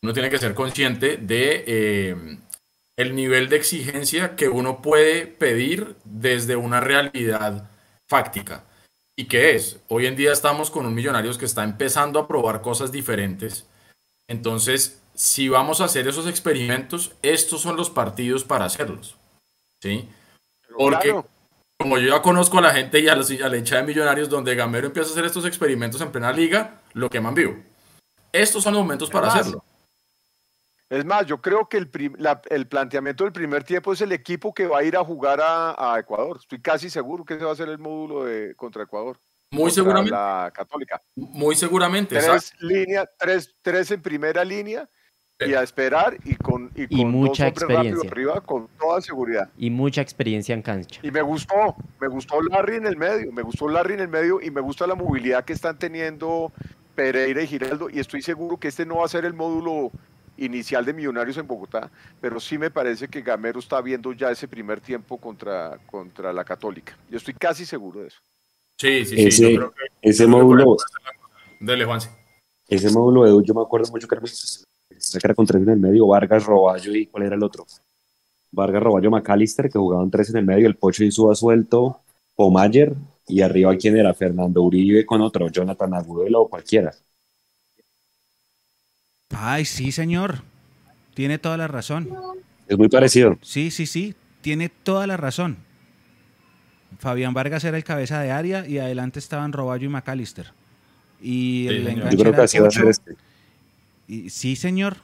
uno 0.02 0.12
tiene 0.12 0.30
que 0.30 0.38
ser 0.38 0.54
consciente 0.54 1.16
de 1.16 1.64
eh, 1.66 2.38
el 2.96 3.14
nivel 3.14 3.48
de 3.48 3.56
exigencia 3.56 4.34
que 4.34 4.48
uno 4.48 4.82
puede 4.82 5.26
pedir 5.26 5.96
desde 6.04 6.56
una 6.56 6.80
realidad 6.80 7.70
fáctica. 8.08 8.64
¿Y 9.16 9.26
qué 9.26 9.54
es? 9.54 9.78
Hoy 9.88 10.06
en 10.06 10.16
día 10.16 10.32
estamos 10.32 10.70
con 10.70 10.86
un 10.86 10.94
Millonarios 10.94 11.38
que 11.38 11.44
está 11.44 11.62
empezando 11.62 12.18
a 12.18 12.26
probar 12.26 12.62
cosas 12.62 12.90
diferentes. 12.90 13.66
Entonces, 14.26 15.00
si 15.14 15.48
vamos 15.48 15.80
a 15.80 15.84
hacer 15.84 16.08
esos 16.08 16.26
experimentos, 16.26 17.12
estos 17.22 17.60
son 17.60 17.76
los 17.76 17.90
partidos 17.90 18.42
para 18.42 18.64
hacerlos. 18.64 19.16
¿Sí? 19.80 20.08
Porque, 20.76 21.10
claro. 21.10 21.26
como 21.78 21.98
yo 21.98 22.08
ya 22.08 22.22
conozco 22.22 22.58
a 22.58 22.62
la 22.62 22.72
gente 22.72 22.98
y 23.00 23.08
a 23.08 23.14
la, 23.14 23.22
a 23.22 23.48
la 23.48 23.56
hincha 23.56 23.76
de 23.76 23.82
Millonarios, 23.84 24.28
donde 24.28 24.54
Gamero 24.56 24.88
empieza 24.88 25.10
a 25.10 25.12
hacer 25.12 25.26
estos 25.26 25.44
experimentos 25.44 26.00
en 26.00 26.10
plena 26.10 26.32
liga, 26.32 26.80
lo 26.94 27.08
queman 27.08 27.34
vivo. 27.34 27.56
Estos 28.32 28.64
son 28.64 28.74
los 28.74 28.82
momentos 28.82 29.10
para 29.10 29.28
hacerlo. 29.28 29.62
Es 30.92 31.06
más, 31.06 31.24
yo 31.24 31.40
creo 31.40 31.70
que 31.70 31.78
el, 31.78 31.90
la, 32.18 32.42
el, 32.50 32.66
planteamiento 32.66 33.24
del 33.24 33.32
primer 33.32 33.64
tiempo 33.64 33.94
es 33.94 34.02
el 34.02 34.12
equipo 34.12 34.52
que 34.52 34.66
va 34.66 34.80
a 34.80 34.84
ir 34.84 34.94
a 34.94 35.02
jugar 35.02 35.40
a, 35.40 35.94
a, 35.94 35.98
Ecuador. 35.98 36.36
Estoy 36.38 36.60
casi 36.60 36.90
seguro 36.90 37.24
que 37.24 37.32
ese 37.32 37.46
va 37.46 37.52
a 37.52 37.56
ser 37.56 37.70
el 37.70 37.78
módulo 37.78 38.24
de 38.24 38.54
contra 38.56 38.82
Ecuador. 38.82 39.18
Muy 39.52 39.70
contra 39.70 39.74
seguramente. 39.74 40.10
La 40.10 40.52
Católica. 40.54 41.00
Muy 41.16 41.54
seguramente. 41.54 42.18
Tres, 42.18 42.52
línea, 42.60 43.08
tres, 43.18 43.54
tres 43.62 43.90
en 43.90 44.02
primera 44.02 44.44
línea 44.44 44.86
y 45.40 45.54
a 45.54 45.62
esperar 45.62 46.18
y 46.24 46.34
con, 46.34 46.70
y 46.74 46.82
Y 46.82 47.02
con 47.02 47.10
mucha 47.10 47.50
dos 47.50 47.62
hombres 47.62 47.78
rápidos 47.78 48.04
experiencia. 48.04 48.10
arriba 48.10 48.40
con 48.42 48.68
toda 48.78 49.00
seguridad. 49.00 49.48
Y 49.56 49.70
mucha 49.70 50.02
experiencia 50.02 50.54
en 50.54 50.60
cancha. 50.60 51.00
Y 51.02 51.10
me 51.10 51.22
gustó, 51.22 51.74
me 52.02 52.08
gustó 52.08 52.42
Larry 52.42 52.76
en 52.76 52.86
el 52.86 52.98
medio, 52.98 53.32
me 53.32 53.40
gustó 53.40 53.66
Larry 53.66 53.94
en 53.94 54.00
el 54.00 54.08
medio 54.08 54.42
y 54.42 54.50
me 54.50 54.60
gusta 54.60 54.86
la 54.86 54.94
movilidad 54.94 55.46
que 55.46 55.54
están 55.54 55.78
teniendo 55.78 56.52
Pereira 56.94 57.40
y 57.40 57.46
Giraldo 57.46 57.88
y 57.88 57.98
estoy 57.98 58.20
seguro 58.20 58.58
que 58.58 58.68
este 58.68 58.84
no 58.84 58.96
va 58.96 59.06
a 59.06 59.08
ser 59.08 59.24
el 59.24 59.32
módulo 59.32 59.90
inicial 60.44 60.84
de 60.84 60.92
Millonarios 60.92 61.36
en 61.38 61.46
Bogotá, 61.46 61.90
pero 62.20 62.38
sí 62.40 62.58
me 62.58 62.70
parece 62.70 63.08
que 63.08 63.22
Gamero 63.22 63.58
está 63.58 63.80
viendo 63.80 64.12
ya 64.12 64.30
ese 64.30 64.48
primer 64.48 64.80
tiempo 64.80 65.18
contra, 65.18 65.78
contra 65.86 66.32
la 66.32 66.44
Católica. 66.44 66.96
Yo 67.10 67.16
estoy 67.16 67.34
casi 67.34 67.64
seguro 67.64 68.00
de 68.00 68.08
eso. 68.08 68.18
Sí, 68.78 69.04
sí, 69.04 69.16
sí. 69.16 69.22
Ese- 69.28 69.52
yo 69.52 69.58
creo 69.58 69.70
que- 69.72 70.08
Ese 70.10 70.26
módulo. 70.26 70.76
Dele, 71.60 71.84
Juanse. 71.84 72.10
ese 72.68 72.90
módulo 72.90 73.22
de 73.24 73.30
Edu, 73.30 73.42
yo 73.42 73.54
me 73.54 73.62
acuerdo 73.62 73.90
mucho 73.92 74.08
que 74.08 74.16
era, 74.16 75.34
con 75.34 75.46
tres 75.46 75.62
en 75.62 75.68
el 75.68 75.78
medio, 75.78 76.06
Vargas, 76.06 76.44
Roballo 76.44 76.94
y 76.94 77.06
¿cuál 77.06 77.24
era 77.24 77.36
el 77.36 77.42
otro? 77.42 77.66
Vargas, 78.50 78.82
Roballo, 78.82 79.10
McAllister, 79.10 79.68
que 79.70 79.78
jugaban 79.78 80.10
tres 80.10 80.30
en 80.30 80.38
el 80.38 80.44
medio, 80.44 80.66
el 80.66 80.76
Pocho 80.76 81.04
Insúa 81.04 81.34
suelto, 81.34 82.00
Pomayer, 82.34 82.94
y 83.28 83.40
arriba 83.42 83.76
quién 83.76 83.96
era, 83.96 84.12
Fernando 84.14 84.62
Uribe 84.62 85.06
con 85.06 85.20
otro, 85.20 85.48
Jonathan 85.48 85.94
Agudelo 85.94 86.42
o 86.42 86.48
cualquiera. 86.48 86.92
Ay, 89.32 89.64
sí, 89.64 89.92
señor. 89.92 90.42
Tiene 91.14 91.38
toda 91.38 91.56
la 91.56 91.68
razón. 91.68 92.08
Es 92.68 92.78
muy 92.78 92.88
parecido. 92.88 93.38
Sí, 93.42 93.70
sí, 93.70 93.86
sí. 93.86 94.14
Tiene 94.40 94.68
toda 94.68 95.06
la 95.06 95.16
razón. 95.16 95.58
Fabián 96.98 97.34
Vargas 97.34 97.64
era 97.64 97.76
el 97.76 97.84
cabeza 97.84 98.20
de 98.20 98.30
área 98.30 98.66
y 98.66 98.78
adelante 98.78 99.18
estaban 99.18 99.52
Roballo 99.52 99.86
y 99.86 99.88
McAllister. 99.88 100.52
Y 101.20 101.66
Sí, 101.68 101.68
el 101.68 101.76
señor. 101.84 101.90
enganche 101.98 102.16
Yo 102.16 102.20
creo 102.22 102.28
era 102.32 102.38
que 102.38 102.44
así 102.44 102.58
va 102.58 102.68
a 102.68 102.70
ser 102.70 102.82
Pocho. 102.82 102.90
este. 102.90 103.16
Y- 104.08 104.30
sí, 104.30 104.56
señor. 104.56 104.96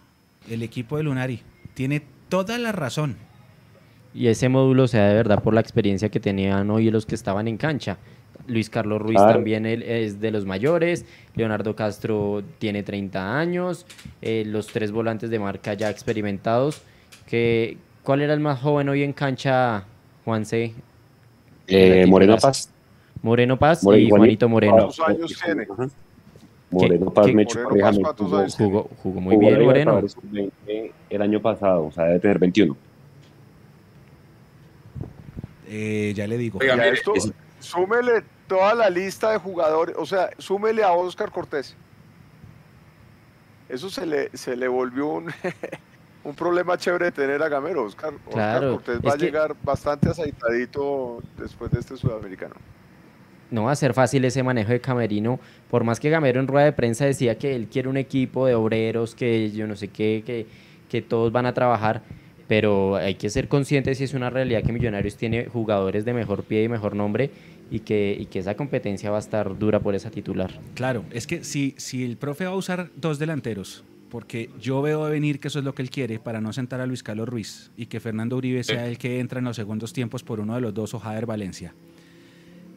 El 0.48 0.62
equipo 0.62 0.96
de 0.96 1.02
Lunari. 1.02 1.42
Tiene 1.74 2.02
toda 2.28 2.58
la 2.58 2.72
razón. 2.72 3.16
Y 4.14 4.26
ese 4.28 4.48
módulo 4.48 4.88
se 4.88 4.98
da 4.98 5.08
de 5.08 5.14
verdad 5.14 5.42
por 5.42 5.54
la 5.54 5.60
experiencia 5.60 6.08
que 6.08 6.20
tenían 6.20 6.70
hoy 6.70 6.90
los 6.90 7.06
que 7.06 7.14
estaban 7.14 7.46
en 7.48 7.56
cancha. 7.56 7.98
Luis 8.46 8.70
Carlos 8.70 9.00
Ruiz 9.02 9.16
Claro. 9.16 9.34
también 9.34 9.66
él 9.66 9.82
es 9.82 10.20
de 10.20 10.30
los 10.30 10.46
mayores, 10.46 11.04
Leonardo 11.34 11.76
Castro 11.76 12.42
tiene 12.58 12.82
30 12.82 13.38
años, 13.38 13.84
eh, 14.22 14.44
los 14.46 14.68
tres 14.68 14.90
volantes 14.92 15.28
de 15.30 15.38
marca 15.38 15.74
ya 15.74 15.90
experimentados. 15.90 16.80
Que, 17.26 17.76
¿Cuál 18.02 18.22
era 18.22 18.32
el 18.32 18.40
más 18.40 18.58
joven 18.60 18.88
hoy 18.88 19.02
en 19.02 19.12
cancha, 19.12 19.84
Juanse? 20.24 20.72
Eh, 21.66 22.06
Moreno 22.08 22.36
Paz. 22.38 22.70
Moreno 23.20 23.58
Paz 23.58 23.84
More- 23.84 24.00
y 24.00 24.08
Juanito 24.08 24.48
Moreno. 24.48 24.76
¿Cuántos 24.76 25.00
años 25.00 25.34
tiene? 25.44 25.66
Moreno 26.70 27.10
Paz, 27.12 27.26
me 27.34 27.44
jugó-? 27.44 28.88
Jugó, 29.02 29.20
muy 29.20 29.34
jugó 29.34 29.46
bien 29.48 29.62
Moreno. 29.64 30.00
Libertadores 30.00 30.12
sub-20 30.12 30.92
el 31.10 31.22
año 31.22 31.42
pasado, 31.42 31.86
o 31.86 31.92
sea, 31.92 32.04
debe 32.04 32.20
tener 32.20 32.38
21. 32.38 32.76
Eh, 35.70 36.12
ya 36.16 36.26
le 36.26 36.38
digo. 36.38 36.58
Oiga, 36.60 36.74
Y 36.76 36.78
a 36.78 36.82
mire, 36.82 36.94
esto, 36.94 37.12
ese- 37.14 37.32
súmele 37.60 38.22
toda 38.46 38.74
la 38.74 38.88
lista 38.90 39.30
de 39.32 39.38
jugadores, 39.38 39.94
o 39.98 40.06
sea, 40.06 40.30
súmele 40.38 40.82
a 40.82 40.92
Oscar 40.92 41.30
Cortés. 41.30 41.76
Eso 43.68 43.90
se 43.90 44.06
le, 44.06 44.30
se 44.36 44.56
le 44.56 44.66
volvió 44.68 45.06
un, 45.08 45.30
un 46.24 46.34
problema 46.34 46.78
chévere 46.78 47.06
de 47.06 47.12
tener 47.12 47.42
a 47.42 47.48
Gamero. 47.48 47.84
Oscar, 47.84 48.14
Oscar 48.14 48.32
Claro, 48.32 48.72
Cortés 48.72 49.00
va 49.06 49.12
a 49.12 49.16
que- 49.18 49.24
llegar 49.26 49.54
bastante 49.62 50.08
aceitadito 50.08 51.22
después 51.36 51.70
de 51.70 51.80
este 51.80 51.96
sudamericano. 51.96 52.54
No 53.50 53.64
va 53.64 53.72
a 53.72 53.76
ser 53.76 53.94
fácil 53.94 54.24
ese 54.26 54.42
manejo 54.42 54.72
de 54.72 54.80
Camerino, 54.80 55.40
por 55.70 55.82
más 55.82 56.00
que 56.00 56.10
Gamero 56.10 56.38
en 56.38 56.46
rueda 56.48 56.66
de 56.66 56.72
prensa 56.72 57.06
decía 57.06 57.38
que 57.38 57.54
él 57.56 57.68
quiere 57.68 57.88
un 57.88 57.96
equipo 57.96 58.46
de 58.46 58.54
obreros, 58.54 59.14
que 59.14 59.50
yo 59.52 59.66
no 59.66 59.74
sé 59.74 59.88
qué, 59.88 60.22
que, 60.24 60.46
que 60.90 61.00
todos 61.00 61.32
van 61.32 61.46
a 61.46 61.54
trabajar, 61.54 62.02
pero 62.48 62.96
hay 62.96 63.14
que 63.14 63.30
ser 63.30 63.46
conscientes 63.46 63.98
si 63.98 64.04
es 64.04 64.14
una 64.14 64.30
realidad 64.30 64.62
que 64.62 64.72
Millonarios 64.72 65.16
tiene 65.16 65.46
jugadores 65.46 66.04
de 66.04 66.14
mejor 66.14 66.44
pie 66.44 66.64
y 66.64 66.68
mejor 66.68 66.96
nombre 66.96 67.30
y 67.70 67.80
que, 67.80 68.16
y 68.18 68.26
que 68.26 68.38
esa 68.38 68.56
competencia 68.56 69.10
va 69.10 69.18
a 69.18 69.20
estar 69.20 69.58
dura 69.58 69.80
por 69.80 69.94
esa 69.94 70.10
titular. 70.10 70.58
Claro, 70.74 71.04
es 71.10 71.26
que 71.26 71.44
si, 71.44 71.74
si 71.76 72.04
el 72.04 72.16
profe 72.16 72.46
va 72.46 72.52
a 72.52 72.56
usar 72.56 72.90
dos 72.96 73.18
delanteros, 73.18 73.84
porque 74.08 74.48
yo 74.58 74.80
veo 74.80 75.02
venir 75.02 75.38
que 75.38 75.48
eso 75.48 75.58
es 75.58 75.64
lo 75.66 75.74
que 75.74 75.82
él 75.82 75.90
quiere 75.90 76.18
para 76.18 76.40
no 76.40 76.52
sentar 76.54 76.80
a 76.80 76.86
Luis 76.86 77.02
Carlos 77.02 77.28
Ruiz 77.28 77.70
y 77.76 77.86
que 77.86 78.00
Fernando 78.00 78.36
Uribe 78.36 78.64
sea 78.64 78.86
el 78.86 78.96
que 78.96 79.20
entra 79.20 79.40
en 79.40 79.44
los 79.44 79.56
segundos 79.56 79.92
tiempos 79.92 80.22
por 80.22 80.40
uno 80.40 80.54
de 80.54 80.62
los 80.62 80.72
dos 80.72 80.94
o 80.94 80.98
Jader 80.98 81.26
Valencia. 81.26 81.74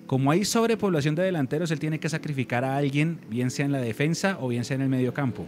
Como 0.05 0.29
hay 0.29 0.43
sobrepoblación 0.43 1.15
de 1.15 1.23
delanteros, 1.23 1.71
él 1.71 1.79
tiene 1.79 2.01
que 2.01 2.09
sacrificar 2.09 2.65
a 2.65 2.75
alguien, 2.75 3.19
bien 3.29 3.49
sea 3.49 3.65
en 3.65 3.71
la 3.71 3.79
defensa 3.79 4.37
o 4.41 4.49
bien 4.49 4.65
sea 4.65 4.75
en 4.75 4.81
el 4.81 4.89
medio 4.89 5.13
campo. 5.13 5.47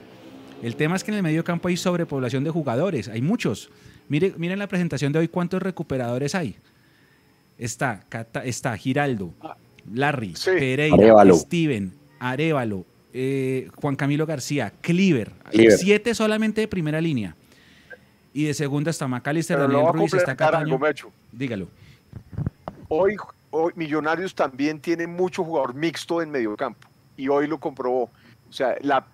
El 0.62 0.78
tema 0.78 0.96
es 0.96 1.04
que 1.04 1.12
en 1.12 1.18
el 1.18 1.24
medio 1.24 1.44
campo 1.44 1.68
hay 1.68 1.76
sobrepoblación 1.76 2.46
de 2.46 2.50
jugadores, 2.50 3.10
hay 3.10 3.22
muchos. 3.22 3.70
Mire, 4.10 4.34
miren 4.38 4.60
la 4.60 4.68
presentación 4.68 5.12
de 5.13 5.20
hoy 5.20 5.28
cuántos 5.28 5.62
recuperadores 5.62 6.36
hay. 6.36 6.56
Está, 7.58 8.02
Cata- 8.10 8.44
está 8.44 8.76
Giraldo, 8.78 9.34
Larry, 9.94 10.36
Sí. 10.36 10.52
Pereira. 10.52 11.24
Steven, 11.36 11.94
Arevalo, 12.20 12.86
eh, 13.13 13.70
Juan 13.76 13.96
Camilo 13.96 14.26
García, 14.26 14.74
Cleaver. 14.82 15.32
Cleaver. 15.52 15.78
Siete 15.78 16.16
solamente 16.16 16.62
de 16.62 16.68
primera 16.68 17.00
línea. 17.00 17.36
Y 18.34 18.46
de 18.46 18.54
segunda 18.56 18.89
está 18.89 19.08
Macalister, 19.08 19.60
Daniel 19.60 19.86
Ruiz, 19.94 20.13
está 20.13 20.36
Cataño. 20.36 20.80
Dígalo. 21.32 21.68
Hoy, 22.89 23.16
hoy 23.52 23.72
Millonarios 23.76 24.34
también 24.34 24.80
tiene 24.80 25.06
mucho 25.08 25.44
jugador 25.44 25.76
mixto 25.76 26.22
en 26.22 26.32
mediocampo 26.32 26.88
y 27.16 27.28
hoy 27.28 27.48
lo 27.48 27.60
comprobó. 27.60 28.10
O 28.50 28.56
sea, 28.56 28.76
la- 28.82 29.06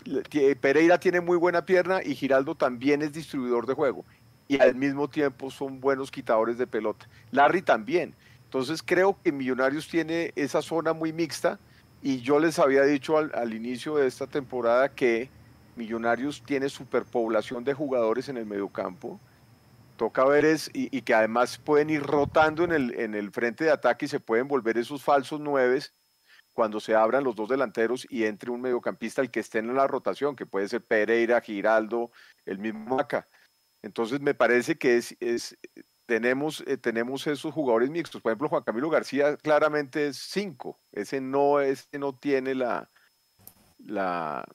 Pereira 0.61 0.99
tiene 0.99 1.19
muy 1.21 1.37
buena 1.37 1.65
pierna 1.65 1.99
y 2.03 2.15
Giraldo 2.15 2.55
también 2.55 3.01
es 3.01 3.11
distribuidor 3.13 3.65
de 3.67 3.73
juego 3.73 4.05
y 4.49 4.59
al 4.59 4.75
mismo 4.75 5.07
tiempo 5.07 5.49
son 5.49 5.79
buenos 5.79 6.11
quitadores 6.11 6.57
de 6.57 6.67
pelota. 6.67 7.07
Larry 7.31 7.61
también. 7.61 8.13
Entonces 8.43 8.83
creo 8.83 9.17
que 9.23 9.31
Millonarios 9.31 9.87
tiene 9.87 10.33
esa 10.35 10.61
zona 10.61 10.91
muy 10.91 11.13
mixta 11.13 11.57
y 12.01 12.19
yo 12.19 12.39
les 12.39 12.59
había 12.59 12.83
dicho 12.83 13.17
al, 13.17 13.31
al 13.33 13.53
inicio 13.53 13.95
de 13.95 14.07
esta 14.07 14.27
temporada 14.27 14.89
que 14.89 15.29
Millonarios 15.77 16.43
tiene 16.43 16.67
superpoblación 16.67 17.63
de 17.63 17.73
jugadores 17.73 18.27
en 18.27 18.35
el 18.35 18.45
mediocampo 18.45 19.19
toca 19.99 20.23
ver 20.23 20.45
es, 20.45 20.71
y, 20.73 21.01
que 21.01 21.13
además 21.13 21.57
pueden 21.57 21.89
ir 21.89 22.01
rotando 22.01 22.63
en 22.63 22.71
el, 22.71 22.97
en 22.97 23.15
el 23.15 23.31
frente 23.31 23.65
de 23.65 23.71
ataque 23.71 24.05
y 24.05 24.07
se 24.07 24.21
pueden 24.21 24.47
volver 24.47 24.77
esos 24.77 25.03
falsos 25.03 25.41
nueves 25.41 25.93
cuando 26.53 26.79
se 26.79 26.95
abran 26.95 27.25
los 27.25 27.35
dos 27.35 27.49
delanteros 27.49 28.07
y 28.09 28.23
entre 28.23 28.49
un 28.49 28.61
mediocampista 28.61 29.21
el 29.21 29.29
que 29.29 29.41
esté 29.41 29.59
en 29.59 29.75
la 29.75 29.87
rotación, 29.87 30.37
que 30.37 30.45
puede 30.45 30.69
ser 30.69 30.81
Pereira, 30.81 31.41
Giraldo, 31.41 32.11
el 32.45 32.59
mismo 32.59 32.95
Maca. 32.95 33.27
Entonces 33.81 34.19
me 34.19 34.33
parece 34.33 34.77
que 34.77 34.97
es, 34.97 35.15
es 35.19 35.57
tenemos, 36.05 36.63
eh, 36.67 36.77
tenemos 36.77 37.27
esos 37.27 37.53
jugadores 37.53 37.89
mixtos. 37.89 38.21
Por 38.21 38.31
ejemplo, 38.31 38.49
Juan 38.49 38.63
Camilo 38.63 38.89
García 38.89 39.37
claramente 39.37 40.07
es 40.07 40.17
cinco. 40.17 40.79
Ese 40.91 41.21
no, 41.21 41.59
ese 41.61 41.99
no 41.99 42.13
tiene 42.13 42.55
la, 42.55 42.89
la, 43.77 44.45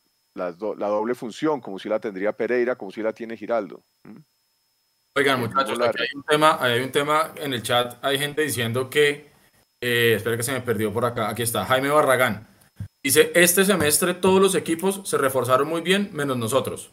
do- 0.59 0.75
la 0.75 0.89
doble 0.89 1.15
función, 1.15 1.61
como 1.61 1.79
si 1.79 1.89
la 1.89 2.01
tendría 2.01 2.33
Pereira, 2.33 2.77
como 2.77 2.91
si 2.91 3.03
la 3.03 3.13
tiene 3.13 3.37
Giraldo. 3.37 3.83
Oigan, 5.17 5.41
muchachos, 5.41 5.79
aquí 5.81 6.03
hay 6.03 6.09
un 6.17 6.25
tema, 6.25 6.59
hay 6.61 6.81
un 6.81 6.91
tema 6.91 7.33
en 7.37 7.55
el 7.55 7.63
chat, 7.63 8.05
hay 8.05 8.19
gente 8.19 8.43
diciendo 8.43 8.91
que, 8.91 9.31
eh, 9.81 10.15
espera 10.17 10.37
que 10.37 10.43
se 10.43 10.51
me 10.51 10.61
perdió 10.61 10.93
por 10.93 11.05
acá, 11.05 11.29
aquí 11.29 11.43
está, 11.43 11.65
Jaime 11.65 11.89
Barragán. 11.89 12.49
Dice, 13.01 13.31
este 13.35 13.65
semestre 13.65 14.15
todos 14.15 14.43
los 14.43 14.57
equipos 14.57 15.09
se 15.09 15.17
reforzaron 15.17 15.69
muy 15.69 15.83
bien, 15.83 16.11
menos 16.13 16.37
nosotros. 16.37 16.91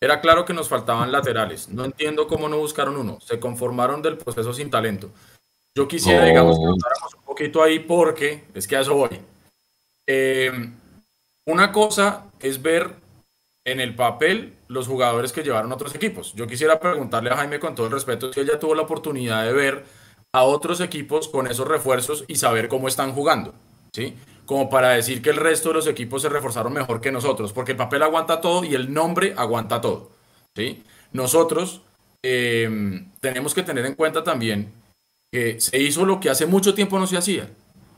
Era 0.00 0.20
claro 0.20 0.44
que 0.44 0.52
nos 0.52 0.68
faltaban 0.68 1.10
laterales. 1.10 1.68
No 1.68 1.84
entiendo 1.84 2.28
cómo 2.28 2.48
no 2.48 2.58
buscaron 2.58 2.96
uno. 2.96 3.18
Se 3.20 3.40
conformaron 3.40 4.00
del 4.00 4.16
proceso 4.16 4.52
sin 4.52 4.70
talento. 4.70 5.10
Yo 5.74 5.88
quisiera, 5.88 6.24
digamos, 6.24 6.58
que 6.58 7.16
un 7.16 7.24
poquito 7.24 7.62
ahí 7.62 7.78
porque 7.80 8.44
es 8.54 8.66
que 8.66 8.76
a 8.76 8.80
eso 8.80 8.94
voy. 8.94 9.20
Eh, 10.06 10.52
una 11.46 11.72
cosa 11.72 12.24
es 12.40 12.62
ver 12.62 12.94
en 13.64 13.80
el 13.80 13.94
papel 13.94 14.54
los 14.68 14.86
jugadores 14.86 15.32
que 15.32 15.42
llevaron 15.42 15.72
otros 15.72 15.94
equipos. 15.94 16.32
Yo 16.34 16.46
quisiera 16.46 16.80
preguntarle 16.80 17.30
a 17.30 17.36
Jaime 17.36 17.60
con 17.60 17.74
todo 17.74 17.86
el 17.86 17.92
respeto 17.92 18.32
si 18.32 18.40
ella 18.40 18.58
tuvo 18.58 18.74
la 18.74 18.82
oportunidad 18.82 19.44
de 19.44 19.52
ver 19.52 19.84
a 20.32 20.44
otros 20.44 20.80
equipos 20.80 21.28
con 21.28 21.46
esos 21.46 21.66
refuerzos 21.66 22.24
y 22.28 22.36
saber 22.36 22.68
cómo 22.68 22.88
están 22.88 23.12
jugando, 23.12 23.54
¿sí? 23.92 24.14
Como 24.48 24.70
para 24.70 24.92
decir 24.92 25.20
que 25.20 25.28
el 25.28 25.36
resto 25.36 25.68
de 25.68 25.74
los 25.74 25.86
equipos 25.86 26.22
se 26.22 26.30
reforzaron 26.30 26.72
mejor 26.72 27.02
que 27.02 27.12
nosotros, 27.12 27.52
porque 27.52 27.72
el 27.72 27.76
papel 27.76 28.02
aguanta 28.02 28.40
todo 28.40 28.64
y 28.64 28.74
el 28.74 28.94
nombre 28.94 29.34
aguanta 29.36 29.82
todo, 29.82 30.10
¿sí? 30.56 30.82
Nosotros 31.12 31.82
eh, 32.22 33.04
tenemos 33.20 33.52
que 33.52 33.62
tener 33.62 33.84
en 33.84 33.94
cuenta 33.94 34.24
también 34.24 34.72
que 35.30 35.60
se 35.60 35.78
hizo 35.78 36.06
lo 36.06 36.18
que 36.18 36.30
hace 36.30 36.46
mucho 36.46 36.72
tiempo 36.72 36.98
no 36.98 37.06
se 37.06 37.18
hacía, 37.18 37.50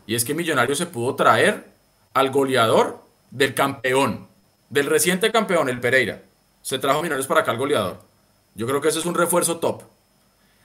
y 0.08 0.16
es 0.16 0.24
que 0.24 0.34
Millonarios 0.34 0.76
se 0.76 0.86
pudo 0.86 1.14
traer 1.14 1.66
al 2.14 2.32
goleador 2.32 3.00
del 3.30 3.54
campeón, 3.54 4.26
del 4.70 4.86
reciente 4.86 5.30
campeón, 5.30 5.68
el 5.68 5.78
Pereira. 5.78 6.22
Se 6.62 6.80
trajo 6.80 7.00
Millonarios 7.00 7.28
para 7.28 7.42
acá 7.42 7.52
al 7.52 7.58
goleador. 7.58 8.00
Yo 8.56 8.66
creo 8.66 8.80
que 8.80 8.88
ese 8.88 8.98
es 8.98 9.06
un 9.06 9.14
refuerzo 9.14 9.58
top. 9.58 9.84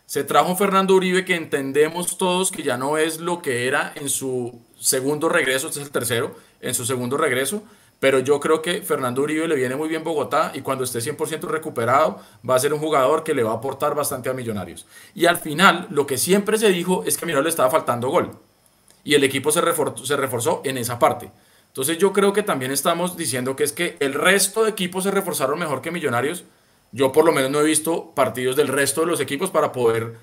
Se 0.06 0.24
trajo 0.24 0.56
Fernando 0.56 0.94
Uribe, 0.94 1.26
que 1.26 1.36
entendemos 1.36 2.18
todos 2.18 2.52
que 2.52 2.62
ya 2.62 2.78
no 2.78 2.98
es 2.98 3.20
lo 3.20 3.42
que 3.42 3.68
era 3.68 3.92
en 3.96 4.10
su 4.10 4.62
segundo 4.80 5.30
regreso, 5.30 5.68
este 5.68 5.80
es 5.80 5.86
el 5.88 5.92
tercero, 5.92 6.36
en 6.62 6.76
su 6.76 6.86
segundo 6.86 7.18
regreso, 7.18 7.64
pero 8.00 8.20
yo 8.20 8.40
creo 8.40 8.62
que 8.62 8.84
Fernando 8.84 9.24
Uribe 9.24 9.48
le 9.48 9.56
viene 9.56 9.76
muy 9.76 9.90
bien 9.90 10.04
Bogotá 10.04 10.52
y 10.54 10.62
cuando 10.62 10.84
esté 10.84 11.00
100% 11.00 11.48
recuperado 11.48 12.20
va 12.48 12.56
a 12.56 12.60
ser 12.60 12.72
un 12.72 12.80
jugador 12.80 13.24
que 13.24 13.34
le 13.34 13.42
va 13.42 13.52
a 13.52 13.56
aportar 13.56 13.96
bastante 13.96 14.30
a 14.30 14.34
Millonarios. 14.34 14.86
Y 15.16 15.26
al 15.26 15.38
final, 15.38 15.88
lo 15.90 16.06
que 16.06 16.20
siempre 16.20 16.60
se 16.60 16.70
dijo 16.70 17.04
es 17.06 17.18
que 17.18 17.26
a 17.26 17.28
Millonarios 17.28 17.46
le 17.46 17.50
estaba 17.50 17.72
faltando 17.72 18.10
gol 18.10 18.38
y 19.04 19.16
el 19.16 19.24
equipo 19.24 19.52
se 19.52 19.62
reforzó, 19.62 20.06
se 20.06 20.18
reforzó 20.18 20.62
en 20.66 20.78
esa 20.78 21.00
parte. 21.00 21.32
Entonces 21.68 21.98
yo 21.98 22.14
creo 22.14 22.32
que 22.32 22.44
también 22.44 22.72
estamos 22.72 23.18
diciendo 23.18 23.56
que 23.56 23.64
es 23.64 23.74
que 23.74 23.98
el 24.00 24.14
resto 24.14 24.64
de 24.64 24.70
equipos 24.70 25.04
se 25.04 25.12
reforzaron 25.12 25.58
mejor 25.58 25.82
que 25.82 25.92
Millonarios. 25.92 26.44
Yo 26.96 27.12
por 27.12 27.26
lo 27.26 27.34
menos 27.34 27.52
no 27.52 27.60
he 27.60 27.64
visto 27.66 28.12
partidos 28.16 28.56
del 28.56 28.70
resto 28.70 29.02
de 29.02 29.08
los 29.08 29.20
equipos 29.20 29.52
para 29.52 29.70
poder, 29.74 30.14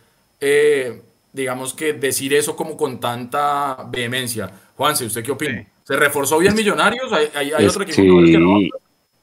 eh, 0.41 1.03
digamos 1.31 1.75
que 1.75 1.93
decir 1.93 2.33
eso 2.33 2.57
como 2.57 2.79
con 2.79 2.99
tanta 2.99 3.77
vehemencia. 3.91 4.51
Juanse, 4.75 5.05
¿usted 5.05 5.23
qué 5.23 5.33
opina? 5.33 5.67
¿Se 5.85 5.97
reforzó 5.97 6.39
bien 6.39 6.55
Millonarios? 6.55 7.13
¿Hay, 7.13 7.53
hay, 7.53 7.67
otro 7.67 7.83
equipo 7.83 8.25
que 8.25 8.39
no? 8.39 8.59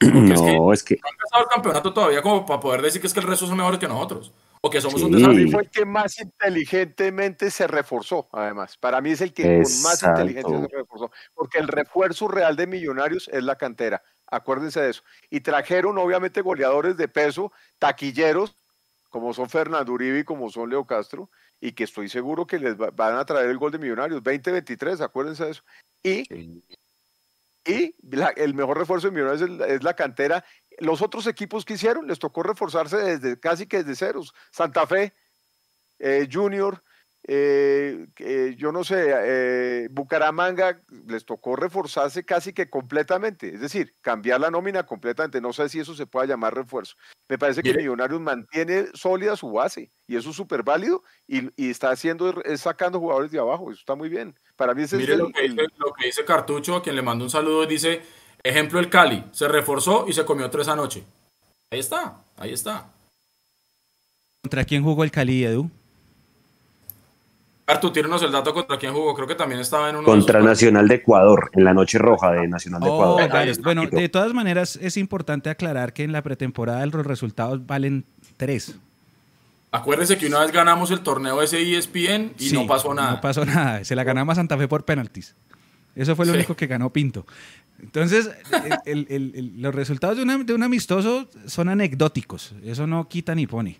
No, 0.00 0.72
es 0.72 0.84
que, 0.84 0.94
no 0.94 1.08
han 1.08 1.16
pasado 1.16 1.42
el 1.42 1.48
campeonato 1.48 1.92
todavía 1.92 2.22
como 2.22 2.46
para 2.46 2.60
poder 2.60 2.82
decir 2.82 3.00
que 3.00 3.08
es 3.08 3.12
que 3.12 3.20
el 3.20 3.26
resto 3.26 3.46
son 3.48 3.56
mejores 3.56 3.80
que 3.80 3.88
nosotros. 3.88 4.32
O 4.62 4.70
que 4.70 4.80
somos 4.80 5.02
un 5.02 5.10
desastre. 5.10 5.48
fue 5.48 5.62
el 5.62 5.70
que 5.70 5.84
más 5.84 6.20
inteligentemente 6.20 7.50
se 7.50 7.66
reforzó, 7.66 8.28
además. 8.30 8.76
Para 8.76 9.00
mí 9.00 9.10
es 9.10 9.22
el 9.22 9.32
que 9.32 9.42
con 9.42 9.82
más 9.82 10.02
inteligencia 10.02 10.60
se 10.60 10.76
reforzó. 10.76 11.10
Porque 11.34 11.58
el 11.58 11.66
refuerzo 11.66 12.28
real 12.28 12.54
de 12.54 12.68
Millonarios 12.68 13.28
es 13.32 13.42
la 13.42 13.56
cantera. 13.56 14.02
Acuérdense 14.30 14.80
de 14.80 14.90
eso. 14.90 15.02
Y 15.28 15.40
trajeron, 15.40 15.98
obviamente, 15.98 16.40
goleadores 16.40 16.96
de 16.96 17.08
peso, 17.08 17.52
taquilleros, 17.78 18.54
como 19.08 19.34
son 19.34 19.50
Fernando 19.50 19.92
Uribe 19.92 20.20
y 20.20 20.24
como 20.24 20.50
son 20.50 20.70
Leo 20.70 20.86
Castro, 20.86 21.28
y 21.60 21.72
que 21.72 21.84
estoy 21.84 22.08
seguro 22.08 22.46
que 22.46 22.58
les 22.58 22.76
van 22.76 23.16
a 23.16 23.24
traer 23.24 23.50
el 23.50 23.58
gol 23.58 23.72
de 23.72 23.78
Millonarios. 23.78 24.22
20-23, 24.22 25.00
acuérdense 25.00 25.44
de 25.44 25.50
eso. 25.50 25.62
Y, 26.02 26.62
y 27.66 27.94
el 28.36 28.54
mejor 28.54 28.78
refuerzo 28.78 29.08
de 29.08 29.12
Millonarios 29.12 29.68
es, 29.68 29.82
la 29.82 29.94
cantera. 29.94 30.44
Los 30.78 31.02
otros 31.02 31.26
equipos 31.26 31.64
que 31.64 31.74
hicieron 31.74 32.06
les 32.06 32.18
tocó 32.18 32.42
reforzarse 32.42 32.96
desde 32.96 33.38
casi 33.38 33.66
que 33.66 33.78
desde 33.78 33.96
ceros. 33.96 34.32
Santa 34.50 34.86
Fe, 34.86 35.12
eh, 35.98 36.28
Junior, 36.32 36.82
eh, 37.24 38.06
yo 38.56 38.72
no 38.72 38.82
sé, 38.84 39.06
eh, 39.08 39.88
Bucaramanga 39.90 40.80
les 41.10 41.24
tocó 41.24 41.56
reforzarse 41.56 42.24
casi 42.24 42.52
que 42.52 42.70
completamente, 42.70 43.54
es 43.54 43.60
decir, 43.60 43.94
cambiar 44.00 44.40
la 44.40 44.50
nómina 44.50 44.84
completamente. 44.86 45.40
No 45.40 45.52
sé 45.52 45.68
si 45.68 45.80
eso 45.80 45.94
se 45.94 46.06
pueda 46.06 46.26
llamar 46.26 46.54
refuerzo. 46.54 46.96
Me 47.28 47.38
parece 47.38 47.62
que 47.62 47.74
Millonarios 47.74 48.20
mantiene 48.20 48.86
sólida 48.94 49.36
su 49.36 49.50
base 49.52 49.90
y 50.06 50.16
eso 50.16 50.30
es 50.30 50.36
súper 50.36 50.62
válido 50.62 51.02
y, 51.26 51.50
está 51.70 51.90
haciendo, 51.90 52.42
es 52.42 52.60
sacando 52.60 52.98
jugadores 52.98 53.30
de 53.30 53.38
abajo. 53.38 53.70
Eso 53.70 53.80
está 53.80 53.94
muy 53.94 54.08
bien. 54.08 54.34
Para 54.56 54.74
mí 54.74 54.82
ese 54.82 54.96
Mire 54.96 55.16
lo, 55.16 55.30
que 55.30 55.42
dice, 55.42 55.62
lo 55.76 55.92
que 55.92 56.06
dice 56.06 56.24
Cartucho, 56.24 56.76
a 56.76 56.82
quien 56.82 56.96
le 56.96 57.02
mando 57.02 57.24
un 57.24 57.30
saludo, 57.30 57.66
dice: 57.66 58.02
ejemplo, 58.42 58.78
el 58.78 58.88
Cali 58.88 59.24
se 59.32 59.48
reforzó 59.48 60.06
y 60.08 60.12
se 60.12 60.24
comió 60.24 60.48
tres 60.50 60.68
anoche. 60.68 61.04
Ahí 61.70 61.78
está, 61.80 62.16
ahí 62.36 62.52
está. 62.52 62.90
¿Contra 64.42 64.64
quién 64.64 64.82
jugó 64.82 65.04
el 65.04 65.10
Cali, 65.10 65.44
Edu? 65.44 65.70
Artu, 67.70 67.90
tírenos 67.90 68.22
el 68.22 68.32
dato 68.32 68.52
contra 68.52 68.76
quién 68.76 68.92
jugó. 68.92 69.14
Creo 69.14 69.26
que 69.26 69.34
también 69.34 69.60
estaba 69.60 69.90
en 69.90 69.96
uno 69.96 70.04
Contra 70.04 70.40
Nacional 70.40 70.88
de 70.88 70.96
Ecuador, 70.96 71.50
en 71.54 71.64
la 71.64 71.72
noche 71.72 71.98
roja 71.98 72.32
de 72.32 72.48
Nacional 72.48 72.80
de 72.80 72.88
oh, 72.88 73.20
Ecuador. 73.20 73.62
Bueno, 73.62 73.86
de 73.86 74.08
todas 74.08 74.34
maneras, 74.34 74.76
es 74.80 74.96
importante 74.96 75.50
aclarar 75.50 75.92
que 75.92 76.02
en 76.02 76.12
la 76.12 76.22
pretemporada 76.22 76.84
los 76.86 77.06
resultados 77.06 77.64
valen 77.66 78.04
tres. 78.36 78.76
Acuérdense 79.72 80.18
que 80.18 80.26
una 80.26 80.40
vez 80.40 80.50
ganamos 80.50 80.90
el 80.90 81.00
torneo 81.00 81.40
ese 81.42 81.62
ESPN 81.62 82.32
y 82.38 82.50
no 82.52 82.66
pasó 82.66 82.92
nada. 82.92 83.12
No 83.12 83.20
pasó 83.20 83.44
nada. 83.44 83.84
Se 83.84 83.94
la 83.94 84.02
ganamos 84.02 84.32
a 84.32 84.36
Santa 84.36 84.58
Fe 84.58 84.66
por 84.66 84.84
penaltis. 84.84 85.36
Eso 85.94 86.16
fue 86.16 86.26
lo 86.26 86.32
único 86.32 86.56
que 86.56 86.66
ganó 86.66 86.90
Pinto. 86.90 87.26
Entonces, 87.80 88.30
los 88.84 89.74
resultados 89.74 90.16
de, 90.16 90.44
de 90.44 90.54
un 90.54 90.62
amistoso 90.62 91.28
son 91.46 91.68
anecdóticos. 91.68 92.54
Eso 92.64 92.86
no 92.86 93.08
quita 93.08 93.34
ni 93.34 93.46
pone. 93.46 93.78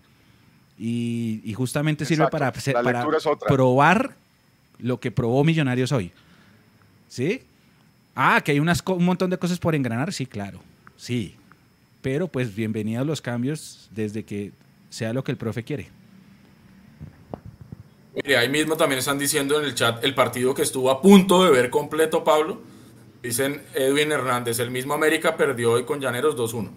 Y, 0.83 1.53
justamente 1.55 2.05
sirve 2.05 2.27
para, 2.29 2.51
para 2.51 3.05
probar 3.47 4.15
lo 4.79 4.99
que 4.99 5.11
probó 5.11 5.43
Millonarios 5.43 5.91
hoy. 5.91 6.11
¿Sí? 7.07 7.43
Ah, 8.15 8.41
que 8.43 8.53
hay 8.53 8.59
unas, 8.59 8.83
un 8.87 9.05
montón 9.05 9.29
de 9.29 9.37
cosas 9.37 9.59
por 9.59 9.75
engranar, 9.75 10.11
sí, 10.11 10.25
claro. 10.25 10.59
Sí. 10.97 11.35
Pero 12.01 12.27
pues 12.27 12.55
bienvenidos 12.55 13.05
los 13.05 13.21
cambios 13.21 13.89
desde 13.91 14.23
que 14.23 14.53
sea 14.89 15.13
lo 15.13 15.23
que 15.23 15.31
el 15.31 15.37
profe 15.37 15.63
quiere. 15.63 15.89
Mire, 18.15 18.37
ahí 18.37 18.49
mismo 18.49 18.75
también 18.75 18.97
están 18.97 19.19
diciendo 19.19 19.59
en 19.59 19.65
el 19.65 19.75
chat 19.75 20.03
el 20.03 20.15
partido 20.15 20.55
que 20.55 20.63
estuvo 20.63 20.89
a 20.89 20.99
punto 20.99 21.43
de 21.43 21.51
ver 21.51 21.69
completo, 21.69 22.23
Pablo. 22.23 22.59
Dicen 23.21 23.61
Edwin 23.75 24.11
Hernández, 24.11 24.57
el 24.57 24.71
mismo 24.71 24.95
América 24.95 25.37
perdió 25.37 25.73
hoy 25.73 25.83
con 25.83 25.99
Llaneros 26.01 26.35
2-1. 26.35 26.71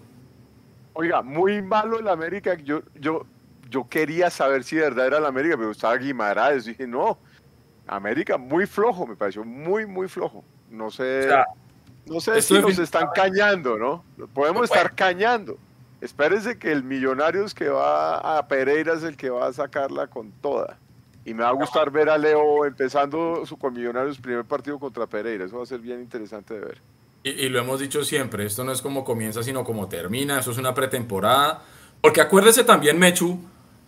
Oiga, 0.93 1.23
muy 1.23 1.63
malo 1.63 1.99
el 1.99 2.07
América. 2.07 2.55
Yo, 2.63 2.83
yo, 3.01 3.25
yo 3.69 3.87
quería 3.87 4.29
saber 4.29 4.63
si 4.63 4.75
de 4.75 4.83
verdad 4.83 5.07
era 5.07 5.19
la 5.19 5.27
América, 5.27 5.57
pero 5.57 5.71
estaba 5.71 5.97
Guimaraes. 5.97 6.65
Dije, 6.65 6.87
no, 6.87 7.17
América 7.87 8.37
muy 8.37 8.65
flojo, 8.65 9.05
me 9.05 9.15
pareció 9.15 9.43
muy, 9.43 9.85
muy 9.85 10.07
flojo. 10.07 10.43
No 10.69 10.91
sé, 10.91 11.29
no 12.05 12.19
sé 12.19 12.41
si 12.41 12.59
nos 12.59 12.77
están 12.79 13.07
cañando, 13.13 13.77
¿no? 13.77 14.03
Podemos 14.33 14.65
estar 14.65 14.93
cañando. 14.93 15.57
Espérense 16.01 16.59
que 16.59 16.71
el 16.71 16.83
Millonarios 16.83 17.53
que 17.53 17.69
va 17.69 18.37
a 18.37 18.47
Pereira 18.47 18.93
es 18.93 19.03
el 19.03 19.17
que 19.17 19.29
va 19.29 19.47
a 19.47 19.53
sacarla 19.53 20.07
con 20.07 20.31
toda. 20.31 20.77
Y 21.23 21.33
me 21.33 21.43
va 21.43 21.49
a 21.49 21.53
gustar 21.53 21.89
ver 21.89 22.09
a 22.09 22.17
Leo 22.17 22.65
empezando 22.65 23.43
su 23.45 23.57
con 23.57 23.73
Millonarios 23.73 24.19
primer 24.19 24.45
partido 24.45 24.77
contra 24.77 25.07
Pereira. 25.07 25.45
Eso 25.45 25.57
va 25.57 25.63
a 25.63 25.67
ser 25.67 25.79
bien 25.79 26.01
interesante 26.01 26.53
de 26.53 26.59
ver. 26.59 26.81
Y, 27.23 27.29
y, 27.29 27.49
lo 27.49 27.59
hemos 27.59 27.79
dicho 27.79 28.03
siempre, 28.03 28.45
esto 28.45 28.63
no 28.63 28.71
es 28.71 28.83
como 28.83 29.03
comienza, 29.03 29.41
sino 29.41 29.63
como 29.63 29.87
termina. 29.87 30.39
Eso 30.39 30.51
es 30.51 30.59
una 30.59 30.75
pretemporada. 30.75 31.63
Porque 32.01 32.21
acuérdese 32.21 32.63
también, 32.63 32.99
Mechu, 32.99 33.39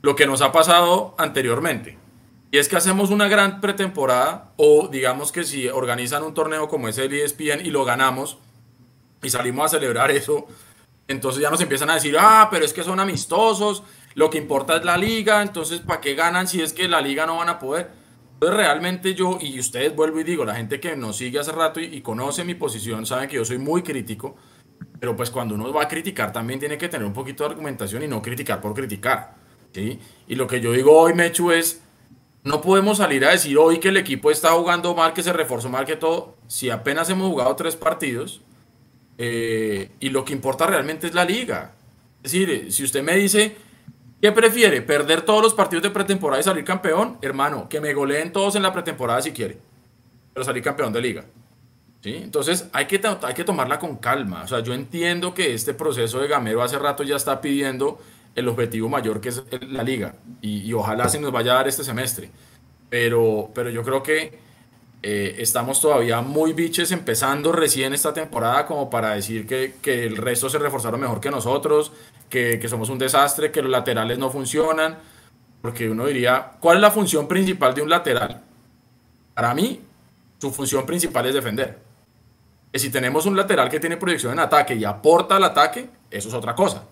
lo 0.01 0.15
que 0.15 0.27
nos 0.27 0.41
ha 0.41 0.51
pasado 0.51 1.15
anteriormente. 1.17 1.97
Y 2.51 2.59
es 2.59 2.69
que 2.69 2.77
hacemos 2.77 3.09
una 3.09 3.27
gran 3.27 3.59
pretemporada 3.59 4.53
o 4.55 4.87
digamos 4.87 5.31
que 5.31 5.43
si 5.43 5.67
organizan 5.67 6.23
un 6.23 6.33
torneo 6.33 6.69
como 6.69 6.87
es 6.87 6.97
el 6.97 7.13
ESPN 7.13 7.65
y 7.65 7.71
lo 7.71 7.83
ganamos 7.83 8.37
y 9.21 9.29
salimos 9.29 9.65
a 9.65 9.77
celebrar 9.77 10.11
eso, 10.11 10.47
entonces 11.07 11.41
ya 11.41 11.49
nos 11.49 11.61
empiezan 11.61 11.89
a 11.89 11.95
decir, 11.95 12.15
ah, 12.19 12.47
pero 12.49 12.63
es 12.63 12.73
que 12.73 12.83
son 12.83 12.99
amistosos, 12.99 13.83
lo 14.13 14.29
que 14.29 14.37
importa 14.37 14.77
es 14.77 14.85
la 14.85 14.97
liga, 14.97 15.41
entonces 15.41 15.81
¿para 15.81 15.99
qué 15.99 16.15
ganan 16.15 16.47
si 16.47 16.61
es 16.61 16.71
que 16.71 16.87
la 16.87 17.01
liga 17.01 17.25
no 17.25 17.37
van 17.37 17.49
a 17.49 17.59
poder? 17.59 17.89
Entonces 18.33 18.55
realmente 18.55 19.13
yo, 19.13 19.39
y 19.41 19.59
ustedes 19.59 19.95
vuelvo 19.95 20.19
y 20.21 20.23
digo, 20.23 20.45
la 20.45 20.55
gente 20.55 20.79
que 20.79 20.95
nos 20.95 21.17
sigue 21.17 21.39
hace 21.39 21.51
rato 21.51 21.79
y, 21.79 21.85
y 21.85 22.01
conoce 22.01 22.43
mi 22.43 22.53
posición, 22.53 23.05
sabe 23.05 23.27
que 23.27 23.35
yo 23.35 23.45
soy 23.45 23.57
muy 23.57 23.81
crítico, 23.83 24.37
pero 24.99 25.15
pues 25.15 25.31
cuando 25.31 25.55
uno 25.55 25.73
va 25.73 25.83
a 25.83 25.87
criticar 25.87 26.31
también 26.31 26.59
tiene 26.59 26.77
que 26.77 26.87
tener 26.87 27.05
un 27.05 27.13
poquito 27.13 27.43
de 27.43 27.49
argumentación 27.49 28.03
y 28.03 28.07
no 28.07 28.21
criticar 28.21 28.61
por 28.61 28.73
criticar. 28.73 29.46
Y 29.75 30.35
lo 30.35 30.47
que 30.47 30.59
yo 30.59 30.71
digo 30.71 30.97
hoy, 30.97 31.13
Mechu, 31.13 31.51
es, 31.51 31.81
no 32.43 32.61
podemos 32.61 32.97
salir 32.97 33.25
a 33.25 33.31
decir 33.31 33.57
hoy 33.57 33.79
que 33.79 33.89
el 33.89 33.97
equipo 33.97 34.31
está 34.31 34.49
jugando 34.51 34.95
mal, 34.95 35.13
que 35.13 35.23
se 35.23 35.33
reforzó 35.33 35.69
mal, 35.69 35.85
que 35.85 35.95
todo, 35.95 36.35
si 36.47 36.69
apenas 36.69 37.09
hemos 37.09 37.29
jugado 37.29 37.55
tres 37.55 37.75
partidos 37.75 38.41
eh, 39.17 39.91
y 39.99 40.09
lo 40.09 40.23
que 40.23 40.33
importa 40.33 40.67
realmente 40.67 41.07
es 41.07 41.13
la 41.13 41.25
liga. 41.25 41.73
Es 42.23 42.31
decir, 42.31 42.71
si 42.71 42.83
usted 42.83 43.03
me 43.03 43.15
dice, 43.15 43.55
¿qué 44.21 44.31
prefiere? 44.31 44.81
¿Perder 44.81 45.21
todos 45.21 45.41
los 45.41 45.53
partidos 45.53 45.83
de 45.83 45.89
pretemporada 45.89 46.39
y 46.39 46.43
salir 46.43 46.63
campeón? 46.63 47.17
Hermano, 47.21 47.67
que 47.69 47.81
me 47.81 47.93
goleen 47.93 48.31
todos 48.31 48.55
en 48.55 48.63
la 48.63 48.73
pretemporada 48.73 49.21
si 49.21 49.31
quiere, 49.31 49.57
pero 50.33 50.43
salir 50.43 50.63
campeón 50.63 50.93
de 50.93 51.01
liga. 51.01 51.25
¿Sí? 52.01 52.15
Entonces 52.15 52.69
hay 52.73 52.85
que, 52.85 53.01
hay 53.23 53.33
que 53.33 53.43
tomarla 53.43 53.79
con 53.79 53.97
calma. 53.97 54.43
O 54.43 54.47
sea, 54.47 54.59
yo 54.59 54.73
entiendo 54.73 55.33
que 55.33 55.53
este 55.53 55.73
proceso 55.73 56.19
de 56.19 56.27
Gamero 56.27 56.61
hace 56.61 56.77
rato 56.77 57.03
ya 57.03 57.15
está 57.15 57.41
pidiendo 57.41 57.99
el 58.37 58.47
objetivo 58.47 58.87
mayor 58.87 59.19
que 59.19 59.29
es 59.29 59.43
la 59.67 59.83
liga. 59.83 60.13
Y, 60.41 60.71
ojalá 60.71 61.09
se 61.09 61.19
nos 61.19 61.31
vaya 61.31 61.53
a 61.53 61.55
dar 61.55 61.67
este 61.67 61.83
semestre. 61.83 62.29
Pero, 62.87 63.49
pero 63.53 63.71
yo 63.71 63.83
creo 63.83 64.03
que 64.03 64.37
eh, 65.01 65.35
estamos 65.39 65.81
todavía 65.81 66.21
muy 66.21 66.53
biches 66.53 66.91
empezando 66.91 67.51
recién 67.51 67.93
esta 67.93 68.13
temporada 68.13 68.65
como 68.67 68.89
para 68.91 69.15
decir 69.15 69.47
que, 69.47 69.75
que 69.81 70.05
el 70.05 70.17
resto 70.17 70.49
se 70.49 70.59
reforzaron 70.59 70.99
mejor 70.99 71.19
que 71.19 71.31
nosotros, 71.31 71.91
que, 72.29 72.63
somos 72.69 72.89
un 72.89 72.99
desastre, 72.99 73.51
que 73.51 73.63
los 73.63 73.71
laterales 73.71 74.19
no 74.19 74.29
funcionan. 74.29 74.99
Porque 75.63 75.89
uno 75.89 76.05
diría, 76.05 76.51
¿cuál 76.59 76.77
es 76.77 76.81
la 76.81 76.91
función 76.91 77.27
principal 77.27 77.73
de 77.73 77.81
un 77.81 77.89
lateral? 77.89 78.43
Para 79.33 79.55
mí, 79.55 79.81
su 80.37 80.51
función 80.51 80.85
principal 80.85 81.25
es 81.25 81.33
defender. 81.33 81.79
Que 82.71 82.77
si 82.77 82.91
tenemos 82.91 83.25
un 83.25 83.35
lateral 83.35 83.67
que 83.67 83.79
tiene 83.79 83.97
proyección 83.97 84.33
en 84.33 84.39
ataque 84.39 84.75
y 84.75 84.85
aporta 84.85 85.37
al 85.37 85.43
ataque, 85.43 85.89
eso 86.11 86.27
es 86.29 86.35
otra 86.35 86.53
cosa. 86.53 86.83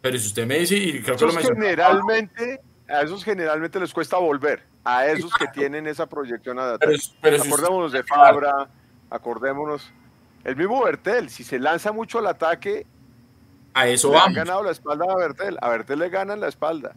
Pero 0.00 0.18
si 0.18 0.28
usted 0.28 0.46
me 0.46 0.58
dice, 0.58 0.76
y 0.76 1.02
creo 1.02 1.16
que 1.16 1.26
lo 1.26 1.32
Generalmente, 1.32 2.60
a 2.88 3.02
esos 3.02 3.24
generalmente 3.24 3.78
les 3.78 3.92
cuesta 3.92 4.16
volver, 4.16 4.62
a 4.84 5.06
esos 5.06 5.32
que 5.34 5.46
tienen 5.48 5.86
esa 5.86 6.06
proyección 6.06 6.58
a 6.58 6.74
acordémonos 6.74 7.92
de 7.92 8.02
Fabra, 8.02 8.68
acordémonos. 9.10 9.90
El 10.44 10.56
mismo 10.56 10.82
Bertel, 10.82 11.28
si 11.28 11.44
se 11.44 11.58
lanza 11.58 11.92
mucho 11.92 12.18
al 12.18 12.26
ataque, 12.26 12.86
a 13.74 13.88
eso 13.88 14.10
vamos. 14.10 14.28
Han 14.28 14.34
ganado 14.34 14.62
la 14.62 14.70
espalda 14.70 15.04
a 15.08 15.16
Bertel, 15.16 15.58
a 15.60 15.68
Bertel 15.68 15.98
le 15.98 16.08
ganan 16.08 16.40
la 16.40 16.48
espalda. 16.48 16.94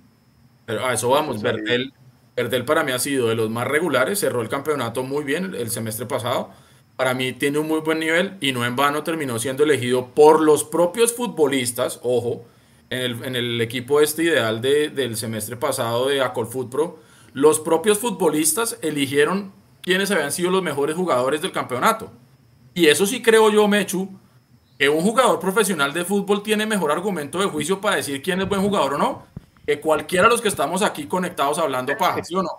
Pero 0.65 0.85
a 0.85 0.93
eso 0.93 1.09
vamos, 1.09 1.41
Bertel, 1.41 1.93
Bertel 2.35 2.63
para 2.63 2.83
mí 2.83 2.93
ha 2.93 2.99
sido 2.99 3.27
de 3.27 3.35
los 3.35 3.49
más 3.49 3.67
regulares, 3.67 4.19
cerró 4.19 4.41
el 4.41 4.49
campeonato 4.49 5.03
muy 5.03 5.25
bien 5.25 5.53
el 5.55 5.69
semestre 5.69 6.05
pasado 6.05 6.51
para 6.95 7.13
mí 7.13 7.33
tiene 7.33 7.59
un 7.59 7.67
muy 7.67 7.79
buen 7.79 7.99
nivel 7.99 8.37
y 8.39 8.51
no 8.51 8.65
en 8.65 8.75
vano 8.75 9.03
terminó 9.03 9.39
siendo 9.39 9.63
elegido 9.63 10.09
por 10.13 10.41
los 10.41 10.63
propios 10.63 11.13
futbolistas, 11.13 11.99
ojo, 12.03 12.45
en 12.93 13.35
el, 13.35 13.61
equipo 13.61 14.01
este 14.01 14.23
ideal 14.23 14.61
del 14.61 15.17
semestre 15.17 15.57
pasado 15.57 16.07
de 16.07 16.21
Acol 16.21 16.47
Foot 16.47 16.69
Pro, 16.69 16.99
los 17.33 17.59
propios 17.59 17.99
futbolistas 17.99 18.77
eligieron 18.81 19.51
quiénes 19.81 20.11
habían 20.11 20.31
sido 20.31 20.51
los 20.51 20.63
mejores 20.63 20.95
jugadores 20.95 21.41
del 21.41 21.51
campeonato. 21.51 22.11
Y 22.73 22.87
eso 22.87 23.05
sí 23.05 23.21
creo 23.21 23.49
yo, 23.49 23.67
Mechu, 23.67 24.09
que 24.77 24.89
un 24.89 25.01
jugador 25.01 25.39
profesional 25.39 25.93
de 25.93 26.05
fútbol 26.05 26.43
tiene 26.43 26.65
mejor 26.65 26.91
argumento 26.91 27.39
de 27.39 27.45
juicio 27.45 27.81
para 27.81 27.97
decir 27.97 28.21
quién 28.21 28.41
es 28.41 28.49
buen 28.49 28.61
jugador 28.61 28.95
o 28.95 28.97
no, 28.97 29.25
que 29.65 29.79
cualquiera 29.79 30.25
de 30.25 30.31
los 30.31 30.41
que 30.41 30.47
estamos 30.47 30.81
aquí 30.81 31.05
conectados 31.05 31.57
hablando 31.57 31.95
paja, 31.97 32.23
¿sí 32.23 32.35
o 32.35 32.43
no? 32.43 32.49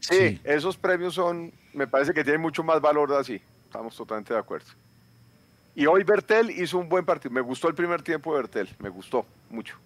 Sí, 0.00 0.40
esos 0.44 0.76
premios 0.76 1.14
son, 1.14 1.52
me 1.72 1.86
parece 1.86 2.12
que 2.12 2.22
tienen 2.22 2.40
mucho 2.40 2.62
más 2.62 2.80
valor 2.80 3.12
así. 3.14 3.40
Estamos 3.64 3.96
totalmente 3.96 4.32
de 4.32 4.40
acuerdo. 4.40 4.66
Y 5.78 5.84
hoy 5.84 6.02
Bertel 6.04 6.50
hizo 6.50 6.78
un 6.78 6.88
buen 6.88 7.04
partido. 7.04 7.32
Me 7.34 7.42
gustó 7.42 7.68
el 7.68 7.74
primer 7.74 8.00
tiempo 8.00 8.32
de 8.32 8.38
Bertel, 8.40 8.68
me 8.78 8.88
gustó 8.88 9.26
mucho. 9.50 9.76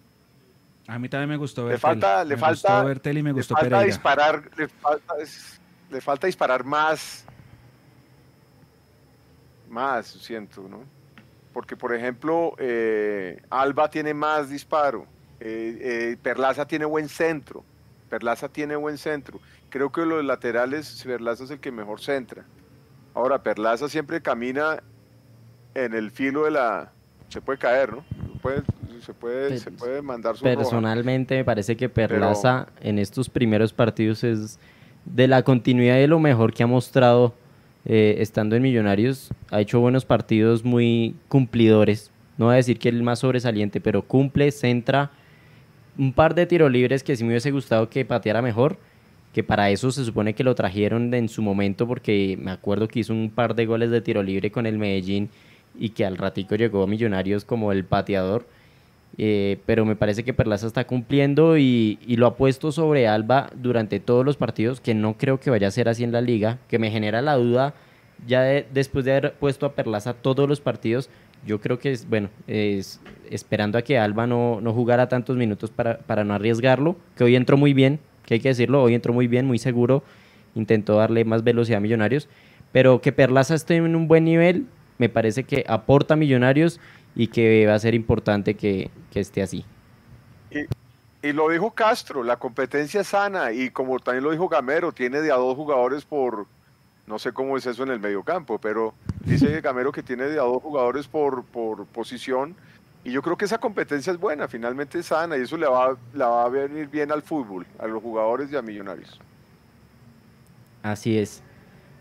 A 0.87 0.97
mí 0.97 1.09
también 1.09 1.29
me 1.29 1.35
gustó 1.35 1.65
Bertel. 1.65 1.75
Le 1.75 1.79
falta, 1.79 2.23
le 2.23 2.37
falta, 2.37 2.83
Bertel 2.83 3.17
y 3.17 3.23
me 3.23 3.33
gustó 3.33 3.55
le 3.55 3.59
falta 3.59 3.81
disparar, 3.81 4.49
le 4.55 4.69
falta, 4.69 5.13
le 5.89 6.01
falta 6.01 6.27
disparar 6.27 6.63
más, 6.63 7.25
más, 9.69 10.07
siento, 10.07 10.65
¿no? 10.69 10.85
Porque, 11.51 11.75
por 11.75 11.93
ejemplo, 11.93 12.55
eh, 12.57 13.41
Alba 13.49 13.89
tiene 13.89 14.13
más 14.13 14.49
disparo, 14.49 15.05
eh, 15.41 15.77
eh, 15.81 16.17
Perlaza 16.23 16.65
tiene 16.65 16.85
buen 16.85 17.09
centro, 17.09 17.65
Perlaza 18.09 18.47
tiene 18.47 18.77
buen 18.77 18.97
centro. 18.97 19.41
Creo 19.69 19.91
que 19.91 20.05
los 20.05 20.23
laterales, 20.23 21.03
Perlaza 21.05 21.43
es 21.43 21.51
el 21.51 21.59
que 21.59 21.69
mejor 21.69 21.99
centra. 21.99 22.45
Ahora, 23.13 23.43
Perlaza 23.43 23.89
siempre 23.89 24.21
camina 24.21 24.81
en 25.75 25.93
el 25.93 26.11
filo 26.11 26.45
de 26.45 26.51
la... 26.51 26.91
Se 27.29 27.41
puede 27.41 27.59
caer, 27.59 27.93
¿no? 27.93 28.03
se, 29.01 29.13
puede, 29.13 29.57
se 29.57 29.71
puede 29.71 30.01
mandar 30.01 30.35
su 30.35 30.43
Personalmente 30.43 31.37
me 31.37 31.45
parece 31.45 31.77
que 31.77 31.87
Perlaza 31.87 32.67
en 32.81 32.99
estos 32.99 33.29
primeros 33.29 33.71
partidos 33.71 34.23
es 34.23 34.59
de 35.05 35.27
la 35.27 35.43
continuidad 35.43 35.95
de 35.95 36.07
lo 36.07 36.19
mejor 36.19 36.53
que 36.53 36.63
ha 36.63 36.67
mostrado 36.67 37.33
eh, 37.85 38.15
estando 38.19 38.55
en 38.55 38.63
Millonarios. 38.63 39.31
Ha 39.49 39.61
hecho 39.61 39.79
buenos 39.79 40.05
partidos 40.05 40.65
muy 40.65 41.15
cumplidores. 41.29 42.11
No 42.37 42.45
voy 42.45 42.53
a 42.53 42.57
decir 42.57 42.77
que 42.77 42.89
es 42.89 42.95
el 42.95 43.03
más 43.03 43.19
sobresaliente, 43.19 43.79
pero 43.79 44.01
cumple, 44.01 44.51
centra 44.51 45.11
un 45.97 46.13
par 46.13 46.35
de 46.35 46.45
tiros 46.45 46.71
libres 46.71 47.03
que 47.03 47.15
sí 47.15 47.23
me 47.23 47.29
hubiese 47.29 47.51
gustado 47.51 47.89
que 47.89 48.05
pateara 48.05 48.41
mejor 48.41 48.77
que 49.33 49.43
para 49.43 49.69
eso 49.69 49.91
se 49.91 50.03
supone 50.03 50.33
que 50.33 50.43
lo 50.43 50.55
trajeron 50.55 51.13
en 51.13 51.29
su 51.29 51.41
momento 51.41 51.87
porque 51.87 52.37
me 52.39 52.51
acuerdo 52.51 52.87
que 52.87 52.99
hizo 52.99 53.13
un 53.13 53.29
par 53.29 53.55
de 53.55 53.65
goles 53.65 53.89
de 53.89 54.01
tiro 54.01 54.23
libre 54.23 54.51
con 54.51 54.65
el 54.65 54.77
Medellín 54.77 55.29
y 55.77 55.89
que 55.89 56.05
al 56.05 56.17
ratico 56.17 56.55
llegó 56.55 56.83
a 56.83 56.87
Millonarios 56.87 57.45
como 57.45 57.71
el 57.71 57.85
pateador. 57.85 58.45
Eh, 59.17 59.59
pero 59.65 59.85
me 59.85 59.95
parece 59.95 60.23
que 60.23 60.33
Perlaza 60.33 60.67
está 60.67 60.87
cumpliendo 60.87 61.57
y, 61.57 61.99
lo 62.07 62.27
ha 62.27 62.37
puesto 62.37 62.71
sobre 62.71 63.07
Alba 63.07 63.49
durante 63.55 63.99
todos 63.99 64.25
los 64.25 64.37
partidos, 64.37 64.79
que 64.79 64.93
no 64.93 65.17
creo 65.17 65.39
que 65.39 65.49
vaya 65.49 65.67
a 65.67 65.71
ser 65.71 65.89
así 65.89 66.03
en 66.03 66.11
la 66.11 66.21
liga, 66.21 66.59
que 66.69 66.79
me 66.79 66.91
genera 66.91 67.21
la 67.21 67.35
duda 67.35 67.73
ya 68.27 68.41
después 68.41 69.03
de 69.03 69.11
haber 69.11 69.33
puesto 69.33 69.65
a 69.65 69.73
Perlaza 69.73 70.13
todos 70.13 70.47
los 70.47 70.61
partidos, 70.61 71.09
yo 71.45 71.59
creo 71.59 71.79
que 71.79 71.91
es, 71.91 72.07
bueno, 72.07 72.29
es, 72.47 73.01
esperando 73.29 73.77
a 73.77 73.81
que 73.81 73.97
Alba 73.97 74.27
no, 74.27 74.61
no 74.61 74.73
jugara 74.73 75.09
tantos 75.09 75.37
minutos 75.37 75.71
para, 75.71 75.97
para 75.97 76.23
no 76.23 76.35
arriesgarlo, 76.35 76.95
que 77.15 77.23
hoy 77.23 77.35
entró 77.35 77.57
muy 77.57 77.73
bien, 77.73 77.99
que 78.25 78.35
hay 78.35 78.39
que 78.39 78.49
decirlo, 78.49 78.83
hoy 78.83 78.93
entró 78.93 79.11
muy 79.11 79.27
bien, 79.27 79.47
muy 79.47 79.57
seguro, 79.57 80.03
intentó 80.53 80.97
darle 80.97 81.25
más 81.25 81.43
velocidad 81.43 81.77
a 81.77 81.81
Millonarios, 81.81 82.29
pero 82.71 83.01
que 83.01 83.11
Perlaza 83.11 83.55
esté 83.55 83.75
en 83.77 83.95
un 83.95 84.07
buen 84.07 84.23
nivel, 84.23 84.67
me 85.01 85.09
parece 85.09 85.45
que 85.45 85.65
aporta 85.67 86.13
a 86.13 86.17
Millonarios 86.17 86.79
y 87.15 87.27
que 87.27 87.65
va 87.65 87.73
a 87.73 87.79
ser 87.79 87.95
importante 87.95 88.53
que, 88.53 88.91
esté 89.15 89.41
así. 89.41 89.65
Y, 91.23 91.33
lo 91.33 91.49
dijo 91.49 91.71
Castro, 91.71 92.23
la 92.23 92.37
competencia 92.37 93.01
es 93.01 93.07
sana 93.07 93.51
y 93.51 93.71
como 93.71 93.99
también 93.99 94.23
lo 94.23 94.29
dijo 94.29 94.47
Gamero, 94.47 94.91
tiene 94.91 95.21
de 95.21 95.31
a 95.31 95.35
dos 95.37 95.55
jugadores 95.55 96.05
por, 96.05 96.45
no 97.07 97.17
sé 97.17 97.33
cómo 97.33 97.57
es 97.57 97.65
eso 97.65 97.81
en 97.81 97.89
el 97.89 97.99
mediocampo, 97.99 98.59
pero 98.59 98.93
dice 99.25 99.59
Gamero 99.61 99.91
que 99.91 100.03
tiene 100.03 100.25
de 100.25 100.39
a 100.39 100.43
dos 100.43 100.61
jugadores 100.61 101.07
por, 101.07 101.43
por 101.45 101.87
posición 101.87 102.55
y 103.03 103.11
yo 103.11 103.23
creo 103.23 103.35
que 103.35 103.45
esa 103.45 103.57
competencia 103.57 104.13
es 104.13 104.19
buena, 104.19 104.47
finalmente 104.47 104.99
es 104.99 105.07
sana 105.07 105.35
y 105.35 105.41
eso 105.41 105.57
le 105.57 105.65
va, 105.65 105.97
la 106.13 106.27
va 106.27 106.45
a 106.45 106.49
venir 106.49 106.87
bien 106.89 107.11
al 107.11 107.23
fútbol, 107.23 107.65
a 107.79 107.87
los 107.87 108.03
jugadores 108.03 108.51
y 108.51 108.55
a 108.55 108.61
Millonarios. 108.61 109.19
Así 110.83 111.17
es. 111.17 111.41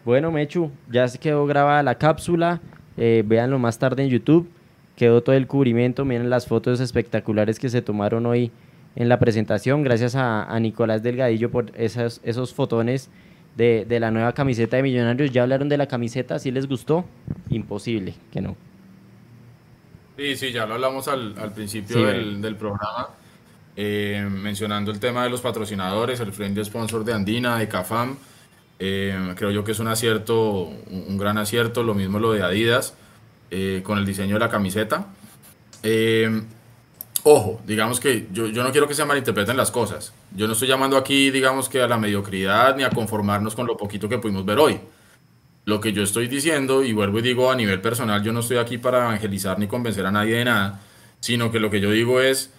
Bueno, 0.04 0.30
Mechu, 0.30 0.70
ya 0.90 1.06
se 1.08 1.18
quedó 1.18 1.46
grabada 1.46 1.82
la 1.82 1.94
cápsula. 1.94 2.60
Eh, 3.00 3.24
véanlo 3.26 3.58
más 3.58 3.78
tarde 3.78 4.04
en 4.04 4.10
YouTube. 4.10 4.48
Quedó 4.94 5.22
todo 5.22 5.34
el 5.34 5.46
cubrimiento. 5.46 6.04
Miren 6.04 6.30
las 6.30 6.46
fotos 6.46 6.78
espectaculares 6.80 7.58
que 7.58 7.70
se 7.70 7.82
tomaron 7.82 8.26
hoy 8.26 8.52
en 8.94 9.08
la 9.08 9.18
presentación. 9.18 9.82
Gracias 9.82 10.14
a, 10.14 10.56
Nicolás 10.60 11.02
Delgadillo 11.02 11.50
por 11.50 11.72
esos, 11.76 12.20
esos 12.22 12.52
fotones 12.54 13.08
de, 13.56 13.86
de, 13.88 14.00
la 14.00 14.10
nueva 14.10 14.34
camiseta 14.34 14.76
de 14.76 14.82
Millonarios. 14.82 15.32
¿Ya 15.32 15.42
hablaron 15.42 15.70
de 15.70 15.78
la 15.78 15.88
camiseta? 15.88 16.38
¿Sí 16.38 16.50
les 16.50 16.68
gustó? 16.68 17.06
Imposible 17.48 18.14
que 18.30 18.42
no. 18.42 18.54
Sí, 20.18 20.36
sí, 20.36 20.52
ya 20.52 20.66
lo 20.66 20.74
hablamos 20.74 21.08
al, 21.08 21.34
al 21.38 21.54
principio 21.54 22.04
del, 22.04 22.54
programa, 22.56 23.08
eh, 23.74 24.28
mencionando 24.30 24.90
el 24.90 25.00
tema 25.00 25.24
de 25.24 25.30
los 25.30 25.40
patrocinadores, 25.40 26.20
el 26.20 26.30
friend 26.30 26.62
sponsor 26.62 27.04
de 27.04 27.14
Andina, 27.14 27.56
de 27.56 27.66
Cafam. 27.66 28.18
Eh, 28.80 29.34
creo 29.36 29.50
yo 29.50 29.62
que 29.62 29.72
es 29.72 29.78
un 29.78 29.86
acierto, 29.86 30.62
un 30.90 31.18
gran 31.18 31.38
acierto, 31.38 31.82
lo 31.82 31.94
mismo 31.94 32.18
lo 32.18 32.32
de 32.32 32.42
Adidas, 32.42 32.94
eh, 33.50 33.82
con 33.84 33.98
el 33.98 34.06
diseño 34.06 34.34
de 34.34 34.40
la 34.40 34.48
camiseta. 34.48 35.06
ojo, 37.22 37.60
digamos 37.66 38.00
que 38.00 38.26
yo, 38.32 38.46
yo 38.48 38.64
no 38.64 38.72
quiero 38.72 38.88
que 38.88 38.94
se 38.94 39.04
malinterpreten 39.04 39.56
las 39.56 39.70
cosas. 39.70 40.12
Yo 40.34 40.46
no 40.46 40.54
estoy 40.54 40.68
llamando 40.68 40.96
aquí, 40.96 41.30
digamos 41.30 41.68
que 41.68 41.82
a 41.82 41.86
la 41.86 41.98
mediocridad 41.98 42.74
ni 42.76 42.82
a 42.82 42.90
conformarnos 42.90 43.54
con 43.54 43.66
lo 43.66 43.76
poquito 43.76 44.08
que 44.08 44.18
pudimos 44.18 44.44
ver 44.44 44.58
hoy. 44.58 44.80
Lo 45.66 45.80
que 45.80 45.92
yo 45.92 46.02
estoy 46.02 46.26
diciendo, 46.26 46.82
y 46.82 46.92
vuelvo 46.92 47.18
y 47.18 47.22
digo 47.22 47.50
a 47.50 47.54
nivel 47.54 47.80
personal, 47.80 48.22
yo 48.22 48.32
no 48.32 48.40
estoy 48.40 48.56
aquí 48.56 48.78
para 48.78 48.98
evangelizar 48.98 49.58
ni 49.58 49.66
convencer 49.66 50.06
a 50.06 50.10
nadie 50.10 50.36
de 50.36 50.44
nada, 50.46 50.80
sino 51.20 51.52
que 51.52 51.60
lo 51.60 51.70
que 51.70 51.80
yo 51.80 51.90
digo 51.90 52.20
es, 52.20 52.50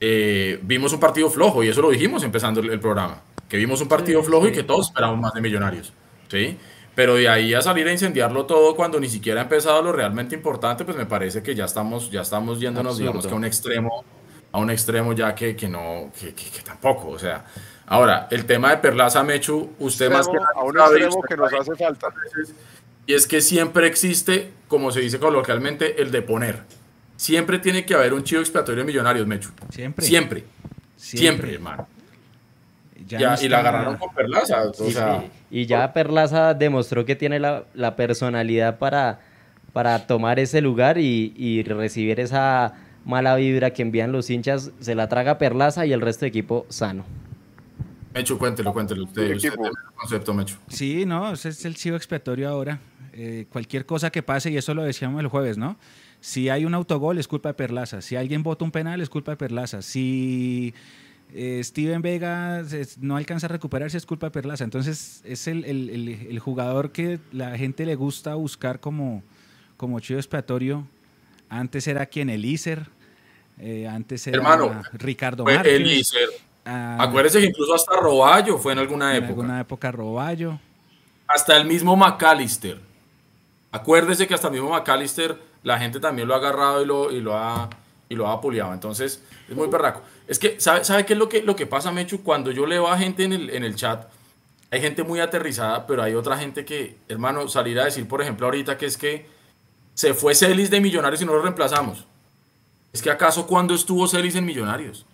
eh, 0.00 0.60
vimos 0.62 0.92
un 0.92 1.00
partido 1.00 1.30
flojo, 1.30 1.64
y 1.64 1.68
eso 1.68 1.80
lo 1.80 1.90
dijimos 1.90 2.22
empezando 2.24 2.60
el, 2.60 2.78
programa, 2.78 3.22
que 3.52 3.58
vimos 3.58 3.82
un 3.82 3.88
partido 3.88 4.22
flojo 4.22 4.48
y 4.48 4.52
que 4.52 4.62
todos 4.62 4.86
esperamos 4.86 5.20
más 5.20 5.34
de 5.34 5.42
millonarios, 5.42 5.92
¿sí? 6.26 6.56
Pero 6.94 7.16
de 7.16 7.28
ahí 7.28 7.52
a 7.52 7.60
salir 7.60 7.86
a 7.86 7.92
incendiarlo 7.92 8.46
todo 8.46 8.74
cuando 8.74 8.98
ni 8.98 9.10
siquiera 9.10 9.40
ha 9.40 9.42
empezado 9.42 9.82
lo 9.82 9.92
realmente 9.92 10.34
importante, 10.34 10.86
pues 10.86 10.96
me 10.96 11.04
parece 11.04 11.42
que 11.42 11.54
ya 11.54 11.66
estamos, 11.66 12.10
ya 12.10 12.22
estamos 12.22 12.60
yéndonos, 12.60 12.96
digamos 12.96 13.26
que 13.26 13.32
a 13.34 13.36
un 13.36 13.44
extremo, 13.44 14.06
a 14.52 14.58
un 14.58 14.70
extremo 14.70 15.12
ya 15.12 15.34
que, 15.34 15.54
que 15.54 15.68
no, 15.68 16.10
que, 16.18 16.32
que, 16.32 16.48
que 16.48 16.62
tampoco, 16.64 17.10
o 17.10 17.18
sea, 17.18 17.44
Ahora, 17.84 18.26
el 18.30 18.46
tema 18.46 18.70
de 18.70 18.78
Perlaza 18.78 19.22
Mechu, 19.22 19.72
usted 19.78 20.10
más 20.10 20.26
que 20.26 20.38
a 20.38 20.62
un 20.62 20.78
extremo 20.78 21.20
que 21.20 21.36
nos 21.36 21.52
hace 21.52 21.76
falta. 21.76 22.08
Y 23.04 23.12
es 23.12 23.26
que 23.26 23.42
siempre 23.42 23.86
existe, 23.86 24.50
como 24.66 24.90
se 24.92 25.00
dice 25.00 25.18
coloquialmente, 25.18 26.00
el 26.00 26.10
de 26.10 26.22
poner. 26.22 26.62
Siempre 27.16 27.58
tiene 27.58 27.84
que 27.84 27.92
haber 27.92 28.14
un 28.14 28.24
chivo 28.24 28.40
expiatorio 28.40 28.82
de 28.82 28.86
millonarios, 28.86 29.26
Mechu. 29.26 29.50
Siempre. 29.68 30.06
Siempre. 30.06 30.44
Siempre, 30.96 31.52
hermano. 31.52 31.86
Ya 33.06 33.36
y 33.40 33.48
la 33.48 33.58
agarraron 33.58 33.96
con 33.96 34.14
Perlaza. 34.14 34.64
Y 35.50 35.66
ya 35.66 35.92
Perlaza 35.92 36.54
demostró 36.54 37.04
que 37.04 37.16
tiene 37.16 37.38
la, 37.38 37.96
personalidad 37.96 38.78
para, 38.78 39.20
para 39.72 40.06
tomar 40.06 40.38
ese 40.38 40.60
lugar 40.60 40.98
y, 40.98 41.34
y 41.36 41.62
recibir 41.62 42.20
esa 42.20 42.74
mala 43.04 43.36
vibra 43.36 43.70
que 43.70 43.82
envían 43.82 44.12
los 44.12 44.30
hinchas. 44.30 44.70
Se 44.80 44.94
la 44.94 45.08
traga 45.08 45.38
Perlaza 45.38 45.86
y 45.86 45.92
el 45.92 46.00
resto 46.00 46.24
de 46.24 46.28
equipo 46.28 46.66
sano. 46.68 47.04
Mecho, 48.14 48.38
cuéntelo, 48.38 48.72
cuéntelo. 48.72 49.04
Usted, 49.04 49.34
usted 49.34 49.52
el 49.52 49.70
concepto, 49.94 50.34
Mecho. 50.34 50.56
Sí, 50.68 51.06
no, 51.06 51.32
ese 51.32 51.48
es 51.48 51.64
el 51.64 51.76
chivo 51.76 51.96
expiatorio 51.96 52.48
ahora. 52.48 52.78
Eh, 53.14 53.46
cualquier 53.50 53.86
cosa 53.86 54.10
que 54.10 54.22
pase, 54.22 54.50
y 54.50 54.56
eso 54.56 54.74
lo 54.74 54.82
decíamos 54.82 55.20
el 55.20 55.28
jueves, 55.28 55.56
¿no? 55.56 55.76
Si 56.20 56.48
hay 56.48 56.64
un 56.64 56.74
autogol, 56.74 57.18
es 57.18 57.26
culpa 57.26 57.50
de 57.50 57.54
Perlaza. 57.54 58.00
Si 58.02 58.16
alguien 58.16 58.42
vota 58.42 58.64
un 58.64 58.70
penal, 58.70 59.00
es 59.00 59.08
culpa 59.08 59.32
de 59.32 59.36
Perlaza. 59.36 59.82
Si 59.82 60.74
eh, 61.34 61.60
Steven 61.64 62.02
Vega 62.02 62.62
no 63.00 63.16
alcanza 63.16 63.46
a 63.46 63.48
recuperarse, 63.48 63.96
es 63.96 64.06
culpa 64.06 64.26
de 64.26 64.30
Perlaza. 64.30 64.64
Entonces, 64.64 65.22
es 65.24 65.46
el, 65.46 65.64
el, 65.64 66.08
el, 66.28 66.38
jugador 66.38 66.92
que 66.92 67.18
la 67.32 67.56
gente 67.56 67.86
le 67.86 67.94
gusta 67.94 68.34
buscar 68.34 68.80
como, 68.80 69.22
como 69.76 70.00
chivo 70.00 70.18
expiatorio. 70.18 70.86
Antes 71.48 71.86
era 71.86 72.06
quien, 72.06 72.30
Elícer. 72.30 72.86
Eh, 73.58 73.86
antes 73.86 74.26
era 74.26 74.38
Hermano, 74.38 74.82
Ricardo 74.94 75.44
Márquez. 75.44 75.74
Elícer 75.74 76.28
Ah, 76.64 76.96
Acuérdese 77.00 77.40
que 77.40 77.46
incluso 77.46 77.74
hasta 77.74 77.96
Roballo 77.96 78.56
fue 78.58 78.72
en 78.72 78.78
alguna 78.78 79.16
época. 79.16 79.32
En 79.32 79.38
alguna 79.40 79.60
época 79.60 79.90
Roballo. 79.90 80.58
Hasta 81.26 81.56
el 81.56 81.66
mismo 81.66 81.96
McAllister. 81.96 82.78
Acuérdese 83.72 84.26
que 84.26 84.34
hasta 84.34 84.48
el 84.48 84.54
mismo 84.54 84.70
McAllister 84.70 85.38
la 85.62 85.78
gente 85.78 85.98
también 85.98 86.28
lo 86.28 86.34
ha 86.34 86.36
agarrado 86.36 86.82
y 86.82 86.86
lo, 86.86 87.10
y 87.10 87.20
lo 87.20 87.36
ha 87.36 87.68
y 88.08 88.14
lo 88.14 88.28
ha 88.28 88.34
apuleado. 88.34 88.74
Entonces, 88.74 89.22
es 89.48 89.56
muy 89.56 89.68
perraco. 89.68 90.02
Es 90.28 90.38
que, 90.38 90.60
¿sabe, 90.60 90.84
sabe 90.84 91.04
qué 91.04 91.14
es 91.14 91.18
lo 91.18 91.28
que, 91.28 91.42
lo 91.42 91.56
que 91.56 91.66
pasa, 91.66 91.92
Mechu? 91.92 92.22
Cuando 92.22 92.50
yo 92.50 92.66
leo 92.66 92.88
a 92.88 92.96
gente 92.96 93.24
en 93.24 93.32
el, 93.32 93.50
en 93.50 93.64
el 93.64 93.74
chat 93.76 94.06
hay 94.72 94.80
gente 94.80 95.02
muy 95.02 95.20
aterrizada, 95.20 95.86
pero 95.86 96.02
hay 96.02 96.14
otra 96.14 96.38
gente 96.38 96.64
que, 96.64 96.96
hermano, 97.06 97.46
salir 97.46 97.78
a 97.78 97.84
decir, 97.84 98.08
por 98.08 98.22
ejemplo, 98.22 98.46
ahorita 98.46 98.78
que 98.78 98.86
es 98.86 98.96
que 98.96 99.28
se 99.92 100.14
fue 100.14 100.34
Celis 100.34 100.70
de 100.70 100.80
Millonarios 100.80 101.20
y 101.20 101.26
no 101.26 101.34
lo 101.34 101.42
reemplazamos. 101.42 102.06
Es 102.90 103.02
que 103.02 103.10
acaso 103.10 103.46
cuando 103.46 103.74
estuvo 103.74 104.08
Celis 104.08 104.34
en 104.34 104.46
Millonarios? 104.46 105.04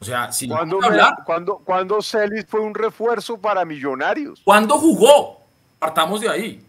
O 0.00 0.04
sea, 0.04 0.32
si 0.32 0.48
¿Cuándo, 0.48 0.80
cuando, 1.24 1.58
cuando 1.58 2.02
Celis 2.02 2.44
fue 2.48 2.58
un 2.58 2.74
refuerzo 2.74 3.38
para 3.38 3.64
Millonarios? 3.64 4.40
¿Cuándo 4.42 4.76
jugó? 4.78 5.42
Partamos 5.78 6.20
de 6.20 6.28
ahí. 6.28 6.66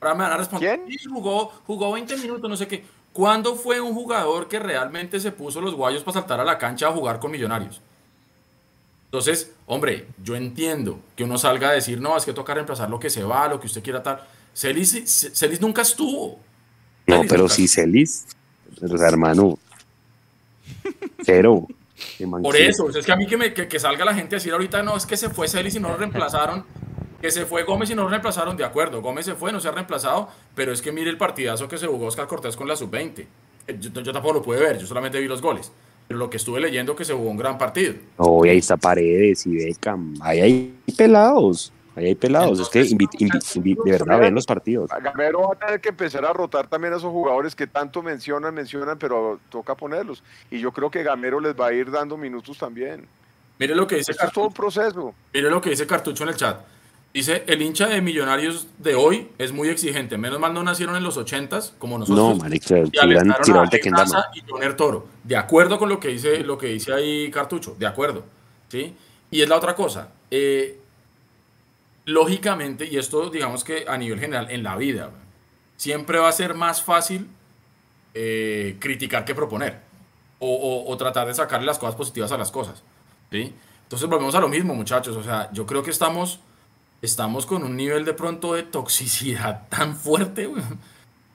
Ahora 0.00 0.14
me 0.14 0.22
van 0.22 0.32
a 0.32 0.36
responder. 0.38 0.80
¿Quién? 0.86 0.98
jugó, 1.12 1.52
jugó 1.66 1.92
20 1.92 2.16
minutos, 2.16 2.48
no 2.48 2.56
sé 2.56 2.66
qué. 2.66 2.82
¿Cuándo 3.16 3.56
fue 3.56 3.80
un 3.80 3.94
jugador 3.94 4.46
que 4.46 4.58
realmente 4.58 5.18
se 5.20 5.32
puso 5.32 5.62
los 5.62 5.74
guayos 5.74 6.02
para 6.02 6.20
saltar 6.20 6.38
a 6.38 6.44
la 6.44 6.58
cancha 6.58 6.88
a 6.88 6.92
jugar 6.92 7.18
con 7.18 7.30
Millonarios? 7.30 7.80
Entonces, 9.06 9.52
hombre, 9.64 10.08
yo 10.22 10.36
entiendo 10.36 11.00
que 11.16 11.24
uno 11.24 11.38
salga 11.38 11.70
a 11.70 11.72
decir, 11.72 11.98
no, 11.98 12.14
es 12.14 12.26
que 12.26 12.34
toca 12.34 12.52
reemplazar 12.52 12.90
lo 12.90 13.00
que 13.00 13.08
se 13.08 13.24
va, 13.24 13.48
lo 13.48 13.58
que 13.58 13.68
usted 13.68 13.82
quiera 13.82 14.02
tal. 14.02 14.20
Celis, 14.54 15.30
Celis 15.32 15.62
nunca 15.62 15.80
estuvo. 15.80 16.38
No, 17.06 17.22
pero 17.26 17.48
sí, 17.48 17.66
Celis, 17.66 18.26
o 18.82 18.98
sea, 18.98 19.08
hermano, 19.08 19.58
cero. 21.22 21.66
Por 22.42 22.54
eso, 22.54 22.90
es 22.90 23.06
que 23.06 23.12
a 23.12 23.16
mí 23.16 23.26
que, 23.26 23.38
me, 23.38 23.54
que, 23.54 23.80
salga 23.80 24.04
la 24.04 24.12
gente 24.12 24.36
a 24.36 24.38
decir 24.38 24.52
ahorita, 24.52 24.82
no, 24.82 24.94
es 24.94 25.06
que 25.06 25.16
se 25.16 25.30
fue 25.30 25.48
Celis 25.48 25.74
y 25.74 25.80
no 25.80 25.88
lo 25.88 25.96
reemplazaron, 25.96 26.66
que 27.26 27.32
se 27.32 27.44
fue 27.44 27.64
Gómez 27.64 27.90
y 27.90 27.96
no 27.96 28.04
lo 28.04 28.08
reemplazaron, 28.08 28.56
de 28.56 28.64
acuerdo, 28.64 29.02
Gómez 29.02 29.26
se 29.26 29.34
fue, 29.34 29.50
no 29.50 29.58
se 29.58 29.66
ha 29.66 29.72
reemplazado, 29.72 30.28
pero 30.54 30.70
es 30.70 30.80
que 30.80 30.92
mire 30.92 31.10
el 31.10 31.18
partidazo 31.18 31.66
que 31.66 31.76
se 31.76 31.88
jugó 31.88 32.06
Oscar 32.06 32.28
Cortés 32.28 32.56
con 32.56 32.68
la 32.68 32.76
sub-20. 32.76 33.26
Yo, 33.80 33.90
yo 34.00 34.12
tampoco 34.12 34.34
lo 34.34 34.42
pude 34.42 34.60
ver, 34.60 34.78
yo 34.78 34.86
solamente 34.86 35.18
vi 35.18 35.26
los 35.26 35.42
goles 35.42 35.72
pero 36.06 36.20
lo 36.20 36.30
que 36.30 36.36
estuve 36.36 36.60
leyendo 36.60 36.94
que 36.94 37.04
se 37.04 37.12
jugó 37.12 37.28
un 37.28 37.36
gran 37.36 37.58
partido. 37.58 37.94
No, 38.16 38.44
ahí 38.44 38.58
está 38.58 38.76
Paredes 38.76 39.44
y 39.44 39.56
Beckham, 39.56 40.14
ahí 40.20 40.40
hay 40.40 40.94
pelados. 40.96 41.72
Ahí 41.96 42.06
hay 42.06 42.14
pelados, 42.14 42.60
es 42.60 42.68
que 42.68 42.84
de 42.84 43.90
verdad 43.90 44.20
ven 44.20 44.32
los 44.32 44.46
partidos. 44.46 44.88
Gamero 45.02 45.48
va 45.48 45.54
a 45.54 45.58
tener 45.58 45.80
que 45.80 45.88
empezar 45.88 46.24
a 46.24 46.32
rotar 46.32 46.68
también 46.68 46.94
a 46.94 46.98
esos 46.98 47.10
jugadores 47.10 47.56
que 47.56 47.66
tanto 47.66 48.04
mencionan, 48.04 48.54
mencionan, 48.54 48.98
pero 49.00 49.40
toca 49.48 49.74
ponerlos. 49.74 50.22
Y 50.48 50.60
yo 50.60 50.70
creo 50.70 50.92
que 50.92 51.02
Gamero 51.02 51.40
les 51.40 51.58
va 51.58 51.66
a 51.66 51.72
ir 51.72 51.90
dando 51.90 52.16
minutos 52.16 52.56
también. 52.56 53.08
Mire 53.58 53.74
lo 53.74 53.86
que 53.86 53.96
dice 53.96 54.12
Es 54.12 54.32
todo 54.32 54.46
un 54.46 54.52
proceso. 54.52 55.12
Mire 55.34 55.50
lo 55.50 55.60
que 55.60 55.70
dice 55.70 55.88
Cartucho 55.88 56.22
en 56.22 56.28
el 56.28 56.36
chat. 56.36 56.60
Dice, 57.16 57.44
el 57.46 57.62
hincha 57.62 57.86
de 57.86 58.02
Millonarios 58.02 58.66
de 58.76 58.94
hoy 58.94 59.30
es 59.38 59.50
muy 59.50 59.70
exigente. 59.70 60.18
Menos 60.18 60.38
mal 60.38 60.52
no 60.52 60.62
nacieron 60.62 60.96
en 60.96 61.02
los 61.02 61.16
ochentas, 61.16 61.72
como 61.78 61.96
nosotros. 61.96 62.36
No, 62.36 62.36
marica, 62.36 62.84
tiran, 62.90 63.34
tiran 63.42 63.70
y 64.34 64.76
Toro. 64.76 65.06
De 65.24 65.34
acuerdo 65.34 65.78
con 65.78 65.88
lo 65.88 65.98
que 65.98 66.08
dice, 66.08 66.40
lo 66.40 66.58
que 66.58 66.66
dice 66.66 66.92
ahí 66.92 67.30
Cartucho, 67.30 67.74
de 67.78 67.86
acuerdo. 67.86 68.22
¿sí? 68.68 68.94
Y 69.30 69.40
es 69.40 69.48
la 69.48 69.56
otra 69.56 69.74
cosa. 69.74 70.10
Eh, 70.30 70.78
lógicamente, 72.04 72.84
y 72.84 72.98
esto 72.98 73.30
digamos 73.30 73.64
que 73.64 73.86
a 73.88 73.96
nivel 73.96 74.20
general, 74.20 74.50
en 74.50 74.62
la 74.62 74.76
vida, 74.76 75.10
siempre 75.78 76.18
va 76.18 76.28
a 76.28 76.32
ser 76.32 76.52
más 76.52 76.82
fácil 76.82 77.28
eh, 78.12 78.76
criticar 78.78 79.24
que 79.24 79.34
proponer. 79.34 79.80
O, 80.38 80.84
o, 80.86 80.96
tratar 80.98 81.26
de 81.28 81.32
sacarle 81.32 81.64
las 81.64 81.78
cosas 81.78 81.94
positivas 81.94 82.30
a 82.30 82.36
las 82.36 82.50
cosas. 82.50 82.82
¿sí? 83.30 83.54
Entonces 83.84 84.06
volvemos 84.06 84.34
a 84.34 84.40
lo 84.40 84.48
mismo, 84.48 84.74
muchachos. 84.74 85.16
O 85.16 85.22
sea, 85.22 85.48
yo 85.54 85.64
creo 85.64 85.82
que 85.82 85.90
estamos 85.90 86.40
estamos 87.06 87.46
con 87.46 87.62
un 87.62 87.76
nivel 87.76 88.04
de 88.04 88.12
pronto 88.12 88.54
de 88.54 88.62
toxicidad 88.62 89.66
tan 89.70 89.96
fuerte, 89.96 90.50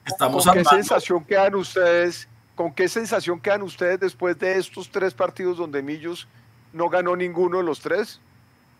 Estamos 0.04 0.44
¿Con 0.44 0.54
qué 0.54 0.64
sensación 0.64 1.24
quedan 1.24 1.54
ustedes? 1.54 2.28
¿Con 2.56 2.74
qué 2.74 2.88
sensación 2.88 3.40
quedan 3.40 3.62
ustedes 3.62 4.00
después 4.00 4.36
de 4.38 4.58
estos 4.58 4.90
tres 4.90 5.14
partidos 5.14 5.56
donde 5.56 5.80
Millos 5.80 6.26
no 6.72 6.88
ganó 6.88 7.14
ninguno 7.14 7.58
de 7.58 7.62
los 7.62 7.80
tres, 7.80 8.20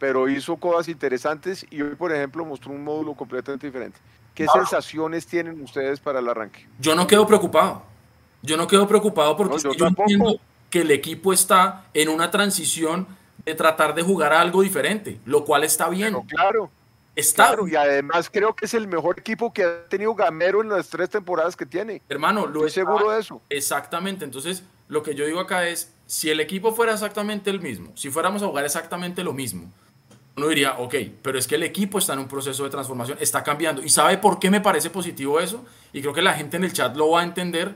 pero 0.01 0.28
hizo 0.28 0.57
cosas 0.57 0.88
interesantes 0.88 1.64
y 1.70 1.80
hoy, 1.80 1.95
por 1.95 2.12
ejemplo, 2.12 2.45
mostró 2.45 2.72
un 2.72 2.82
módulo 2.82 3.14
completamente 3.14 3.68
diferente? 3.68 4.01
¿Qué 4.34 4.47
sensaciones 4.49 5.26
tienen 5.26 5.62
ustedes 5.62 6.01
para 6.01 6.18
el 6.18 6.28
arranque? 6.28 6.66
Yo 6.80 6.97
no 6.97 7.07
quedo 7.07 7.24
preocupado. 7.26 7.84
Yo 8.43 8.57
no 8.57 8.66
quedo 8.66 8.88
preocupado 8.88 9.36
porque 9.36 9.59
yo 9.59 9.86
entiendo 9.86 10.40
que 10.68 10.80
el 10.80 10.90
equipo 10.90 11.32
está 11.32 11.84
en 11.95 12.09
una 12.09 12.32
transición 12.32 13.07
de 13.45 13.55
tratar 13.55 13.95
de 13.95 14.03
jugar 14.03 14.32
algo 14.32 14.62
diferente, 14.62 15.20
lo 15.24 15.45
cual 15.45 15.62
está 15.62 15.88
bien. 15.88 16.14
claro. 16.22 16.70
Está. 17.14 17.48
Claro, 17.48 17.68
y 17.68 17.76
además 17.76 18.30
creo 18.32 18.56
que 18.56 18.64
es 18.64 18.74
el 18.74 18.88
mejor 18.88 19.18
equipo 19.18 19.52
que 19.52 19.64
ha 19.64 19.84
tenido 19.86 20.14
Gamero 20.14 20.62
en 20.62 20.70
las 20.70 20.88
tres 20.88 21.10
temporadas 21.10 21.56
que 21.56 21.66
tiene. 21.66 22.00
Hermano, 22.08 22.46
lo 22.46 22.66
Estoy 22.66 22.84
seguro 22.84 23.10
de 23.10 23.20
eso. 23.20 23.42
Exactamente. 23.50 24.24
Entonces, 24.24 24.64
lo 24.88 25.02
que 25.02 25.14
yo 25.14 25.26
digo 25.26 25.40
acá 25.40 25.68
es: 25.68 25.94
si 26.06 26.30
el 26.30 26.40
equipo 26.40 26.74
fuera 26.74 26.92
exactamente 26.92 27.50
el 27.50 27.60
mismo, 27.60 27.92
si 27.96 28.10
fuéramos 28.10 28.42
a 28.42 28.46
jugar 28.46 28.64
exactamente 28.64 29.22
lo 29.22 29.32
mismo, 29.32 29.70
uno 30.36 30.48
diría, 30.48 30.78
ok, 30.78 30.94
pero 31.20 31.38
es 31.38 31.46
que 31.46 31.56
el 31.56 31.62
equipo 31.62 31.98
está 31.98 32.14
en 32.14 32.20
un 32.20 32.28
proceso 32.28 32.64
de 32.64 32.70
transformación, 32.70 33.18
está 33.20 33.42
cambiando. 33.42 33.82
¿Y 33.82 33.90
sabe 33.90 34.16
por 34.16 34.38
qué 34.38 34.50
me 34.50 34.62
parece 34.62 34.88
positivo 34.88 35.38
eso? 35.40 35.64
Y 35.92 36.00
creo 36.00 36.14
que 36.14 36.22
la 36.22 36.32
gente 36.32 36.56
en 36.56 36.64
el 36.64 36.72
chat 36.72 36.96
lo 36.96 37.10
va 37.10 37.20
a 37.20 37.24
entender. 37.24 37.74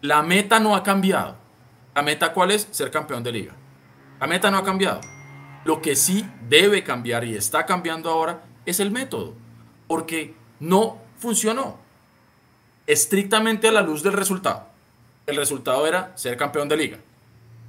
La 0.00 0.22
meta 0.22 0.60
no 0.60 0.76
ha 0.76 0.82
cambiado. 0.82 1.36
¿La 1.94 2.02
meta 2.02 2.32
cuál 2.32 2.52
es? 2.52 2.68
Ser 2.70 2.90
campeón 2.90 3.22
de 3.24 3.32
liga. 3.32 3.54
La 4.20 4.26
meta 4.26 4.50
no 4.50 4.58
ha 4.58 4.64
cambiado. 4.64 5.00
Lo 5.64 5.80
que 5.80 5.96
sí 5.96 6.26
debe 6.48 6.82
cambiar 6.82 7.24
y 7.24 7.36
está 7.36 7.66
cambiando 7.66 8.10
ahora 8.10 8.42
es 8.66 8.80
el 8.80 8.90
método, 8.90 9.34
porque 9.86 10.34
no 10.60 10.98
funcionó 11.18 11.78
estrictamente 12.86 13.68
a 13.68 13.72
la 13.72 13.82
luz 13.82 14.02
del 14.02 14.12
resultado. 14.12 14.68
El 15.26 15.36
resultado 15.36 15.86
era 15.86 16.16
ser 16.16 16.36
campeón 16.36 16.68
de 16.68 16.76
liga. 16.76 16.98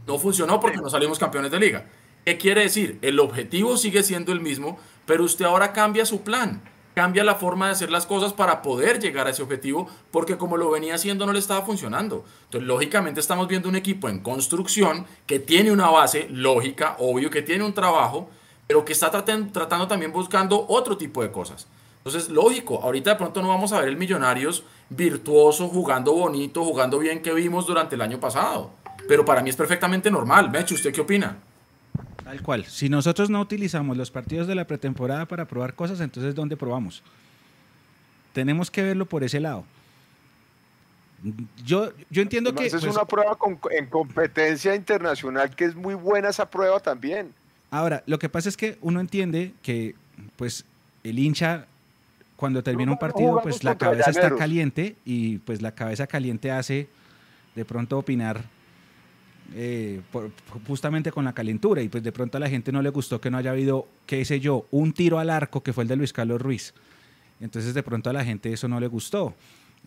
No 0.07 0.17
funcionó 0.17 0.59
porque 0.59 0.77
no 0.77 0.89
salimos 0.89 1.19
campeones 1.19 1.51
de 1.51 1.59
liga. 1.59 1.85
¿Qué 2.25 2.37
quiere 2.37 2.61
decir? 2.61 2.97
El 3.01 3.19
objetivo 3.19 3.77
sigue 3.77 4.01
siendo 4.01 4.31
el 4.31 4.41
mismo, 4.41 4.79
pero 5.05 5.23
usted 5.23 5.45
ahora 5.45 5.71
cambia 5.71 6.05
su 6.05 6.23
plan 6.23 6.61
cambia 6.93 7.23
la 7.23 7.35
forma 7.35 7.67
de 7.67 7.73
hacer 7.73 7.89
las 7.89 8.05
cosas 8.05 8.33
para 8.33 8.61
poder 8.61 8.99
llegar 8.99 9.27
a 9.27 9.31
ese 9.31 9.43
objetivo, 9.43 9.87
porque 10.11 10.37
como 10.37 10.57
lo 10.57 10.69
venía 10.69 10.95
haciendo 10.95 11.25
no 11.25 11.33
le 11.33 11.39
estaba 11.39 11.65
funcionando. 11.65 12.23
Entonces, 12.45 12.67
lógicamente 12.67 13.19
estamos 13.19 13.47
viendo 13.47 13.69
un 13.69 13.75
equipo 13.75 14.09
en 14.09 14.19
construcción 14.19 15.05
que 15.25 15.39
tiene 15.39 15.71
una 15.71 15.89
base 15.89 16.27
lógica, 16.29 16.95
obvio, 16.99 17.29
que 17.29 17.41
tiene 17.41 17.63
un 17.63 17.73
trabajo, 17.73 18.29
pero 18.67 18.85
que 18.85 18.93
está 18.93 19.11
tratando, 19.11 19.87
también 19.87 20.11
buscando 20.11 20.65
otro 20.67 20.97
tipo 20.97 21.21
de 21.21 21.31
cosas. 21.31 21.67
Entonces, 21.97 22.29
lógico, 22.29 22.81
ahorita 22.83 23.11
de 23.11 23.15
pronto 23.15 23.41
no 23.41 23.47
vamos 23.47 23.71
a 23.71 23.79
ver 23.79 23.89
el 23.89 23.97
Millonarios 23.97 24.63
virtuoso, 24.89 25.69
jugando 25.69 26.13
bonito, 26.13 26.63
jugando 26.63 26.99
bien 26.99 27.21
que 27.21 27.33
vimos 27.33 27.65
durante 27.65 27.95
el 27.95 28.01
año 28.01 28.19
pasado. 28.19 28.71
Pero 29.07 29.25
para 29.25 29.41
mí 29.41 29.49
es 29.49 29.55
perfectamente 29.55 30.11
normal. 30.11 30.49
Mecho, 30.51 30.75
¿usted 30.75 30.93
qué 30.93 31.01
opina? 31.01 31.37
Tal 32.24 32.41
cual. 32.41 32.65
Si 32.65 32.89
nosotros 32.89 33.30
no 33.30 33.41
utilizamos 33.41 33.97
los 33.97 34.11
partidos 34.11 34.47
de 34.47 34.55
la 34.55 34.65
pretemporada 34.65 35.28
para 35.28 35.45
probar 35.45 35.74
cosas, 35.74 35.99
entonces 35.99 36.36
¿dónde 36.36 36.57
probamos? 36.57 37.03
Tenemos 38.34 38.71
que 38.71 38.82
verlo 38.82 39.05
por 39.05 39.24
ese 39.24 39.39
lado. 39.39 39.65
Yo, 41.63 41.91
yo 42.09 42.21
entiendo 42.21 42.53
que... 42.53 42.65
Es 42.65 42.74
pues 42.74 42.86
una 42.86 43.05
prueba 43.05 43.38
en 43.71 43.86
competencia 43.88 44.76
internacional 44.76 45.55
que 45.55 45.65
es 45.65 45.76
muy 45.76 45.95
buena 45.95 46.30
esa 46.30 46.49
prueba 46.49 46.80
también. 46.80 47.34
Ahora, 47.71 48.03
lo 48.05 48.19
que 48.19 48.30
pasa 48.30 48.49
es 48.49 48.57
que 48.57 48.78
uno 48.82 48.99
entiende 48.99 49.53
que 49.61 49.95
pues 50.36 50.65
el 51.03 51.19
hincha 51.19 51.65
cuando 52.36 52.61
termina 52.61 52.91
un 52.91 52.99
partido 52.99 53.41
pues 53.41 53.63
la 53.63 53.78
cabeza 53.78 54.11
está 54.11 54.36
caliente 54.36 54.95
y 55.05 55.38
pues 55.39 55.61
la 55.61 55.74
cabeza 55.74 56.07
caliente 56.07 56.51
hace 56.51 56.89
de 57.55 57.65
pronto 57.65 57.97
opinar 57.97 58.43
eh, 59.55 60.01
justamente 60.67 61.11
con 61.11 61.25
la 61.25 61.33
calentura 61.33 61.81
y 61.81 61.89
pues 61.89 62.03
de 62.03 62.11
pronto 62.11 62.37
a 62.37 62.39
la 62.39 62.49
gente 62.49 62.71
no 62.71 62.81
le 62.81 62.89
gustó 62.89 63.21
que 63.21 63.29
no 63.29 63.37
haya 63.37 63.51
habido, 63.51 63.87
qué 64.05 64.23
sé 64.25 64.39
yo, 64.39 64.65
un 64.71 64.93
tiro 64.93 65.19
al 65.19 65.29
arco 65.29 65.61
que 65.61 65.73
fue 65.73 65.83
el 65.83 65.87
de 65.87 65.95
Luis 65.95 66.13
Carlos 66.13 66.41
Ruiz. 66.41 66.73
Entonces 67.39 67.73
de 67.73 67.83
pronto 67.83 68.09
a 68.09 68.13
la 68.13 68.23
gente 68.23 68.51
eso 68.51 68.67
no 68.67 68.79
le 68.79 68.87
gustó. 68.87 69.35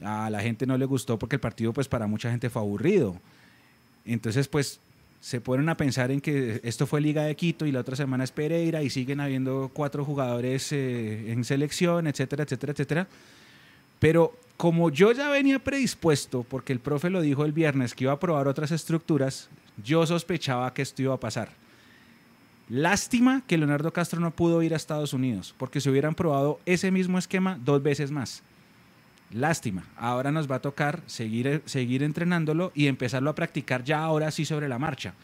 A 0.02 0.28
la 0.30 0.40
gente 0.40 0.66
no 0.66 0.76
le 0.76 0.84
gustó 0.84 1.18
porque 1.18 1.36
el 1.36 1.40
partido 1.40 1.72
pues 1.72 1.88
para 1.88 2.06
mucha 2.06 2.30
gente 2.30 2.50
fue 2.50 2.62
aburrido. 2.62 3.20
Entonces 4.04 4.46
pues 4.46 4.80
se 5.20 5.40
ponen 5.40 5.68
a 5.68 5.76
pensar 5.76 6.10
en 6.10 6.20
que 6.20 6.60
esto 6.62 6.86
fue 6.86 7.00
Liga 7.00 7.24
de 7.24 7.34
Quito 7.34 7.66
y 7.66 7.72
la 7.72 7.80
otra 7.80 7.96
semana 7.96 8.22
es 8.22 8.30
Pereira 8.30 8.82
y 8.82 8.90
siguen 8.90 9.20
habiendo 9.20 9.70
cuatro 9.72 10.04
jugadores 10.04 10.70
eh, 10.72 11.32
en 11.32 11.44
selección, 11.44 12.06
etcétera, 12.06 12.44
etcétera, 12.44 12.72
etcétera. 12.72 13.08
Pero 13.98 14.36
como 14.56 14.90
yo 14.90 15.12
ya 15.12 15.28
venía 15.28 15.58
predispuesto, 15.58 16.42
porque 16.42 16.72
el 16.72 16.80
profe 16.80 17.10
lo 17.10 17.20
dijo 17.20 17.44
el 17.44 17.52
viernes 17.52 17.94
que 17.94 18.04
iba 18.04 18.12
a 18.12 18.20
probar 18.20 18.48
otras 18.48 18.70
estructuras, 18.70 19.50
yo 19.82 20.06
sospechaba 20.06 20.72
que 20.72 20.82
esto 20.82 21.02
iba 21.02 21.14
a 21.14 21.20
pasar. 21.20 21.50
Lástima 22.68 23.42
que 23.46 23.58
Leonardo 23.58 23.92
Castro 23.92 24.20
no 24.20 24.32
pudo 24.32 24.62
ir 24.62 24.72
a 24.72 24.76
Estados 24.76 25.12
Unidos, 25.12 25.54
porque 25.56 25.80
se 25.80 25.90
hubieran 25.90 26.14
probado 26.14 26.58
ese 26.66 26.90
mismo 26.90 27.18
esquema 27.18 27.58
dos 27.64 27.82
veces 27.82 28.10
más. 28.10 28.42
Lástima. 29.30 29.84
Ahora 29.96 30.32
nos 30.32 30.50
va 30.50 30.56
a 30.56 30.62
tocar 30.62 31.02
seguir, 31.06 31.62
seguir 31.66 32.02
entrenándolo 32.02 32.72
y 32.74 32.86
empezarlo 32.86 33.30
a 33.30 33.34
practicar 33.34 33.84
ya 33.84 34.02
ahora 34.02 34.30
sí 34.30 34.44
sobre 34.44 34.68
la 34.68 34.78
marcha. 34.78 35.14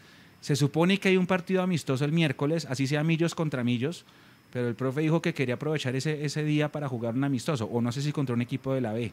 Se 0.40 0.56
supone 0.56 0.98
que 0.98 1.08
hay 1.08 1.16
un 1.16 1.26
partido 1.26 1.62
amistoso 1.62 2.04
el 2.04 2.12
miércoles, 2.12 2.66
así 2.68 2.86
sea 2.86 3.04
Millos 3.04 3.34
contra 3.34 3.64
Millos, 3.64 4.04
pero 4.52 4.68
el 4.68 4.74
profe 4.74 5.00
dijo 5.00 5.22
que 5.22 5.32
quería 5.32 5.54
aprovechar 5.54 5.96
ese, 5.96 6.24
ese 6.24 6.44
día 6.44 6.70
para 6.70 6.88
jugar 6.88 7.14
un 7.14 7.24
amistoso, 7.24 7.64
o 7.64 7.80
no 7.80 7.90
sé 7.90 8.02
si 8.02 8.12
contra 8.12 8.34
un 8.34 8.42
equipo 8.42 8.74
de 8.74 8.82
la 8.82 8.92
B, 8.92 9.12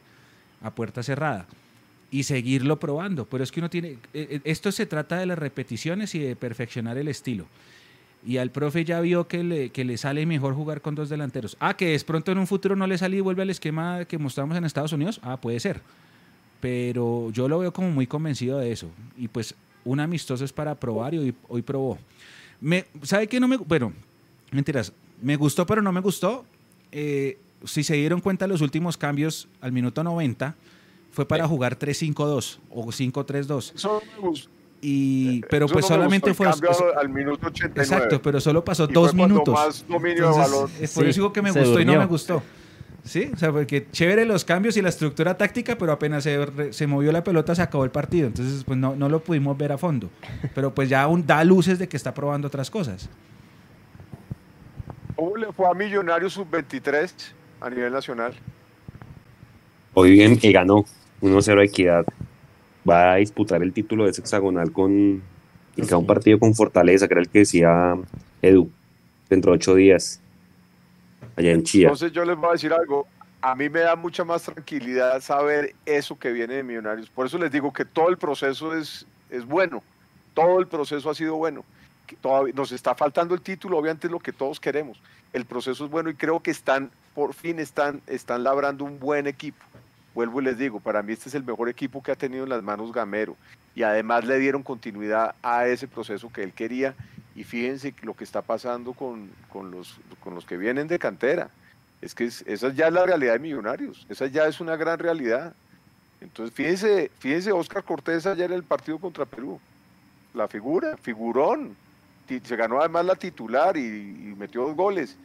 a 0.61 0.71
puerta 0.71 1.01
cerrada, 1.01 1.47
y 2.11 2.23
seguirlo 2.23 2.79
probando. 2.79 3.25
Pero 3.25 3.43
es 3.43 3.51
que 3.51 3.61
uno 3.61 3.69
tiene, 3.69 3.97
e, 4.13 4.41
e, 4.41 4.41
esto 4.43 4.71
se 4.71 4.85
trata 4.85 5.17
de 5.17 5.25
las 5.25 5.39
repeticiones 5.39 6.13
y 6.13 6.19
de 6.19 6.35
perfeccionar 6.35 6.97
el 6.97 7.07
estilo. 7.07 7.45
y 8.25 8.35
al 8.35 8.51
profe 8.51 8.83
ya 8.83 8.99
vio 8.99 9.29
que 9.29 9.45
le, 9.45 9.69
que 9.69 9.85
le 9.85 9.97
sale 9.97 10.25
mejor 10.25 10.53
jugar 10.53 10.81
con 10.81 10.93
dos 10.93 11.07
delanteros. 11.07 11.55
Ah, 11.61 11.77
que 11.77 11.95
es 11.95 12.03
pronto 12.03 12.33
en 12.33 12.37
un 12.37 12.47
futuro 12.47 12.75
no 12.75 12.85
le 12.85 12.97
sale 12.97 13.15
y 13.15 13.21
vuelve 13.21 13.43
al 13.43 13.49
esquema 13.49 14.03
que 14.03 14.17
mostramos 14.17 14.57
en 14.57 14.65
Estados 14.65 14.91
Unidos. 14.91 15.21
Ah, 15.23 15.37
puede 15.37 15.61
ser. 15.61 15.79
Pero 16.59 17.31
yo 17.31 17.47
lo 17.47 17.59
veo 17.59 17.71
como 17.71 17.89
muy 17.91 18.07
convencido 18.07 18.59
de 18.59 18.73
eso. 18.73 18.89
Y 19.17 19.29
pues 19.29 19.55
un 19.85 20.01
amistoso 20.01 20.43
es 20.43 20.51
para 20.51 20.75
probar 20.75 21.13
y 21.13 21.33
hoy, 21.47 21.61
probó. 21.61 21.97
Me, 22.59 22.83
¿Sabe 23.03 23.27
qué 23.27 23.39
no 23.39 23.47
me... 23.47 23.55
Bueno, 23.55 23.93
mentiras. 24.51 24.91
Me 25.21 25.35
gustó, 25.35 25.65
pero 25.65 25.81
no 25.81 25.91
me 25.91 26.01
gustó. 26.01 26.45
Eh, 26.91 27.37
si 27.65 27.83
se 27.83 27.95
dieron 27.95 28.21
cuenta 28.21 28.47
los 28.47 28.61
últimos 28.61 28.97
cambios 28.97 29.47
al 29.61 29.71
minuto 29.71 30.03
90, 30.03 30.55
fue 31.11 31.27
para 31.27 31.47
jugar 31.47 31.77
3-5-2 31.77 32.59
o 32.69 32.85
5-3-2. 32.85 33.75
Eso 33.75 34.01
me 34.15 34.21
gustó. 34.27 34.49
Y, 34.81 35.41
pero 35.49 35.67
pues 35.67 35.85
solamente 35.85 36.33
fue 36.33 36.47
al 36.47 37.09
minuto 37.09 37.47
89. 37.47 37.81
Exacto, 37.81 38.21
pero 38.21 38.39
solo 38.39 38.63
pasó 38.63 38.87
dos 38.87 39.13
minutos. 39.13 39.53
Más 39.53 39.85
dominio 39.87 40.69
Es 40.79 40.93
por 40.93 41.05
eso 41.05 41.19
digo 41.19 41.33
que 41.33 41.41
me 41.41 41.51
gustó 41.51 41.79
y 41.79 41.85
no 41.85 41.97
me 41.97 42.05
gustó. 42.05 42.41
Sí, 43.03 43.29
o 43.33 43.37
sea, 43.37 43.51
porque 43.51 43.87
chévere 43.91 44.25
los 44.25 44.43
cambios 44.45 44.77
y 44.77 44.81
la 44.81 44.89
estructura 44.89 45.37
táctica, 45.37 45.77
pero 45.77 45.91
apenas 45.91 46.23
se, 46.23 46.73
se 46.73 46.85
movió 46.85 47.11
la 47.11 47.23
pelota 47.23 47.55
se 47.55 47.61
acabó 47.61 47.83
el 47.85 47.91
partido. 47.91 48.27
Entonces, 48.27 48.63
pues 48.63 48.77
no, 48.77 48.95
no 48.95 49.09
lo 49.09 49.21
pudimos 49.21 49.57
ver 49.57 49.71
a 49.71 49.77
fondo. 49.77 50.09
Pero 50.53 50.75
pues 50.75 50.89
ya 50.89 51.01
aún 51.03 51.25
da 51.25 51.43
luces 51.43 51.79
de 51.79 51.87
que 51.87 51.97
está 51.97 52.13
probando 52.13 52.47
otras 52.47 52.69
cosas. 52.69 53.09
¿Cómo 55.19 55.35
le 55.35 55.51
fue 55.51 55.69
a 55.69 55.73
Millonarios 55.73 56.31
Sub-23 56.31 57.11
a 57.59 57.69
nivel 57.69 57.91
nacional? 57.91 58.33
Hoy 59.93 60.11
bien 60.11 60.39
que 60.39 60.49
ganó 60.53 60.85
1-0 61.19 61.61
Equidad 61.65 62.05
va 62.89 63.11
a 63.11 63.15
disputar 63.17 63.61
el 63.61 63.73
título 63.73 64.05
de 64.05 64.11
ese 64.11 64.21
hexagonal 64.21 64.71
con 64.71 65.21
un 65.75 66.07
partido 66.07 66.39
con 66.39 66.55
Fortaleza, 66.55 67.09
que 67.09 67.15
era 67.15 67.21
el 67.21 67.27
que 67.27 67.39
decía 67.39 67.97
Edu, 68.41 68.71
dentro 69.29 69.51
de 69.51 69.57
ocho 69.57 69.75
días, 69.75 70.21
allá 71.35 71.51
en 71.51 71.63
Chía. 71.63 71.87
Entonces 71.87 72.13
yo 72.13 72.23
les 72.23 72.37
voy 72.37 72.47
a 72.47 72.51
decir 72.53 72.71
algo, 72.71 73.05
a 73.41 73.55
mí 73.55 73.67
me 73.67 73.81
da 73.81 73.97
mucha 73.97 74.23
más 74.23 74.43
tranquilidad 74.43 75.19
saber 75.19 75.75
eso 75.85 76.17
que 76.17 76.31
viene 76.31 76.53
de 76.53 76.63
Millonarios. 76.63 77.09
Por 77.09 77.25
eso 77.25 77.37
les 77.37 77.51
digo 77.51 77.73
que 77.73 77.83
todo 77.83 78.07
el 78.07 78.17
proceso 78.17 78.73
es, 78.73 79.05
es 79.29 79.45
bueno, 79.45 79.83
todo 80.33 80.61
el 80.61 80.67
proceso 80.67 81.09
ha 81.09 81.13
sido 81.13 81.35
bueno. 81.35 81.65
Nos 82.53 82.71
está 82.71 82.95
faltando 82.95 83.33
el 83.33 83.41
título, 83.41 83.77
obviamente 83.77 84.07
es 84.07 84.11
lo 84.11 84.19
que 84.19 84.33
todos 84.33 84.59
queremos. 84.59 85.01
El 85.33 85.45
proceso 85.45 85.85
es 85.85 85.91
bueno 85.91 86.09
y 86.09 86.15
creo 86.15 86.41
que 86.41 86.51
están, 86.51 86.91
por 87.13 87.33
fin 87.33 87.59
están, 87.59 88.01
están 88.07 88.43
labrando 88.43 88.85
un 88.85 88.99
buen 88.99 89.27
equipo 89.27 89.63
vuelvo 90.19 90.41
y 90.41 90.43
les 90.43 90.57
digo, 90.57 90.79
para 90.79 91.01
mí 91.01 91.13
este 91.13 91.29
es 91.29 91.35
el 91.35 91.43
mejor 91.43 91.69
equipo 91.69 92.03
que 92.03 92.11
ha 92.11 92.15
tenido 92.15 92.43
en 92.43 92.49
las 92.49 92.63
manos 92.63 92.91
Gamero 92.91 93.37
y 93.75 93.83
además 93.83 94.25
le 94.25 94.37
dieron 94.37 94.63
continuidad 94.63 95.35
a 95.41 95.67
ese 95.67 95.87
proceso 95.87 96.29
que 96.29 96.43
él 96.43 96.51
quería 96.51 96.95
y 97.35 97.45
fíjense 97.45 97.93
lo 98.01 98.13
que 98.15 98.23
está 98.25 98.41
pasando 98.41 98.93
con, 98.93 99.29
los, 99.71 99.99
con 100.19 100.35
los 100.35 100.45
que 100.45 100.57
vienen 100.57 100.89
de 100.89 100.99
cantera. 100.99 101.49
Es 102.01 102.15
que 102.15 102.25
esa 102.25 102.73
ya 102.73 102.87
es 102.87 102.93
la 102.93 103.05
realidad 103.05 103.33
de 103.33 103.39
Millonarios, 103.39 104.05
esa 104.09 104.27
ya 104.27 104.45
es 104.45 104.59
una 104.59 104.75
gran 104.75 104.99
realidad. 104.99 105.53
Entonces, 106.21 106.53
fíjense, 106.53 107.11
fíjense 107.19 107.53
Oscar 107.53 107.83
Cortés 107.83 108.25
ayer 108.25 108.51
en 108.51 108.57
el 108.57 108.63
partido 108.63 108.99
contra 108.99 109.25
Perú. 109.25 109.59
La 110.33 110.49
figura, 110.49 110.97
figurón. 110.97 111.77
Se 112.43 112.55
ganó 112.55 112.79
además 112.79 113.05
la 113.05 113.15
titular 113.15 113.75
y, 113.75 114.35
metió 114.37 114.61
dos 114.61 114.75
goles. 114.75 115.17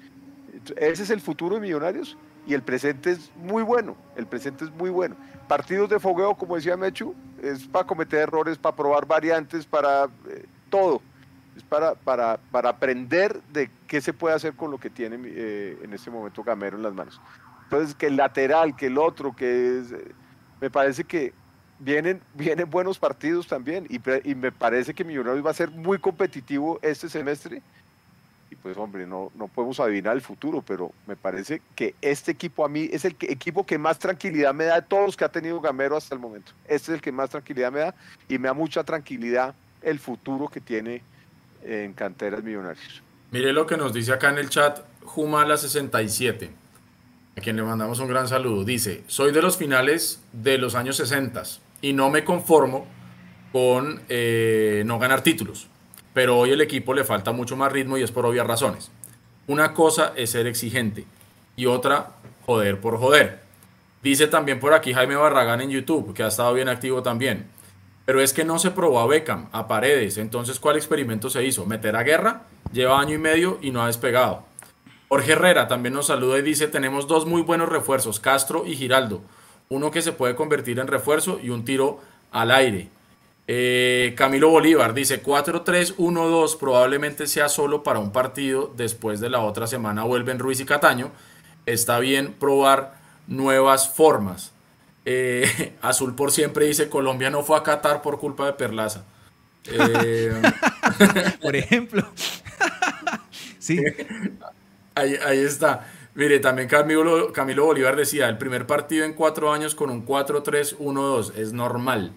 Ese 0.76 1.02
es 1.02 1.10
el 1.10 1.20
futuro 1.20 1.56
de 1.56 1.60
Millonarios 1.60 2.16
y 2.46 2.54
el 2.54 2.62
presente 2.62 3.10
es 3.12 3.30
muy 3.36 3.62
bueno, 3.62 3.96
el 4.16 4.26
presente 4.26 4.64
es 4.64 4.70
muy 4.72 4.90
bueno. 4.90 5.14
Partidos 5.46 5.90
de 5.90 6.00
fogueo, 6.00 6.34
como 6.34 6.56
decía 6.56 6.76
Mechu, 6.76 7.14
es 7.42 7.66
para 7.66 7.86
cometer 7.86 8.20
errores, 8.20 8.56
para 8.56 8.74
probar 8.74 9.06
variantes, 9.06 9.66
para 9.66 10.04
eh, 10.28 10.46
todo. 10.70 11.02
Es 11.56 11.62
para, 11.62 11.94
para, 11.94 12.38
para, 12.50 12.70
aprender 12.70 13.40
de 13.52 13.70
qué 13.86 14.00
se 14.00 14.12
puede 14.12 14.34
hacer 14.34 14.54
con 14.54 14.70
lo 14.70 14.78
que 14.78 14.90
tiene 14.90 15.18
eh, 15.24 15.78
en 15.82 15.92
este 15.92 16.10
momento 16.10 16.42
Gamero 16.42 16.76
en 16.76 16.82
las 16.82 16.94
manos. 16.94 17.20
Entonces, 17.64 17.94
que 17.94 18.06
el 18.06 18.16
lateral, 18.16 18.74
que 18.74 18.86
el 18.86 18.98
otro, 18.98 19.36
que 19.36 19.78
es, 19.78 19.92
eh, 19.92 20.12
me 20.60 20.70
parece 20.70 21.04
que 21.04 21.32
vienen, 21.78 22.20
vienen 22.34 22.70
buenos 22.70 22.98
partidos 22.98 23.46
también 23.46 23.86
y, 23.88 24.00
y 24.28 24.34
me 24.34 24.52
parece 24.52 24.94
que 24.94 25.04
Millonarios 25.04 25.44
va 25.44 25.50
a 25.50 25.54
ser 25.54 25.70
muy 25.70 25.98
competitivo 25.98 26.78
este 26.82 27.08
semestre 27.08 27.62
pues 28.64 28.78
hombre, 28.78 29.06
no, 29.06 29.30
no 29.34 29.46
podemos 29.46 29.78
adivinar 29.78 30.16
el 30.16 30.22
futuro, 30.22 30.64
pero 30.66 30.90
me 31.06 31.16
parece 31.16 31.60
que 31.74 31.94
este 32.00 32.32
equipo 32.32 32.64
a 32.64 32.68
mí 32.70 32.88
es 32.90 33.04
el 33.04 33.14
equipo 33.20 33.66
que 33.66 33.76
más 33.76 33.98
tranquilidad 33.98 34.54
me 34.54 34.64
da 34.64 34.76
de 34.76 34.86
todos 34.86 35.04
los 35.04 35.16
que 35.18 35.24
ha 35.26 35.28
tenido 35.28 35.60
Gamero 35.60 35.98
hasta 35.98 36.14
el 36.14 36.20
momento. 36.20 36.52
Este 36.64 36.90
es 36.90 36.96
el 36.96 37.00
que 37.02 37.12
más 37.12 37.28
tranquilidad 37.28 37.70
me 37.70 37.80
da 37.80 37.94
y 38.26 38.38
me 38.38 38.48
da 38.48 38.54
mucha 38.54 38.82
tranquilidad 38.82 39.54
el 39.82 39.98
futuro 39.98 40.48
que 40.48 40.62
tiene 40.62 41.02
en 41.62 41.92
canteras 41.92 42.42
millonarios. 42.42 43.02
Mire 43.30 43.52
lo 43.52 43.66
que 43.66 43.76
nos 43.76 43.92
dice 43.92 44.14
acá 44.14 44.30
en 44.30 44.38
el 44.38 44.48
chat 44.48 44.80
Jumala67, 45.02 46.48
a 47.36 47.40
quien 47.42 47.56
le 47.56 47.62
mandamos 47.62 47.98
un 47.98 48.08
gran 48.08 48.28
saludo. 48.28 48.64
Dice, 48.64 49.04
soy 49.08 49.32
de 49.32 49.42
los 49.42 49.58
finales 49.58 50.22
de 50.32 50.56
los 50.56 50.74
años 50.74 50.96
60 50.96 51.42
y 51.84 51.92
no 51.92 52.10
me 52.10 52.24
conformo 52.24 52.86
con 53.52 54.00
eh, 54.08 54.82
no 54.86 54.98
ganar 54.98 55.22
títulos 55.22 55.68
pero 56.14 56.38
hoy 56.38 56.52
el 56.52 56.60
equipo 56.62 56.94
le 56.94 57.04
falta 57.04 57.32
mucho 57.32 57.56
más 57.56 57.70
ritmo 57.72 57.98
y 57.98 58.02
es 58.02 58.12
por 58.12 58.24
obvias 58.24 58.46
razones. 58.46 58.90
Una 59.46 59.74
cosa 59.74 60.12
es 60.16 60.30
ser 60.30 60.46
exigente 60.46 61.04
y 61.56 61.66
otra, 61.66 62.12
joder 62.46 62.80
por 62.80 62.98
joder. 62.98 63.42
Dice 64.02 64.28
también 64.28 64.60
por 64.60 64.72
aquí 64.72 64.94
Jaime 64.94 65.16
Barragán 65.16 65.60
en 65.60 65.70
YouTube, 65.70 66.14
que 66.14 66.22
ha 66.22 66.28
estado 66.28 66.54
bien 66.54 66.68
activo 66.68 67.02
también. 67.02 67.48
Pero 68.06 68.20
es 68.20 68.32
que 68.32 68.44
no 68.44 68.58
se 68.58 68.70
probó 68.70 69.00
a 69.00 69.06
Beckham, 69.06 69.48
a 69.50 69.66
Paredes. 69.66 70.18
Entonces, 70.18 70.60
¿cuál 70.60 70.76
experimento 70.76 71.30
se 71.30 71.44
hizo? 71.44 71.66
¿Meter 71.66 71.96
a 71.96 72.02
guerra? 72.02 72.42
Lleva 72.72 73.00
año 73.00 73.14
y 73.14 73.18
medio 73.18 73.58
y 73.60 73.70
no 73.70 73.82
ha 73.82 73.86
despegado. 73.86 74.44
Jorge 75.08 75.32
Herrera 75.32 75.68
también 75.68 75.94
nos 75.94 76.06
saluda 76.06 76.38
y 76.38 76.42
dice, 76.42 76.68
tenemos 76.68 77.08
dos 77.08 77.26
muy 77.26 77.42
buenos 77.42 77.68
refuerzos, 77.68 78.20
Castro 78.20 78.64
y 78.66 78.76
Giraldo. 78.76 79.22
Uno 79.68 79.90
que 79.90 80.02
se 80.02 80.12
puede 80.12 80.34
convertir 80.34 80.78
en 80.78 80.86
refuerzo 80.86 81.40
y 81.42 81.50
un 81.50 81.64
tiro 81.64 82.00
al 82.30 82.50
aire. 82.50 82.88
Eh, 83.46 84.14
Camilo 84.16 84.48
Bolívar 84.48 84.94
dice 84.94 85.22
4-3-1-2 85.22 86.58
probablemente 86.58 87.26
sea 87.26 87.48
solo 87.48 87.82
para 87.82 87.98
un 87.98 88.12
partido. 88.12 88.72
Después 88.76 89.20
de 89.20 89.30
la 89.30 89.40
otra 89.40 89.66
semana 89.66 90.04
vuelven 90.04 90.38
Ruiz 90.38 90.60
y 90.60 90.64
Cataño. 90.64 91.10
Está 91.66 91.98
bien 91.98 92.34
probar 92.34 92.94
nuevas 93.26 93.88
formas. 93.88 94.52
Eh, 95.04 95.74
Azul 95.82 96.14
por 96.14 96.32
siempre 96.32 96.66
dice 96.66 96.88
Colombia 96.88 97.30
no 97.30 97.42
fue 97.42 97.58
a 97.58 97.62
Qatar 97.62 98.02
por 98.02 98.18
culpa 98.18 98.46
de 98.46 98.52
Perlaza. 98.54 99.04
Eh, 99.66 100.42
por 101.42 101.56
ejemplo. 101.56 102.06
sí. 103.58 103.80
Ahí, 104.94 105.16
ahí, 105.26 105.40
está. 105.40 105.88
Mire, 106.14 106.38
también 106.38 106.68
Camilo, 106.68 107.32
Camilo 107.32 107.64
Bolívar 107.64 107.96
decía, 107.96 108.28
el 108.28 108.38
primer 108.38 108.66
partido 108.66 109.04
en 109.04 109.14
cuatro 109.14 109.52
años 109.52 109.74
con 109.74 109.90
un 109.90 110.06
4-3-1-2 110.06 111.34
es 111.36 111.52
normal. 111.52 112.12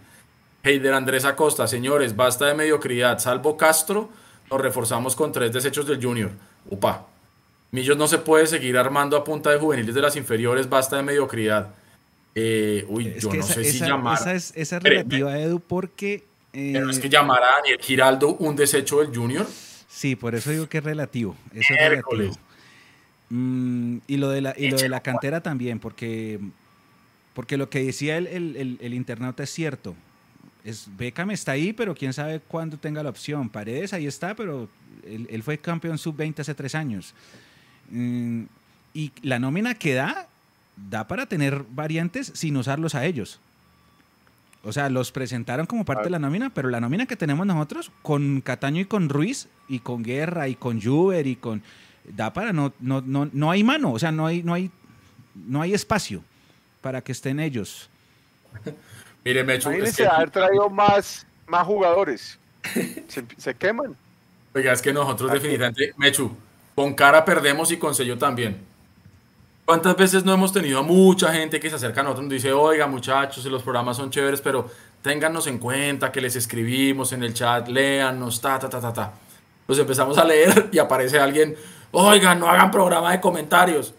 Heider 0.64 0.94
Andrés 0.94 1.26
Acosta, 1.26 1.68
señores, 1.68 2.16
basta 2.16 2.46
de 2.46 2.54
mediocridad. 2.54 3.18
Salvo 3.20 3.58
Castro, 3.58 4.10
nos 4.52 4.62
reforzamos 4.62 5.16
con 5.16 5.32
tres 5.32 5.52
desechos 5.52 5.88
del 5.88 6.04
Junior. 6.04 6.32
Upa. 6.70 7.08
Millos 7.72 7.98
no 7.98 8.08
se 8.08 8.20
puede 8.20 8.48
seguir 8.48 8.78
armando 8.78 9.18
a 9.18 9.24
punta 9.24 9.50
de 9.50 9.58
juveniles 9.58 9.94
de 9.96 10.02
las 10.02 10.16
inferiores, 10.16 10.70
basta 10.70 10.98
de 10.98 11.04
mediocridad. 11.04 11.74
Eh, 12.36 12.86
uy, 12.88 13.16
yo 13.20 13.34
no 13.34 13.44
sé 13.44 13.64
si 13.64 13.80
llamar. 13.80 14.20
Esa 14.20 14.34
es, 14.36 14.54
esa 14.56 14.80
relativa, 14.80 15.38
Edu, 15.40 15.60
porque. 15.60 16.24
Eh, 16.54 16.72
pero 16.74 16.90
es 16.90 17.00
que 17.00 17.10
llamar 17.10 17.44
a 17.44 17.56
Daniel 17.58 17.80
Giraldo 17.82 18.36
un 18.36 18.56
desecho 18.56 19.00
del 19.00 19.16
Junior. 19.16 19.46
Sí, 19.88 20.16
por 20.16 20.36
eso 20.36 20.52
digo 20.52 20.70
que 20.70 20.78
es 20.78 20.84
relativo. 20.84 21.36
Eso 21.54 21.74
es 21.74 21.90
relativo. 21.90 22.34
Mm, 23.30 23.98
y 24.08 24.18
lo 24.18 24.30
de 24.30 24.42
la, 24.42 24.54
y 24.58 24.70
lo 24.70 24.78
de 24.78 24.90
la 24.90 25.02
cantera 25.02 25.42
también, 25.42 25.80
porque, 25.80 26.40
porque 27.34 27.58
lo 27.58 27.70
que 27.70 27.84
decía 27.84 28.18
el, 28.18 28.28
el, 28.28 28.78
el 28.82 28.94
internauta 28.94 29.44
es 29.44 29.50
cierto 29.50 29.96
es, 30.68 30.90
Beckham 30.98 31.32
está 31.32 31.54
ahí, 31.54 31.72
pero 31.72 31.96
quién 31.96 32.12
sabe 32.12 32.42
cuándo 32.42 32.78
tenga 32.78 33.02
la 33.02 33.10
opción. 33.10 33.48
Paredes 33.48 33.94
ahí 33.94 34.06
está, 34.06 34.36
pero 34.36 34.68
él, 35.06 35.42
fue 35.42 35.58
campeón 35.58 35.98
sub-20 35.98 36.40
hace 36.40 36.54
tres 36.54 36.76
años. 36.76 37.14
Mm, 37.90 38.44
y 38.94 39.14
la 39.22 39.40
nómina 39.40 39.76
que 39.76 39.94
da, 39.94 40.28
da 40.90 41.08
para 41.08 41.26
tener 41.26 41.64
variantes 41.72 42.32
sin 42.36 42.58
usarlos 42.58 42.96
a 42.96 43.06
ellos. 43.06 43.40
O 44.64 44.74
sea, 44.74 44.90
los 44.90 45.14
presentaron 45.14 45.68
como 45.68 45.86
parte 45.86 46.04
de 46.06 46.10
la 46.10 46.20
nómina, 46.20 46.50
pero 46.54 46.70
la 46.70 46.82
nómina 46.82 47.06
que 47.06 47.16
tenemos 47.16 47.48
nosotros, 47.48 47.90
con 48.02 48.42
Cataño 48.42 48.82
y 48.82 48.86
con 48.86 49.08
Ruiz, 49.08 49.48
y 49.70 49.80
con 49.80 50.04
Guerra, 50.04 50.50
y 50.50 50.56
con 50.56 50.82
Juber, 50.82 51.28
y 51.28 51.38
con... 51.38 51.64
Da 52.08 52.34
para... 52.34 52.54
No, 52.54 52.74
no, 52.80 53.02
no, 53.02 53.30
no 53.32 53.52
hay 53.52 53.64
mano, 53.64 53.94
o 53.94 54.00
sea, 54.00 54.12
no 54.12 54.26
hay, 54.26 54.44
no, 54.44 54.54
hay, 54.54 54.72
no 55.36 55.62
hay 55.62 55.74
espacio 55.74 56.24
para 56.82 57.02
que 57.02 57.12
estén 57.12 57.40
ellos. 57.40 57.90
Mire, 59.26 59.44
Mechu. 59.44 59.70
Imagínense 59.70 60.04
es 60.04 60.10
haber 60.10 60.30
traído 60.30 60.70
más, 60.70 61.28
más 61.48 61.66
jugadores. 61.66 62.40
Se, 63.38 63.56
queman. 63.56 63.96
Oiga, 64.54 64.74
es 64.74 64.82
que 64.82 64.94
nosotros 64.94 65.32
definitivamente, 65.32 65.94
Mechu, 65.98 66.36
con 66.76 66.94
cara 66.94 67.24
perdemos 67.26 67.72
y 67.72 67.78
con 67.78 67.94
sello 67.94 68.18
también. 68.18 68.58
¿Cuántas 69.66 69.98
veces 69.98 70.24
no 70.24 70.34
hemos 70.34 70.54
tenido 70.54 70.80
a 70.80 70.82
mucha 70.82 71.34
gente 71.34 71.60
que 71.60 71.70
se 71.70 71.76
acerca 71.76 72.00
a 72.00 72.04
nosotros 72.06 72.32
y 72.32 72.36
dice, 72.36 72.54
oiga 72.54 72.88
muchachos, 72.88 73.44
los 73.46 73.64
programas 73.64 73.98
son 73.98 74.10
chéveres, 74.10 74.40
pero 74.40 74.70
téngannos 75.02 75.46
en 75.48 75.58
cuenta 75.58 76.10
que 76.10 76.22
les 76.22 76.38
escribimos 76.38 77.12
en 77.12 77.24
el 77.24 77.34
chat, 77.34 77.68
léannos, 77.68 78.40
ta, 78.40 78.58
ta, 78.60 78.70
ta, 78.70 78.80
ta, 78.80 78.94
ta. 78.94 79.14
los 79.68 79.78
empezamos 79.78 80.18
a 80.18 80.24
leer 80.24 80.70
y 80.72 80.80
aparece 80.80 81.20
alguien, 81.20 81.56
oigan, 81.92 82.40
no 82.40 82.50
hagan 82.50 82.72
programa 82.72 83.12
de 83.12 83.20
comentarios. 83.20 83.94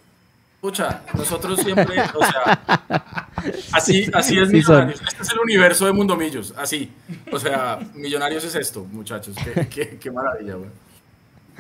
Escucha, 0.57 1.03
nosotros 1.15 1.61
siempre, 1.61 2.03
o 2.15 2.19
sea, 2.19 3.29
así, 3.73 4.11
así 4.13 4.39
es 4.41 4.51
Millonarios. 4.51 5.01
Este 5.07 5.23
es 5.23 5.31
el 5.31 5.39
universo 5.39 5.87
de 5.87 5.93
Mundomillos, 5.93 6.53
así. 6.57 6.91
O 7.31 7.39
sea, 7.39 7.79
Millonarios 7.95 8.43
es 8.43 8.57
esto, 8.57 8.85
muchachos. 8.91 9.37
Qué, 9.71 10.11
maravilla, 10.11 10.55
güey. 10.57 10.71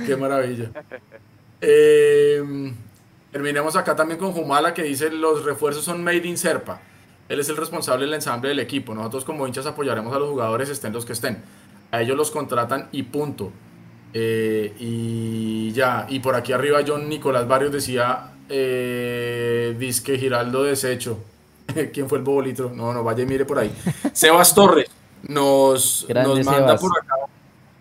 Qué 0.04 0.16
maravilla. 0.16 0.70
Eh, 1.60 2.72
terminemos 3.30 3.76
acá 3.76 3.94
también 3.94 4.18
con 4.18 4.32
Jumala 4.32 4.74
que 4.74 4.82
dice 4.82 5.10
los 5.10 5.44
refuerzos 5.44 5.84
son 5.84 6.02
made 6.02 6.26
in 6.26 6.36
Serpa. 6.36 6.80
Él 7.28 7.40
es 7.40 7.48
el 7.48 7.56
responsable 7.56 8.04
del 8.06 8.14
ensamble 8.14 8.48
del 8.48 8.58
equipo. 8.58 8.94
Nosotros 8.94 9.24
como 9.24 9.46
hinchas 9.46 9.66
apoyaremos 9.66 10.14
a 10.14 10.18
los 10.18 10.28
jugadores 10.28 10.70
estén 10.70 10.92
los 10.92 11.04
que 11.04 11.12
estén. 11.12 11.42
A 11.90 12.00
ellos 12.00 12.16
los 12.16 12.30
contratan 12.30 12.88
y 12.90 13.04
punto. 13.04 13.52
Eh, 14.14 14.74
y 14.78 15.72
ya, 15.72 16.06
y 16.08 16.20
por 16.20 16.34
aquí 16.34 16.52
arriba 16.52 16.80
John 16.86 17.08
Nicolás 17.08 17.46
Barrios 17.46 17.72
decía, 17.72 18.32
eh, 18.48 19.74
disque 19.78 20.18
Giraldo 20.18 20.64
desecho. 20.64 21.18
¿Quién 21.92 22.08
fue 22.08 22.18
el 22.18 22.24
bobolito? 22.24 22.70
No, 22.74 22.92
no, 22.92 23.04
vaya 23.04 23.22
y 23.22 23.26
mire 23.26 23.44
por 23.44 23.58
ahí. 23.58 23.72
Sebas 24.12 24.54
Torres 24.54 24.90
nos, 25.22 26.06
nos 26.08 26.44
manda 26.44 26.76
por 26.76 26.98
acá 26.98 27.14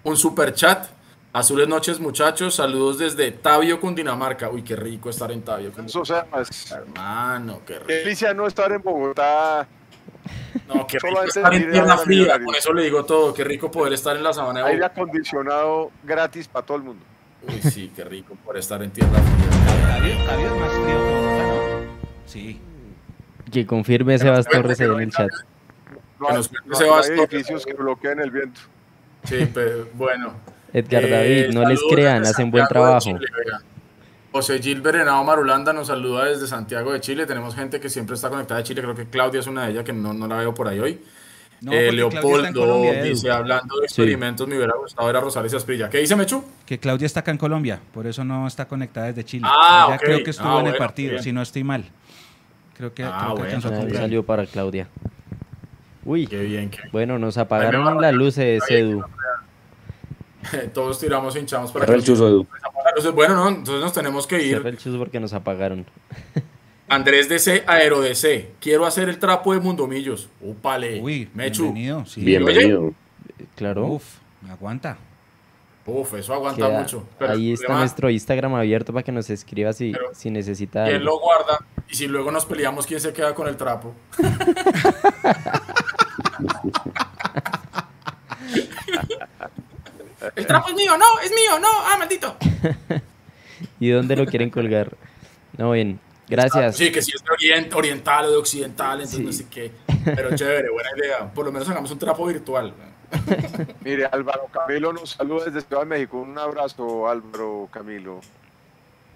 un 0.03 0.17
super 0.17 0.53
chat. 0.53 0.87
Azules 1.33 1.67
noches, 1.67 1.99
muchachos. 1.99 2.55
Saludos 2.55 2.97
desde 2.97 3.31
Tabio, 3.31 3.79
Cundinamarca. 3.79 4.49
Uy, 4.49 4.63
qué 4.63 4.75
rico 4.75 5.09
estar 5.09 5.31
en 5.31 5.43
Tabio. 5.43 5.71
Eso 5.85 6.03
sea, 6.03 6.25
Hermano, 6.71 7.61
qué 7.65 7.79
rico. 7.79 7.87
Delicia 7.87 8.33
no 8.33 8.47
estar 8.47 8.71
en 8.71 8.81
Bogotá. 8.81 9.67
No, 10.67 10.85
qué 10.87 10.99
rico 10.99 11.23
estar 11.23 11.53
en 11.53 11.71
tierra 11.71 11.97
fría. 11.97 12.39
Con 12.43 12.55
eso 12.55 12.73
le 12.73 12.83
digo 12.83 13.05
todo. 13.05 13.33
Qué 13.33 13.43
rico 13.43 13.71
poder 13.71 13.93
estar 13.93 14.15
en 14.15 14.23
la 14.23 14.33
sabana 14.33 14.63
de 14.63 14.71
Aire 14.71 14.85
acondicionado 14.85 15.91
gratis 16.03 16.47
para 16.47 16.65
todo 16.65 16.77
el 16.77 16.83
mundo. 16.83 17.03
Uy, 17.47 17.61
sí, 17.61 17.91
qué 17.95 18.03
rico 18.03 18.35
poder 18.43 18.59
estar 18.59 18.81
en 18.81 18.91
tierra 18.91 19.19
fría. 19.19 19.57
Es 20.07 20.25
más 20.27 20.71
frío 20.71 20.85
que 20.85 21.13
Bogotá, 21.15 21.47
¿no? 21.47 21.97
Sí. 22.25 22.61
Que 23.51 23.65
confirme 23.65 24.17
Sebas 24.17 24.45
Torres 24.47 24.79
en 24.79 24.99
el 24.99 25.11
chat. 25.11 25.29
No, 26.19 26.27
que 26.27 26.33
nos 26.33 26.51
no, 26.51 26.95
hay 26.95 27.19
edificios 27.19 27.65
que 27.65 27.73
bloquean 27.73 28.19
el 28.19 28.31
viento. 28.31 28.61
Sí, 29.23 29.49
pero 29.53 29.87
bueno. 29.93 30.33
Edgar 30.73 31.03
eh, 31.05 31.09
David, 31.09 31.53
no 31.53 31.67
les 31.67 31.79
crean, 31.89 32.23
hacen 32.23 32.51
buen 32.51 32.67
trabajo. 32.67 33.17
José 34.31 34.59
Gil 34.59 34.81
Berenado 34.81 35.23
Marulanda 35.23 35.73
nos 35.73 35.87
saluda 35.87 36.25
desde 36.25 36.47
Santiago 36.47 36.91
de 36.91 36.99
Chile. 36.99 37.25
Tenemos 37.25 37.55
gente 37.55 37.79
que 37.79 37.89
siempre 37.89 38.15
está 38.15 38.29
conectada 38.29 38.59
de 38.59 38.63
Chile. 38.63 38.81
Creo 38.81 38.95
que 38.95 39.05
Claudia 39.05 39.39
es 39.39 39.47
una 39.47 39.65
de 39.65 39.71
ellas 39.71 39.83
que 39.83 39.93
no, 39.93 40.13
no 40.13 40.27
la 40.27 40.37
veo 40.37 40.53
por 40.53 40.67
ahí 40.67 40.79
hoy. 40.79 41.01
Eh, 41.71 41.91
Leopoldo 41.91 43.03
dice, 43.03 43.31
hablando 43.31 43.79
de 43.79 43.85
experimentos, 43.85 44.47
me 44.47 44.57
hubiera 44.57 44.75
gustado 44.75 45.07
ver 45.07 45.17
a 45.17 45.21
Rosales 45.21 45.51
y 45.53 45.55
Asprilla. 45.55 45.89
¿Qué 45.89 45.97
dice 45.97 46.15
Mechu? 46.15 46.43
Que 46.65 46.79
Claudia 46.79 47.07
está 47.07 47.21
acá 47.21 47.31
en 47.31 47.37
Colombia, 47.37 47.79
por 47.93 48.05
eso 48.05 48.23
no 48.23 48.45
está 48.45 48.67
conectada 48.67 49.07
desde 49.07 49.23
Chile. 49.23 49.47
Ah, 49.49 49.87
Ella 49.89 49.97
creo 49.97 50.23
que 50.23 50.29
estuvo 50.29 50.57
ah, 50.57 50.61
en 50.61 50.67
el 50.67 50.75
partido, 50.75 51.19
si 51.19 51.31
no 51.31 51.41
estoy 51.41 51.63
mal. 51.63 51.85
Creo 52.75 52.93
que, 52.93 53.03
ah, 53.03 53.33
creo 53.35 53.87
que 53.87 53.95
salió 53.95 54.23
para 54.23 54.45
Claudia. 54.45 54.87
Uy, 56.05 56.27
qué 56.27 56.41
bien, 56.41 56.69
bueno, 56.91 57.17
nos 57.17 57.37
apagaron 57.37 57.99
las 57.99 58.13
luces, 58.13 58.61
Edu. 58.69 59.03
Todos 60.73 60.99
tiramos 60.99 61.35
hinchamos 61.35 61.71
para 61.71 61.87
que 61.87 61.93
el 61.93 62.03
chuzo, 62.03 62.27
Edu. 62.27 62.47
Bueno, 63.13 63.35
no, 63.35 63.47
entonces 63.49 63.81
nos 63.81 63.93
tenemos 63.93 64.25
que 64.25 64.43
ir. 64.43 64.61
el 64.65 64.77
chuzo 64.77 64.97
porque 64.97 65.19
nos 65.19 65.33
apagaron. 65.33 65.85
Andrés 66.89 67.29
DC, 67.29 67.63
Aero 67.67 68.01
DC. 68.01 68.53
Quiero 68.59 68.85
hacer 68.85 69.09
el 69.09 69.19
trapo 69.19 69.53
de 69.53 69.59
Mundomillos. 69.59 70.29
Upale. 70.41 71.01
Uy, 71.01 71.29
Mechu. 71.33 71.63
Bienvenido. 71.63 72.05
Sí. 72.05 72.21
Bienvenido. 72.23 72.93
Claro. 73.55 73.85
Uf, 73.87 74.03
me 74.41 74.51
aguanta. 74.51 74.97
Uf, 75.85 76.15
eso 76.15 76.33
aguanta 76.33 76.67
mucho. 76.69 77.07
ahí 77.19 77.53
está 77.53 77.77
nuestro 77.77 78.09
Instagram 78.09 78.55
abierto 78.55 78.91
para 78.91 79.03
que 79.03 79.11
nos 79.11 79.29
escriba 79.29 79.71
si, 79.73 79.93
si 80.13 80.29
necesita. 80.29 80.89
Él 80.89 81.03
lo 81.03 81.19
guarda 81.19 81.59
y 81.89 81.95
si 81.95 82.07
luego 82.07 82.31
nos 82.31 82.45
peleamos, 82.45 82.85
¿quién 82.85 82.99
se 82.99 83.13
queda 83.13 83.33
con 83.33 83.47
el 83.47 83.55
trapo? 83.55 83.93
El 90.35 90.47
trapo 90.47 90.69
es 90.69 90.75
mío, 90.75 90.97
no, 90.97 91.19
es 91.19 91.31
mío, 91.31 91.59
no, 91.59 91.67
ah, 91.69 91.95
maldito. 91.97 92.37
¿Y 93.79 93.89
dónde 93.89 94.15
lo 94.15 94.25
quieren 94.25 94.49
colgar? 94.49 94.95
No, 95.57 95.71
bien, 95.71 95.99
gracias. 96.27 96.77
Sí, 96.77 96.91
que 96.91 97.01
si 97.01 97.11
es 97.15 97.23
de 97.23 97.75
oriental 97.75 98.25
o 98.25 98.31
de 98.31 98.37
occidental, 98.37 99.01
entonces 99.01 99.19
no 99.19 99.31
sé 99.31 99.47
qué. 99.49 99.71
Pero 100.03 100.35
chévere, 100.35 100.69
buena 100.69 100.89
idea. 100.97 101.31
Por 101.33 101.45
lo 101.45 101.51
menos 101.51 101.69
hagamos 101.69 101.91
un 101.91 101.99
trapo 101.99 102.25
virtual. 102.25 102.73
Mire, 103.81 104.05
Álvaro 104.05 104.47
Camilo 104.51 104.91
nos 104.93 105.11
saluda 105.11 105.45
desde 105.45 105.61
Ciudad 105.61 105.83
de 105.83 105.87
México. 105.87 106.17
Un 106.17 106.37
abrazo, 106.37 107.07
Álvaro 107.07 107.69
Camilo. 107.71 108.21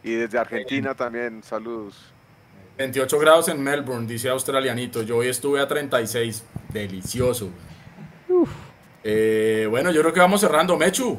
Y 0.04 0.14
desde 0.14 0.38
Argentina 0.39 0.95
también, 0.95 1.43
saludos. 1.43 1.95
28 2.78 3.20
grados 3.20 3.47
en 3.49 3.62
Melbourne, 3.62 4.08
dice 4.08 4.30
australianito. 4.30 5.04
Yo 5.04 5.18
hoy 5.18 5.28
estuve 5.28 5.60
a 5.60 5.68
36. 5.68 6.43
Delicioso. 6.70 7.49
Uf. 8.30 8.49
Eh, 9.04 9.68
bueno, 9.70 9.91
yo 9.91 10.02
creo 10.02 10.14
que 10.14 10.20
vamos 10.20 10.41
cerrando. 10.41 10.78
Mechu, 10.78 11.18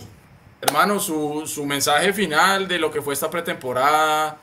hermano, 0.61 1.01
su, 1.01 1.43
su, 1.47 1.66
mensaje 1.66 2.12
final 2.12 2.68
de 2.68 2.78
lo 2.78 2.91
que 2.91 3.03
fue 3.03 3.14
esta 3.14 3.30
pretemporada, 3.30 4.39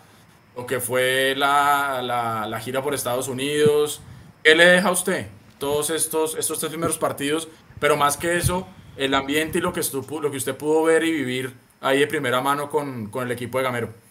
lo 0.55 0.65
que 0.65 0.79
fue 0.79 1.33
la, 1.37 2.01
la, 2.01 2.59
gira 2.59 2.81
por 2.83 2.93
Estados 2.93 3.27
Unidos. 3.27 4.01
¿Qué 4.43 4.55
le 4.55 4.65
deja 4.65 4.89
a 4.89 4.91
usted 4.91 5.27
todos 5.57 5.89
estos, 5.89 6.35
estos 6.35 6.59
tres 6.59 6.71
primeros 6.71 6.97
partidos? 6.97 7.47
Pero 7.79 7.95
más 7.95 8.17
que 8.17 8.37
eso, 8.37 8.67
el 8.97 9.13
ambiente 9.13 9.59
y 9.59 9.61
lo 9.61 9.71
que, 9.71 9.79
estuvo, 9.79 10.19
lo 10.19 10.31
que 10.31 10.37
usted 10.37 10.55
pudo 10.55 10.83
ver 10.83 11.03
y 11.03 11.11
vivir 11.11 11.53
ahí 11.81 11.99
de 11.99 12.07
primera 12.07 12.41
mano 12.41 12.69
con, 12.69 13.09
con 13.09 13.25
el 13.25 13.31
equipo 13.31 13.57
de 13.57 13.63
Gamero. 13.63 14.08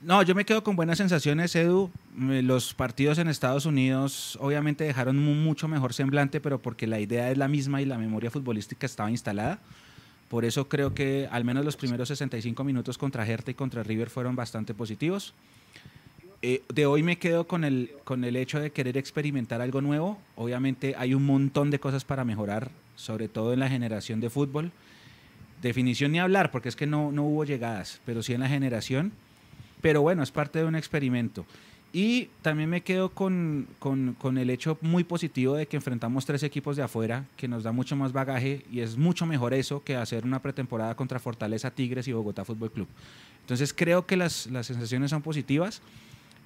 No, 0.00 0.22
yo 0.22 0.36
me 0.36 0.44
quedo 0.44 0.62
con 0.62 0.76
buenas 0.76 0.98
sensaciones, 0.98 1.56
Edu. 1.56 1.90
Los 2.16 2.72
partidos 2.72 3.18
en 3.18 3.26
Estados 3.26 3.66
Unidos 3.66 4.38
obviamente 4.40 4.84
dejaron 4.84 5.18
mucho 5.18 5.66
mejor 5.66 5.92
semblante, 5.92 6.40
pero 6.40 6.60
porque 6.60 6.86
la 6.86 7.00
idea 7.00 7.32
es 7.32 7.36
la 7.36 7.48
misma 7.48 7.82
y 7.82 7.84
la 7.84 7.98
memoria 7.98 8.30
futbolística 8.30 8.86
estaba 8.86 9.10
instalada. 9.10 9.58
Por 10.28 10.44
eso 10.44 10.68
creo 10.68 10.94
que 10.94 11.28
al 11.32 11.44
menos 11.44 11.64
los 11.64 11.76
primeros 11.76 12.08
65 12.08 12.62
minutos 12.62 12.96
contra 12.96 13.26
Hertha 13.26 13.50
y 13.50 13.54
contra 13.54 13.82
River 13.82 14.08
fueron 14.08 14.36
bastante 14.36 14.72
positivos. 14.72 15.34
Eh, 16.42 16.62
de 16.72 16.86
hoy 16.86 17.02
me 17.02 17.18
quedo 17.18 17.48
con 17.48 17.64
el, 17.64 17.90
con 18.04 18.22
el 18.22 18.36
hecho 18.36 18.60
de 18.60 18.70
querer 18.70 18.96
experimentar 18.96 19.60
algo 19.60 19.80
nuevo. 19.80 20.16
Obviamente 20.36 20.94
hay 20.96 21.12
un 21.12 21.26
montón 21.26 21.72
de 21.72 21.80
cosas 21.80 22.04
para 22.04 22.24
mejorar, 22.24 22.70
sobre 22.94 23.26
todo 23.26 23.52
en 23.52 23.58
la 23.58 23.68
generación 23.68 24.20
de 24.20 24.30
fútbol. 24.30 24.70
Definición 25.60 26.12
ni 26.12 26.20
hablar, 26.20 26.52
porque 26.52 26.68
es 26.68 26.76
que 26.76 26.86
no, 26.86 27.10
no 27.10 27.24
hubo 27.24 27.44
llegadas, 27.44 28.00
pero 28.06 28.22
sí 28.22 28.32
en 28.32 28.40
la 28.40 28.48
generación 28.48 29.10
pero 29.80 30.02
bueno, 30.02 30.22
es 30.22 30.30
parte 30.30 30.58
de 30.58 30.64
un 30.64 30.74
experimento. 30.74 31.46
Y 31.92 32.28
también 32.42 32.68
me 32.68 32.82
quedo 32.82 33.08
con, 33.10 33.66
con, 33.78 34.36
el 34.36 34.50
hecho 34.50 34.76
muy 34.82 35.04
positivo 35.04 35.54
de 35.54 35.66
que 35.66 35.76
enfrentamos 35.76 36.26
tres 36.26 36.42
equipos 36.42 36.76
de 36.76 36.82
afuera, 36.82 37.24
que 37.36 37.48
nos 37.48 37.62
da 37.62 37.72
mucho 37.72 37.96
más 37.96 38.12
bagaje 38.12 38.62
y 38.70 38.80
es 38.80 38.98
mucho 38.98 39.24
mejor 39.24 39.54
eso 39.54 39.82
que 39.82 39.96
hacer 39.96 40.24
una 40.24 40.42
pretemporada 40.42 40.94
contra 40.94 41.18
Fortaleza, 41.18 41.70
Tigres 41.70 42.06
y 42.06 42.12
Bogotá 42.12 42.44
Fútbol 42.44 42.70
Club. 42.70 42.88
Entonces 43.40 43.72
creo 43.72 44.04
que 44.04 44.18
las, 44.18 44.48
las 44.48 44.66
sensaciones 44.66 45.10
son 45.10 45.22
positivas, 45.22 45.80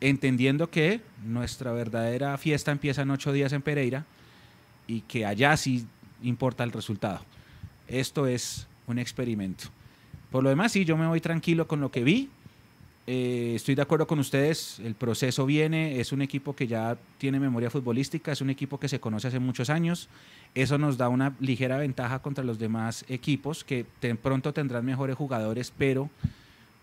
entendiendo 0.01 0.70
que 0.70 1.01
nuestra 1.24 1.72
verdadera 1.72 2.39
fiesta 2.39 2.70
empieza 2.70 3.03
en 3.03 3.11
ocho 3.11 3.33
días 3.33 3.53
en 3.53 3.62
Pereira 3.62 4.07
y 4.87 5.01
que 5.01 5.26
allá 5.26 5.57
sí 5.57 5.87
importa 6.22 6.62
el 6.62 6.70
resultado. 6.70 7.20
Esto 7.89 8.28
es 8.28 8.68
un 8.87 9.01
experimento. 9.01 9.64
Por 10.30 10.45
lo 10.45 10.51
demás, 10.51 10.70
sí, 10.70 10.85
yo 10.85 10.97
me 10.97 11.07
voy 11.09 11.20
tranquilo 11.20 11.66
con 11.66 11.80
lo 11.80 11.91
que 11.91 12.05
vi, 12.05 12.30
eh, 13.07 13.55
estoy 13.57 13.75
de 13.75 13.83
acuerdo 13.83 14.07
con 14.07 14.21
ustedes, 14.21 14.79
el 14.79 14.95
proceso 14.95 15.45
viene, 15.45 15.99
es 15.99 16.13
un 16.13 16.23
equipo 16.23 16.55
que 16.55 16.69
ya 16.69 16.97
tiene 17.19 17.41
memoria 17.41 17.69
futbolística, 17.69 18.31
es 18.31 18.41
un 18.41 18.51
equipo 18.51 18.79
que 18.79 18.89
se 18.89 19.01
conoce 19.01 19.27
hace 19.27 19.41
muchos 19.41 19.71
años, 19.71 20.09
eso 20.55 20.79
nos 20.79 20.99
da 20.99 21.09
una 21.09 21.35
ligera 21.41 21.79
ventaja 21.79 22.21
contra 22.21 22.45
los 22.45 22.61
demás 22.61 23.05
equipos 23.09 23.65
que 23.65 23.85
pronto 24.23 24.53
tendrán 24.53 24.85
mejores 24.85 25.17
jugadores, 25.17 25.73
pero 25.77 26.11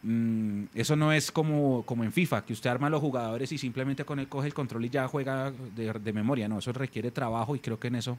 mm, 0.03 0.63
eso 0.75 0.97
no 0.97 1.13
es 1.13 1.31
como, 1.31 1.83
como 1.83 2.03
en 2.03 2.11
FIFA, 2.11 2.43
que 2.43 2.51
usted 2.51 2.69
arma 2.69 2.89
los 2.89 2.99
jugadores 2.99 3.53
y 3.53 3.57
simplemente 3.57 4.03
con 4.03 4.19
él 4.19 4.27
coge 4.27 4.47
el 4.47 4.53
control 4.53 4.83
y 4.83 4.89
ya 4.89 5.07
juega 5.07 5.53
de, 5.73 5.93
de 5.93 6.13
memoria, 6.13 6.49
no, 6.49 6.59
eso 6.59 6.73
requiere 6.73 7.11
trabajo 7.11 7.55
y 7.55 7.59
creo 7.59 7.79
que 7.79 7.87
en 7.87 7.95
eso 7.95 8.17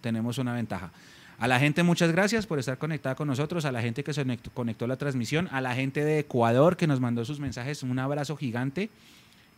tenemos 0.00 0.38
una 0.38 0.54
ventaja. 0.54 0.92
A 1.40 1.48
la 1.48 1.58
gente 1.58 1.82
muchas 1.82 2.12
gracias 2.12 2.44
por 2.44 2.58
estar 2.58 2.76
conectada 2.76 3.14
con 3.14 3.26
nosotros, 3.26 3.64
a 3.64 3.72
la 3.72 3.80
gente 3.80 4.04
que 4.04 4.12
se 4.12 4.26
conectó 4.52 4.84
a 4.84 4.88
la 4.88 4.98
transmisión, 4.98 5.48
a 5.50 5.62
la 5.62 5.74
gente 5.74 6.04
de 6.04 6.18
Ecuador 6.18 6.76
que 6.76 6.86
nos 6.86 7.00
mandó 7.00 7.24
sus 7.24 7.40
mensajes, 7.40 7.82
un 7.82 7.98
abrazo 7.98 8.36
gigante 8.36 8.90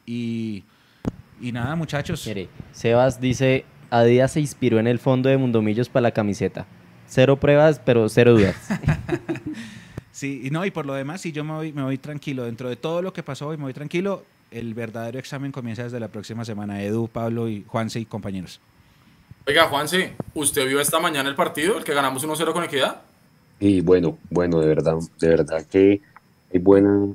y, 0.06 0.62
y 1.40 1.50
nada 1.50 1.74
muchachos. 1.74 2.24
Sebas 2.70 3.20
dice, 3.20 3.64
Adidas 3.90 4.30
se 4.30 4.40
inspiró 4.40 4.78
en 4.78 4.86
el 4.86 5.00
fondo 5.00 5.28
de 5.28 5.36
Mundomillos 5.36 5.88
para 5.88 6.02
la 6.02 6.10
camiseta. 6.12 6.66
Cero 7.08 7.40
pruebas, 7.40 7.80
pero 7.84 8.08
cero 8.08 8.34
dudas. 8.34 8.54
sí, 10.12 10.40
y 10.44 10.50
no, 10.50 10.64
y 10.64 10.70
por 10.70 10.86
lo 10.86 10.94
demás, 10.94 11.20
sí, 11.20 11.32
yo 11.32 11.42
me 11.42 11.52
voy, 11.52 11.72
me 11.72 11.82
voy 11.82 11.98
tranquilo. 11.98 12.44
Dentro 12.44 12.68
de 12.68 12.76
todo 12.76 13.02
lo 13.02 13.12
que 13.12 13.24
pasó 13.24 13.48
hoy, 13.48 13.56
me 13.56 13.64
voy 13.64 13.74
tranquilo. 13.74 14.24
El 14.52 14.72
verdadero 14.74 15.18
examen 15.18 15.50
comienza 15.50 15.82
desde 15.82 15.98
la 15.98 16.08
próxima 16.08 16.44
semana. 16.44 16.80
Edu, 16.80 17.08
Pablo 17.08 17.48
y 17.48 17.64
Juanse 17.66 17.98
y 17.98 18.04
compañeros. 18.04 18.60
Oiga, 19.45 19.66
Juanse, 19.66 20.12
¿usted 20.34 20.68
vio 20.68 20.80
esta 20.80 21.01
mañana 21.01 21.28
el 21.28 21.34
partido, 21.34 21.76
el 21.76 21.82
que 21.82 21.93
ganamos 21.93 22.24
1-0 22.24 22.53
con 22.53 22.62
Equidad? 22.62 23.03
Y 23.59 23.80
bueno, 23.80 24.16
bueno, 24.30 24.61
de 24.61 24.68
verdad, 24.68 24.95
de 25.18 25.28
verdad 25.28 25.66
que 25.68 26.01
hay 26.53 26.61
buena 26.61 27.09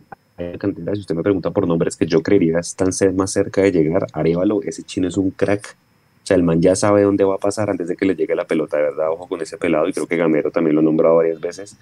cantidad. 0.60 0.94
Si 0.94 1.00
usted 1.00 1.16
me 1.16 1.24
pregunta 1.24 1.52
por 1.52 1.66
nombres 1.66 1.96
que 1.96 2.06
yo 2.06 2.22
creería 2.22 2.60
están 2.60 2.90
más 3.16 3.32
cerca 3.32 3.62
de 3.62 3.72
llegar, 3.72 4.08
Arevalo, 4.12 4.62
ese 4.64 4.84
chino 4.84 5.08
es 5.08 5.16
un 5.16 5.32
crack. 5.32 5.78
O 6.24 6.28
sea, 6.28 6.36
el 6.36 6.44
man 6.44 6.62
ya 6.62 6.76
sabe 6.76 7.04
dónde 7.04 7.24
va 7.24 7.36
a 7.36 7.40
pasar 7.40 7.70
antes 7.70 7.88
de 7.88 7.96
que 7.96 8.06
le 8.06 8.14
llegue 8.14 8.36
la 8.36 8.46
pelota, 8.46 8.76
de 8.76 8.84
verdad, 8.84 9.10
ojo 9.10 9.28
con 9.28 9.42
ese 9.42 9.58
pelado. 9.58 9.88
Y 9.88 9.94
creo 9.94 10.08
que 10.08 10.18
Gamero 10.18 10.52
también 10.52 10.76
lo 10.76 10.82
ha 10.82 10.84
nombrado 10.84 11.16
varias 11.16 11.40
veces. 11.40 11.78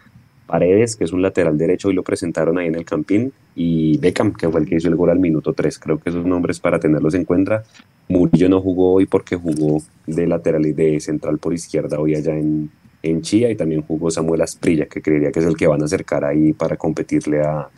Paredes, 0.46 0.96
que 0.96 1.04
es 1.04 1.12
un 1.12 1.22
lateral 1.22 1.58
derecho, 1.58 1.90
y 1.90 1.94
lo 1.94 2.04
presentaron 2.04 2.58
ahí 2.58 2.68
en 2.68 2.76
el 2.76 2.86
Campín, 2.86 3.34
y 3.56 3.98
Beckham, 3.98 4.34
que 4.34 4.50
fue 4.50 4.62
el 4.62 4.68
que 4.68 4.76
hizo 4.76 4.88
el 4.88 4.96
gol 4.96 5.10
al 5.10 5.20
minuto 5.20 5.54
3. 5.54 5.80
Creo 5.80 6.00
que 6.00 6.10
esos 6.10 6.26
nombres 6.26 6.60
para 6.60 6.80
tenerlos 6.80 7.14
en 7.16 7.26
cuenta. 7.26 7.64
Murillo 8.08 8.50
no 8.50 8.62
jugó 8.62 8.94
hoy 8.94 9.06
porque 9.06 9.36
jugó 9.36 9.82
de 10.06 10.28
lateral 10.28 10.66
y 10.66 10.74
de 10.74 11.00
central 11.00 11.40
por 11.40 11.54
izquierda 11.54 12.00
hoy 12.00 12.16
allá 12.16 12.38
en, 12.38 12.70
en 13.02 13.22
Chía, 13.22 13.50
y 13.50 13.56
también 13.56 13.82
jugó 13.82 14.12
Samuel 14.12 14.42
Asprilla, 14.42 14.86
que 14.86 15.02
creería 15.02 15.32
que 15.32 15.40
es 15.40 15.46
el 15.46 15.58
que 15.58 15.68
van 15.68 15.82
a 15.82 15.86
acercar 15.86 16.26
ahí 16.26 16.54
para 16.54 16.78
competirle 16.78 17.42
a, 17.42 17.70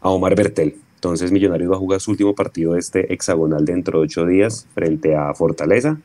a 0.00 0.08
Omar 0.10 0.34
Bertel. 0.34 0.76
Entonces 0.94 1.30
Millonarios 1.30 1.70
va 1.70 1.76
a 1.76 1.78
jugar 1.78 2.00
su 2.00 2.10
último 2.10 2.34
partido 2.34 2.72
de 2.72 2.80
este 2.80 3.12
hexagonal 3.12 3.64
dentro 3.64 3.98
de 3.98 4.06
ocho 4.06 4.26
días 4.26 4.66
frente 4.74 5.14
a 5.14 5.34
Fortaleza 5.34 5.98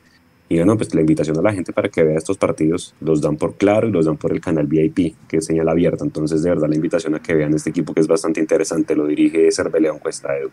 y 0.48 0.56
bueno, 0.56 0.76
pues 0.76 0.94
la 0.94 1.00
invitación 1.00 1.38
a 1.38 1.42
la 1.42 1.52
gente 1.52 1.72
para 1.72 1.88
que 1.88 2.02
vea 2.02 2.18
estos 2.18 2.36
partidos 2.36 2.94
los 3.00 3.22
dan 3.22 3.36
por 3.36 3.54
claro 3.54 3.88
y 3.88 3.90
los 3.90 4.04
dan 4.04 4.18
por 4.18 4.32
el 4.32 4.40
canal 4.40 4.66
VIP, 4.66 5.14
que 5.26 5.38
es 5.38 5.46
señal 5.46 5.68
abierta. 5.68 6.04
Entonces, 6.04 6.42
de 6.42 6.50
verdad, 6.50 6.68
la 6.68 6.76
invitación 6.76 7.14
a 7.14 7.20
que 7.20 7.34
vean 7.34 7.54
este 7.54 7.70
equipo 7.70 7.94
que 7.94 8.00
es 8.00 8.06
bastante 8.06 8.40
interesante. 8.40 8.94
Lo 8.94 9.06
dirige 9.06 9.50
Cerveleón 9.50 9.98
Cuesta 9.98 10.36
Edu. 10.36 10.50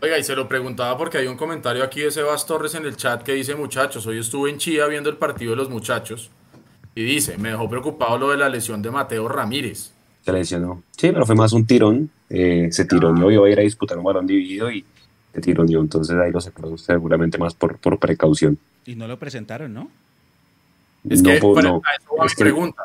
Oiga, 0.00 0.18
y 0.18 0.22
se 0.22 0.36
lo 0.36 0.46
preguntaba 0.46 0.96
porque 0.96 1.18
hay 1.18 1.26
un 1.26 1.36
comentario 1.36 1.82
aquí 1.82 2.00
de 2.00 2.10
Sebas 2.10 2.46
Torres 2.46 2.74
en 2.74 2.84
el 2.84 2.96
chat 2.96 3.22
que 3.22 3.32
dice, 3.32 3.54
muchachos, 3.54 4.06
hoy 4.06 4.18
estuve 4.18 4.50
en 4.50 4.58
Chía 4.58 4.86
viendo 4.86 5.10
el 5.10 5.16
partido 5.16 5.52
de 5.52 5.56
los 5.56 5.70
muchachos 5.70 6.30
y 6.94 7.02
dice, 7.02 7.38
me 7.38 7.48
dejó 7.48 7.68
preocupado 7.68 8.18
lo 8.18 8.30
de 8.30 8.36
la 8.36 8.48
lesión 8.48 8.82
de 8.82 8.90
Mateo 8.90 9.26
Ramírez. 9.28 9.92
Se 10.20 10.32
lesionó. 10.32 10.82
Sí, 10.96 11.10
pero 11.10 11.26
fue 11.26 11.34
más 11.34 11.52
un 11.52 11.66
tirón. 11.66 12.10
Eh, 12.30 12.68
se 12.70 12.84
tironeó, 12.84 13.30
iba 13.30 13.46
a 13.46 13.50
ir 13.50 13.58
a 13.58 13.62
disputar 13.62 13.98
un 13.98 14.04
balón 14.04 14.26
dividido 14.26 14.70
y 14.70 14.84
se 15.34 15.40
tironeó. 15.40 15.80
Entonces 15.80 16.16
ahí 16.16 16.30
lo 16.30 16.40
se 16.40 16.50
produce 16.50 16.86
seguramente 16.86 17.38
más 17.38 17.54
por, 17.54 17.78
por 17.78 17.98
precaución. 17.98 18.58
Y 18.86 18.94
no 18.94 19.08
lo 19.08 19.18
presentaron, 19.18 19.72
¿no? 19.72 19.90
Es 21.08 21.22
que, 21.22 21.38
bueno, 21.40 21.82
eso 22.00 22.22
mi 22.22 22.44
pregunta. 22.44 22.84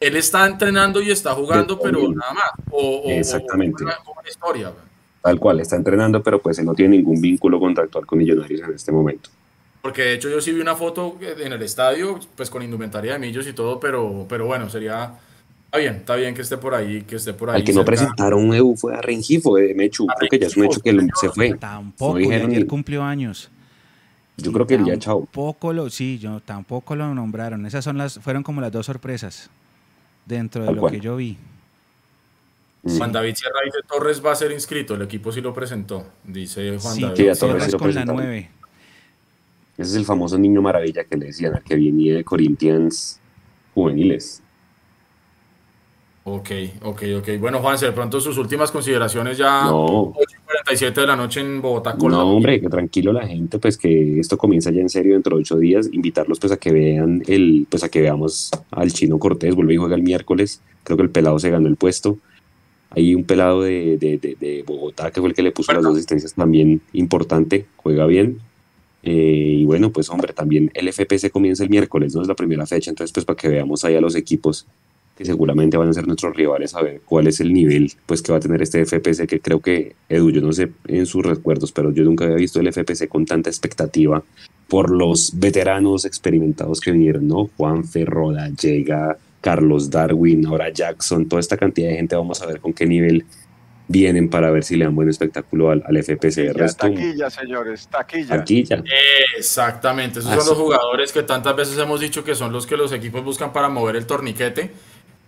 Él 0.00 0.16
está 0.16 0.46
entrenando 0.46 1.00
y 1.00 1.10
está 1.10 1.34
jugando, 1.34 1.78
pero 1.80 2.00
nada 2.12 2.32
más. 2.32 2.50
O, 2.70 3.02
Exactamente. 3.06 3.84
historia. 4.28 4.72
Tal 5.22 5.40
cual, 5.40 5.60
está 5.60 5.76
entrenando, 5.76 6.22
pero 6.22 6.40
pues 6.40 6.58
él 6.58 6.66
no 6.66 6.74
tiene 6.74 6.96
ningún 6.96 7.20
vínculo 7.20 7.58
contractual 7.58 8.06
con 8.06 8.18
Millonarios 8.18 8.60
en 8.62 8.74
este 8.74 8.92
momento. 8.92 9.30
Porque 9.82 10.02
de 10.02 10.14
hecho 10.14 10.28
yo 10.28 10.40
sí 10.40 10.52
vi 10.52 10.60
una 10.60 10.76
foto 10.76 11.18
en 11.20 11.52
el 11.52 11.62
estadio, 11.62 12.20
pues 12.36 12.50
con 12.50 12.62
indumentaria 12.62 13.14
de 13.14 13.18
Millos 13.18 13.46
y 13.46 13.52
todo, 13.52 13.80
pero, 13.80 14.26
pero 14.28 14.46
bueno, 14.46 14.68
sería... 14.68 15.14
Está 15.68 15.78
bien, 15.78 15.94
está 15.96 16.16
bien 16.16 16.34
que 16.34 16.40
esté 16.40 16.56
por 16.56 16.74
ahí, 16.74 17.02
que 17.02 17.16
esté 17.16 17.34
por 17.34 17.50
ahí. 17.50 17.56
Al 17.56 17.64
que 17.64 17.74
no 17.74 17.84
presentaron 17.84 18.42
un 18.42 18.54
EU 18.54 18.74
fue 18.74 18.94
a 18.94 19.02
Rengifo 19.02 19.56
de 19.56 19.74
Mechu, 19.74 20.06
creo 20.06 20.30
que 20.30 20.38
ya 20.38 20.46
es 20.46 20.56
un 20.56 20.64
hecho 20.64 20.80
que 20.80 20.98
se 21.20 21.28
fue. 21.28 21.52
Tampoco, 21.58 22.16
ayer 22.16 22.66
cumplió 22.66 23.02
años. 23.02 23.50
Yo 24.38 24.50
creo 24.50 24.66
que 24.66 24.76
el 24.76 24.84
día 24.84 24.98
chao. 24.98 25.20
Tampoco 25.20 25.74
lo, 25.74 25.90
sí, 25.90 26.18
yo 26.18 26.40
tampoco 26.40 26.96
lo 26.96 27.14
nombraron. 27.14 27.66
Esas 27.66 27.84
son 27.84 27.98
las, 27.98 28.18
fueron 28.18 28.42
como 28.42 28.62
las 28.62 28.72
dos 28.72 28.86
sorpresas 28.86 29.50
dentro 30.24 30.64
de 30.64 30.72
lo 30.72 30.86
que 30.86 31.00
yo 31.00 31.16
vi. 31.16 31.36
Juan 32.82 33.12
David 33.12 33.34
Sierra 33.34 33.60
dice 33.62 33.78
Torres 33.86 34.24
va 34.24 34.32
a 34.32 34.36
ser 34.36 34.52
inscrito, 34.52 34.94
el 34.94 35.02
equipo 35.02 35.32
sí 35.32 35.42
lo 35.42 35.52
presentó, 35.52 36.06
dice 36.24 36.78
Juan 36.78 36.98
David. 36.98 37.34
Sí, 37.34 37.40
Torres 37.40 37.74
con 37.74 37.94
la 37.94 38.06
9. 38.06 38.50
Ese 39.76 39.90
es 39.90 39.96
el 39.96 40.06
famoso 40.06 40.38
niño 40.38 40.62
maravilla 40.62 41.04
que 41.04 41.18
le 41.18 41.26
decían, 41.26 41.60
que 41.62 41.74
venía 41.74 42.16
de 42.16 42.24
Corinthians 42.24 43.20
juveniles. 43.74 44.42
Ok, 46.30 46.50
ok, 46.82 47.02
ok. 47.18 47.28
Bueno, 47.40 47.60
Juan, 47.60 47.78
de 47.78 47.92
pronto 47.92 48.20
sus 48.20 48.36
últimas 48.36 48.70
consideraciones 48.70 49.38
ya 49.38 49.64
no. 49.64 50.12
8.47 50.66 50.92
de 50.92 51.06
la 51.06 51.16
noche 51.16 51.40
en 51.40 51.62
Bogotá. 51.62 51.96
no, 51.98 52.36
hombre, 52.36 52.60
que 52.60 52.68
tranquilo 52.68 53.12
la 53.12 53.26
gente, 53.26 53.58
pues 53.58 53.78
que 53.78 54.20
esto 54.20 54.36
comienza 54.36 54.70
ya 54.70 54.80
en 54.80 54.90
serio 54.90 55.14
dentro 55.14 55.36
de 55.36 55.42
ocho 55.42 55.56
días. 55.56 55.88
Invitarlos 55.90 56.38
pues 56.38 56.52
a 56.52 56.58
que 56.58 56.70
vean 56.70 57.22
el, 57.26 57.66
pues 57.70 57.82
a 57.82 57.88
que 57.88 58.02
veamos 58.02 58.50
al 58.70 58.92
Chino 58.92 59.18
Cortés, 59.18 59.54
vuelve 59.54 59.74
y 59.74 59.76
juega 59.78 59.96
el 59.96 60.02
miércoles. 60.02 60.60
Creo 60.84 60.96
que 60.98 61.04
el 61.04 61.10
pelado 61.10 61.38
se 61.38 61.50
ganó 61.50 61.66
el 61.66 61.76
puesto. 61.76 62.18
Hay 62.90 63.14
un 63.14 63.24
pelado 63.24 63.62
de, 63.62 63.96
de, 63.98 64.18
de, 64.18 64.64
Bogotá 64.66 65.10
que 65.10 65.20
fue 65.20 65.30
el 65.30 65.34
que 65.34 65.42
le 65.42 65.52
puso 65.52 65.72
las 65.72 65.82
dos 65.82 65.94
asistencias 65.94 66.34
también 66.34 66.80
importante, 66.92 67.66
juega 67.76 68.06
bien. 68.06 68.40
Eh, 69.02 69.58
y 69.60 69.64
bueno, 69.64 69.90
pues 69.90 70.10
hombre, 70.10 70.32
también 70.32 70.70
el 70.74 70.92
FPC 70.92 71.30
comienza 71.30 71.62
el 71.62 71.70
miércoles, 71.70 72.14
no 72.14 72.22
es 72.22 72.28
la 72.28 72.34
primera 72.34 72.66
fecha, 72.66 72.90
entonces 72.90 73.12
pues 73.12 73.24
para 73.24 73.36
que 73.36 73.48
veamos 73.48 73.84
ahí 73.84 73.94
a 73.94 74.00
los 74.00 74.16
equipos 74.16 74.66
que 75.18 75.24
seguramente 75.24 75.76
van 75.76 75.88
a 75.88 75.92
ser 75.92 76.06
nuestros 76.06 76.36
rivales, 76.36 76.76
a 76.76 76.80
ver 76.80 77.00
cuál 77.04 77.26
es 77.26 77.40
el 77.40 77.52
nivel 77.52 77.92
pues 78.06 78.22
que 78.22 78.30
va 78.30 78.38
a 78.38 78.40
tener 78.40 78.62
este 78.62 78.86
FPC, 78.86 79.26
que 79.26 79.40
creo 79.40 79.58
que, 79.58 79.96
Edu, 80.08 80.30
yo 80.30 80.40
no 80.40 80.52
sé 80.52 80.70
en 80.86 81.06
sus 81.06 81.26
recuerdos, 81.26 81.72
pero 81.72 81.90
yo 81.90 82.04
nunca 82.04 82.24
había 82.24 82.36
visto 82.36 82.60
el 82.60 82.72
FPC 82.72 83.08
con 83.08 83.26
tanta 83.26 83.50
expectativa 83.50 84.22
por 84.68 84.90
los 84.90 85.32
veteranos 85.34 86.04
experimentados 86.04 86.80
que 86.80 86.92
vinieron, 86.92 87.26
¿no? 87.26 87.50
Juan 87.56 87.82
Ferroda, 87.82 88.48
llega 88.50 89.18
Carlos 89.40 89.90
Darwin, 89.90 90.46
ahora 90.46 90.70
Jackson, 90.70 91.28
toda 91.28 91.40
esta 91.40 91.56
cantidad 91.56 91.88
de 91.88 91.96
gente, 91.96 92.14
vamos 92.14 92.40
a 92.40 92.46
ver 92.46 92.60
con 92.60 92.72
qué 92.72 92.86
nivel 92.86 93.24
vienen 93.88 94.28
para 94.28 94.50
ver 94.50 94.62
si 94.62 94.76
le 94.76 94.84
dan 94.84 94.94
buen 94.94 95.08
espectáculo 95.08 95.70
al, 95.70 95.82
al 95.84 95.96
FPC. 96.00 96.54
taquilla, 96.76 97.28
señores, 97.28 97.88
taquilla. 97.88 98.36
Taquilla. 98.36 98.84
Exactamente, 99.36 100.20
esos 100.20 100.30
son 100.30 100.46
los 100.46 100.58
jugadores 100.58 101.10
que 101.10 101.24
tantas 101.24 101.56
veces 101.56 101.76
hemos 101.76 101.98
dicho 101.98 102.22
que 102.22 102.36
son 102.36 102.52
los 102.52 102.68
que 102.68 102.76
los 102.76 102.92
equipos 102.92 103.24
buscan 103.24 103.52
para 103.52 103.68
mover 103.68 103.96
el 103.96 104.06
torniquete 104.06 104.70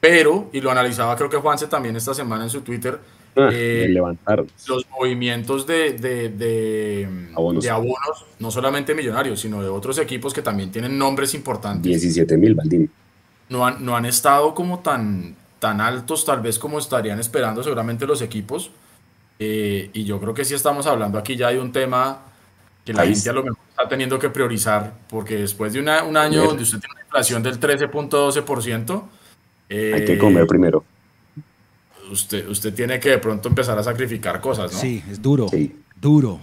pero, 0.01 0.49
y 0.53 0.61
lo 0.61 0.71
analizaba 0.71 1.15
creo 1.17 1.29
que 1.29 1.37
Juanse 1.37 1.67
también 1.67 1.95
esta 1.95 2.15
semana 2.15 2.45
en 2.45 2.51
su 2.51 2.63
Twitter, 2.63 2.99
ah, 3.37 3.51
eh, 3.53 3.95
los 4.67 4.87
movimientos 4.91 5.67
de, 5.67 5.93
de, 5.93 7.07
abonos. 7.71 8.27
no 8.39 8.51
solamente 8.51 8.95
millonarios, 8.95 9.41
sino 9.41 9.63
de 9.63 9.69
otros 9.69 9.99
equipos 9.99 10.33
que 10.33 10.43
también 10.43 10.73
tienen 10.73 10.97
nombres 10.99 11.35
importantes. 11.35 11.85
17 11.85 12.37
mil, 12.39 12.55
Valdín. 12.55 12.91
No 13.51 13.67
han, 13.67 13.85
no 13.85 13.95
han 13.97 14.07
estado 14.07 14.55
como 14.55 14.79
tan, 14.79 15.37
tan 15.59 15.81
altos, 15.81 16.25
tal 16.25 16.41
vez 16.41 16.59
como 16.59 16.79
estarían 16.79 17.21
esperando 17.21 17.63
seguramente 17.63 18.07
los 18.07 18.23
equipos. 18.23 18.71
Eh, 19.39 19.91
y 19.93 20.05
yo 20.05 20.21
creo 20.21 20.35
que 20.35 20.45
sí 20.45 20.55
estamos 20.55 20.87
hablando 20.87 21.19
aquí 21.19 21.35
ya 21.35 21.49
de 21.51 21.59
un 21.59 21.73
tema 21.73 22.23
que 22.85 22.93
la 22.93 23.07
gente 23.07 23.29
a 23.29 23.33
lo 23.33 23.43
mejor 23.43 23.59
está 23.71 23.89
teniendo 23.89 24.19
que 24.19 24.31
priorizar, 24.31 24.95
porque 25.09 25.37
después 25.37 25.73
de 25.73 25.81
un 25.81 25.89
año 25.89 26.45
donde 26.45 26.63
usted 26.63 26.79
tiene 26.79 26.95
una 26.95 27.03
inflación 27.05 27.43
del 27.43 27.59
13.12%, 27.59 29.03
hay 29.71 30.05
que 30.05 30.19
comer 30.19 30.47
primero. 30.47 30.85
Usted, 32.11 32.49
usted 32.49 32.75
tiene 32.75 32.99
que 32.99 33.11
de 33.11 33.19
pronto 33.19 33.49
empezar 33.49 33.79
a 33.79 33.83
sacrificar 33.83 34.41
cosas, 34.41 34.73
¿no? 34.73 34.79
Sí, 34.79 35.03
es 35.09 35.23
duro. 35.23 35.47
Duro. 36.01 36.41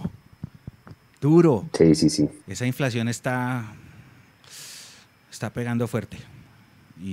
Duro. 1.20 1.68
Sí, 1.72 1.94
sí, 1.94 2.08
sí. 2.10 2.28
Esa 2.46 2.66
inflación 2.66 3.08
está, 3.08 3.74
está 5.30 5.50
pegando 5.52 5.86
fuerte. 5.86 6.16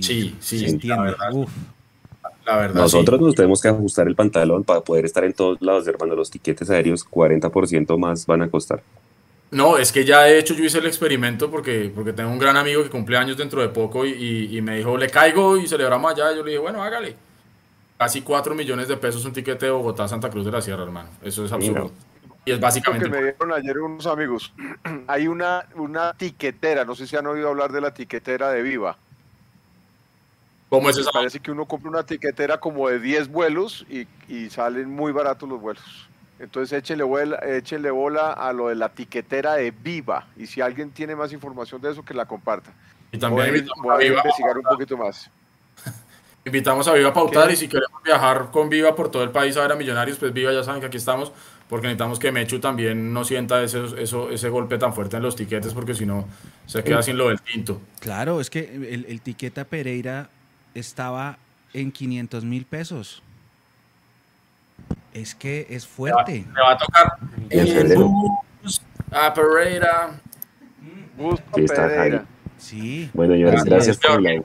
sí, 0.00 0.34
sí, 0.40 0.78
La 0.84 1.02
verdad. 1.02 1.30
La 2.46 2.56
verdad, 2.58 2.82
Nosotros 2.82 3.20
nos 3.20 3.34
tenemos 3.34 3.60
que 3.60 3.68
ajustar 3.68 4.06
el 4.06 4.14
pantalón 4.14 4.62
para 4.62 4.80
poder 4.80 5.04
estar 5.04 5.24
en 5.24 5.32
todos 5.32 5.60
lados, 5.60 5.86
hermano. 5.88 6.14
Los 6.14 6.30
tiquetes 6.30 6.70
aéreos 6.70 7.04
40% 7.04 7.98
más 7.98 8.24
van 8.24 8.42
a 8.42 8.48
costar. 8.48 8.82
No, 9.56 9.78
es 9.78 9.90
que 9.90 10.04
ya 10.04 10.20
de 10.20 10.38
hecho 10.38 10.52
yo 10.52 10.64
hice 10.64 10.80
el 10.80 10.86
experimento 10.86 11.50
porque, 11.50 11.90
porque 11.94 12.12
tengo 12.12 12.28
un 12.28 12.38
gran 12.38 12.58
amigo 12.58 12.82
que 12.82 12.90
cumple 12.90 13.16
años 13.16 13.38
dentro 13.38 13.62
de 13.62 13.70
poco 13.70 14.04
y, 14.04 14.60
me 14.60 14.76
dijo, 14.76 14.98
le 14.98 15.08
caigo 15.08 15.56
y 15.56 15.66
celebramos 15.66 16.12
allá. 16.12 16.30
yo 16.32 16.44
le 16.44 16.50
dije, 16.50 16.58
bueno, 16.58 16.82
hágale. 16.82 17.16
Casi 17.96 18.20
4 18.20 18.54
millones 18.54 18.86
de 18.86 18.98
pesos 18.98 19.24
un 19.24 19.32
tiquete 19.32 19.64
de 19.64 19.72
Bogotá 19.72 20.04
a 20.04 20.08
Santa 20.08 20.28
Cruz 20.28 20.44
de 20.44 20.52
la 20.52 20.60
Sierra, 20.60 20.82
hermano. 20.82 21.08
Eso 21.22 21.46
es 21.46 21.52
absurdo. 21.52 21.90
Y 22.44 22.52
es 22.52 22.60
básicamente... 22.60 23.06
Lo 23.06 23.12
que 23.14 23.18
me 23.18 23.24
dieron 23.32 23.52
ayer 23.54 23.78
unos 23.78 24.06
amigos. 24.06 24.52
Hay 25.06 25.26
una, 25.26 25.64
una 25.74 26.12
tiquetera, 26.12 26.84
no 26.84 26.94
sé 26.94 27.06
si 27.06 27.16
han 27.16 27.26
oído 27.26 27.48
hablar 27.48 27.72
de 27.72 27.80
la 27.80 27.94
tiquetera 27.94 28.50
de 28.50 28.60
Viva. 28.60 28.98
¿Cómo 30.68 30.90
es 30.90 30.98
eso? 30.98 31.08
Parece 31.10 31.40
que 31.40 31.50
uno 31.50 31.64
compra 31.64 31.88
una 31.88 32.02
tiquetera 32.04 32.60
como 32.60 32.90
de 32.90 33.00
10 33.00 33.28
vuelos 33.28 33.86
y, 33.88 34.06
y 34.28 34.50
salen 34.50 34.90
muy 34.90 35.12
baratos 35.12 35.48
los 35.48 35.62
vuelos. 35.62 36.10
Entonces 36.38 36.78
échenle 36.78 37.04
bola, 37.04 37.40
bola 37.92 38.32
a 38.32 38.52
lo 38.52 38.68
de 38.68 38.74
la 38.74 38.90
tiquetera 38.90 39.54
de 39.54 39.70
Viva. 39.70 40.26
Y 40.36 40.46
si 40.46 40.60
alguien 40.60 40.90
tiene 40.90 41.16
más 41.16 41.32
información 41.32 41.80
de 41.80 41.92
eso, 41.92 42.04
que 42.04 42.14
la 42.14 42.26
comparta. 42.26 42.72
Y 43.10 43.18
también 43.18 43.66
voy, 43.82 44.04
a, 44.04 44.06
investigar 44.06 44.58
un 44.58 44.64
poquito 44.64 44.96
más. 44.96 45.30
invitamos 46.44 46.86
a 46.88 46.92
Viva 46.92 47.10
a 47.10 47.12
pautar 47.12 47.50
y 47.50 47.56
si 47.56 47.68
queremos 47.68 48.02
viajar 48.02 48.50
con 48.50 48.68
Viva 48.68 48.94
por 48.94 49.10
todo 49.10 49.22
el 49.22 49.30
país 49.30 49.56
a 49.56 49.62
ver 49.62 49.72
a 49.72 49.76
Millonarios, 49.76 50.18
pues 50.18 50.32
Viva 50.32 50.52
ya 50.52 50.62
saben 50.62 50.80
que 50.80 50.86
aquí 50.86 50.98
estamos, 50.98 51.32
porque 51.68 51.86
necesitamos 51.86 52.18
que 52.18 52.30
Mechu 52.30 52.60
también 52.60 53.12
no 53.12 53.24
sienta 53.24 53.62
ese, 53.62 53.84
eso, 54.02 54.30
ese 54.30 54.48
golpe 54.50 54.76
tan 54.76 54.92
fuerte 54.92 55.16
en 55.16 55.22
los 55.22 55.36
tiquetes, 55.36 55.72
porque 55.72 55.94
si 55.94 56.04
no 56.04 56.26
se 56.66 56.84
queda 56.84 57.02
sin 57.02 57.16
lo 57.16 57.28
del 57.28 57.40
tinto. 57.40 57.80
Claro, 58.00 58.40
es 58.40 58.50
que 58.50 58.60
el, 58.60 59.06
el 59.08 59.20
tiqueta 59.22 59.64
Pereira 59.64 60.28
estaba 60.74 61.38
en 61.72 61.92
500 61.92 62.44
mil 62.44 62.66
pesos. 62.66 63.22
Es 65.16 65.34
que 65.34 65.66
es 65.70 65.86
fuerte. 65.86 66.44
Me 66.52 66.60
va, 66.60 66.72
a 66.72 66.76
tocar. 66.76 67.16
El 67.48 67.96
bus 67.96 68.82
a 69.10 69.32
Pereira. 69.32 70.20
Bus 71.16 71.40
Pereira. 71.40 72.26
Sí. 72.58 73.10
Bueno, 73.14 73.34
yo 73.34 73.50
gracias 73.64 73.96
por 73.96 74.20
la... 74.20 74.34
Ya 74.34 74.42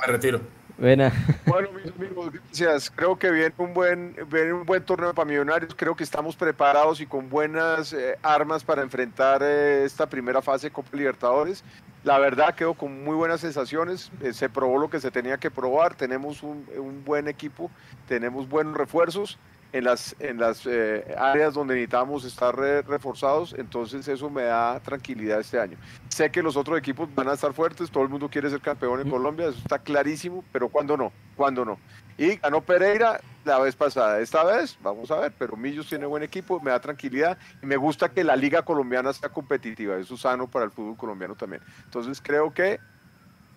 me 0.00 0.06
retiro. 0.06 0.40
Buena. 0.78 1.12
Bueno, 1.44 1.68
mis 1.72 1.92
amigos, 1.92 2.32
gracias. 2.32 2.90
Creo 2.90 3.18
que 3.18 3.30
viene 3.30 3.52
un 3.58 3.74
buen, 3.74 4.16
viene 4.30 4.54
un 4.54 4.64
buen 4.64 4.82
torneo 4.82 5.12
para 5.12 5.26
Millonarios. 5.28 5.74
Creo 5.76 5.94
que 5.94 6.04
estamos 6.04 6.36
preparados 6.36 7.02
y 7.02 7.06
con 7.06 7.28
buenas 7.28 7.92
eh, 7.92 8.16
armas 8.22 8.64
para 8.64 8.80
enfrentar 8.80 9.42
eh, 9.42 9.84
esta 9.84 10.08
primera 10.08 10.40
fase 10.40 10.68
de 10.68 10.72
Copa 10.72 10.96
Libertadores. 10.96 11.62
La 12.02 12.18
verdad, 12.18 12.54
quedó 12.54 12.72
con 12.72 13.04
muy 13.04 13.14
buenas 13.14 13.42
sensaciones. 13.42 14.10
Eh, 14.22 14.32
se 14.32 14.48
probó 14.48 14.78
lo 14.78 14.88
que 14.88 15.00
se 15.00 15.10
tenía 15.10 15.36
que 15.36 15.50
probar. 15.50 15.94
Tenemos 15.94 16.42
un, 16.42 16.66
un 16.78 17.04
buen 17.04 17.28
equipo, 17.28 17.70
tenemos 18.08 18.48
buenos 18.48 18.74
refuerzos 18.74 19.38
en 19.74 19.82
las, 19.82 20.14
en 20.20 20.38
las 20.38 20.64
eh, 20.66 21.04
áreas 21.18 21.52
donde 21.52 21.74
necesitamos 21.74 22.24
estar 22.24 22.56
reforzados, 22.56 23.56
entonces 23.58 24.06
eso 24.06 24.30
me 24.30 24.44
da 24.44 24.78
tranquilidad 24.78 25.40
este 25.40 25.58
año. 25.58 25.76
Sé 26.08 26.30
que 26.30 26.44
los 26.44 26.56
otros 26.56 26.78
equipos 26.78 27.12
van 27.12 27.28
a 27.28 27.32
estar 27.32 27.52
fuertes, 27.52 27.90
todo 27.90 28.04
el 28.04 28.08
mundo 28.08 28.28
quiere 28.28 28.48
ser 28.48 28.60
campeón 28.60 29.00
en 29.00 29.10
Colombia, 29.10 29.48
eso 29.48 29.58
está 29.58 29.80
clarísimo, 29.80 30.44
pero 30.52 30.68
¿cuándo 30.68 30.96
no? 30.96 31.12
¿Cuándo 31.34 31.64
no? 31.64 31.80
Y 32.16 32.36
ganó 32.36 32.60
Pereira 32.60 33.20
la 33.44 33.58
vez 33.58 33.74
pasada, 33.74 34.20
esta 34.20 34.44
vez 34.44 34.78
vamos 34.80 35.10
a 35.10 35.18
ver, 35.18 35.32
pero 35.36 35.56
Millos 35.56 35.88
tiene 35.88 36.06
buen 36.06 36.22
equipo, 36.22 36.60
me 36.60 36.70
da 36.70 36.78
tranquilidad 36.78 37.36
y 37.60 37.66
me 37.66 37.76
gusta 37.76 38.08
que 38.08 38.22
la 38.22 38.36
liga 38.36 38.62
colombiana 38.62 39.12
sea 39.12 39.30
competitiva, 39.30 39.96
eso 39.96 40.14
es 40.14 40.20
sano 40.20 40.48
para 40.48 40.66
el 40.66 40.70
fútbol 40.70 40.96
colombiano 40.96 41.34
también. 41.34 41.62
Entonces 41.84 42.22
creo 42.22 42.54
que 42.54 42.78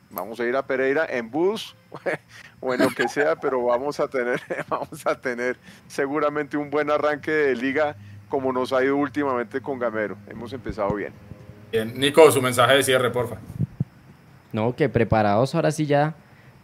vamos 0.10 0.40
a 0.40 0.46
ir 0.46 0.56
a 0.56 0.66
Pereira 0.66 1.06
en 1.10 1.30
bus 1.30 1.76
o 2.60 2.74
en 2.74 2.82
lo 2.82 2.90
que 2.90 3.08
sea, 3.08 3.36
pero 3.36 3.64
vamos 3.64 4.00
a 4.00 4.08
tener, 4.08 4.42
vamos 4.70 5.06
a 5.06 5.20
tener 5.20 5.58
seguramente 5.88 6.58
un 6.58 6.70
buen 6.70 6.90
arranque 6.90 7.32
de 7.32 7.56
liga 7.56 7.96
como 8.30 8.52
nos 8.52 8.74
ha 8.74 8.84
ido 8.84 8.98
últimamente 8.98 9.62
con 9.62 9.80
Gamero. 9.80 10.18
Hemos 10.28 10.52
empezado 10.54 10.94
bien. 10.96 11.14
Bien, 11.72 11.98
Nico, 11.98 12.30
su 12.32 12.42
mensaje 12.42 12.76
de 12.76 12.84
cierre, 12.84 13.10
porfa. 13.10 13.38
No, 14.52 14.76
que 14.76 14.90
preparados 14.90 15.56
ahora 15.56 15.72
sí 15.72 15.86
ya 15.86 16.16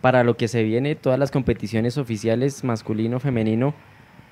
para 0.02 0.24
lo 0.24 0.36
que 0.36 0.48
se 0.50 0.64
viene, 0.64 0.96
todas 0.96 1.18
las 1.18 1.32
competiciones 1.32 1.98
oficiales, 1.98 2.64
masculino, 2.66 3.22
femenino, 3.22 3.74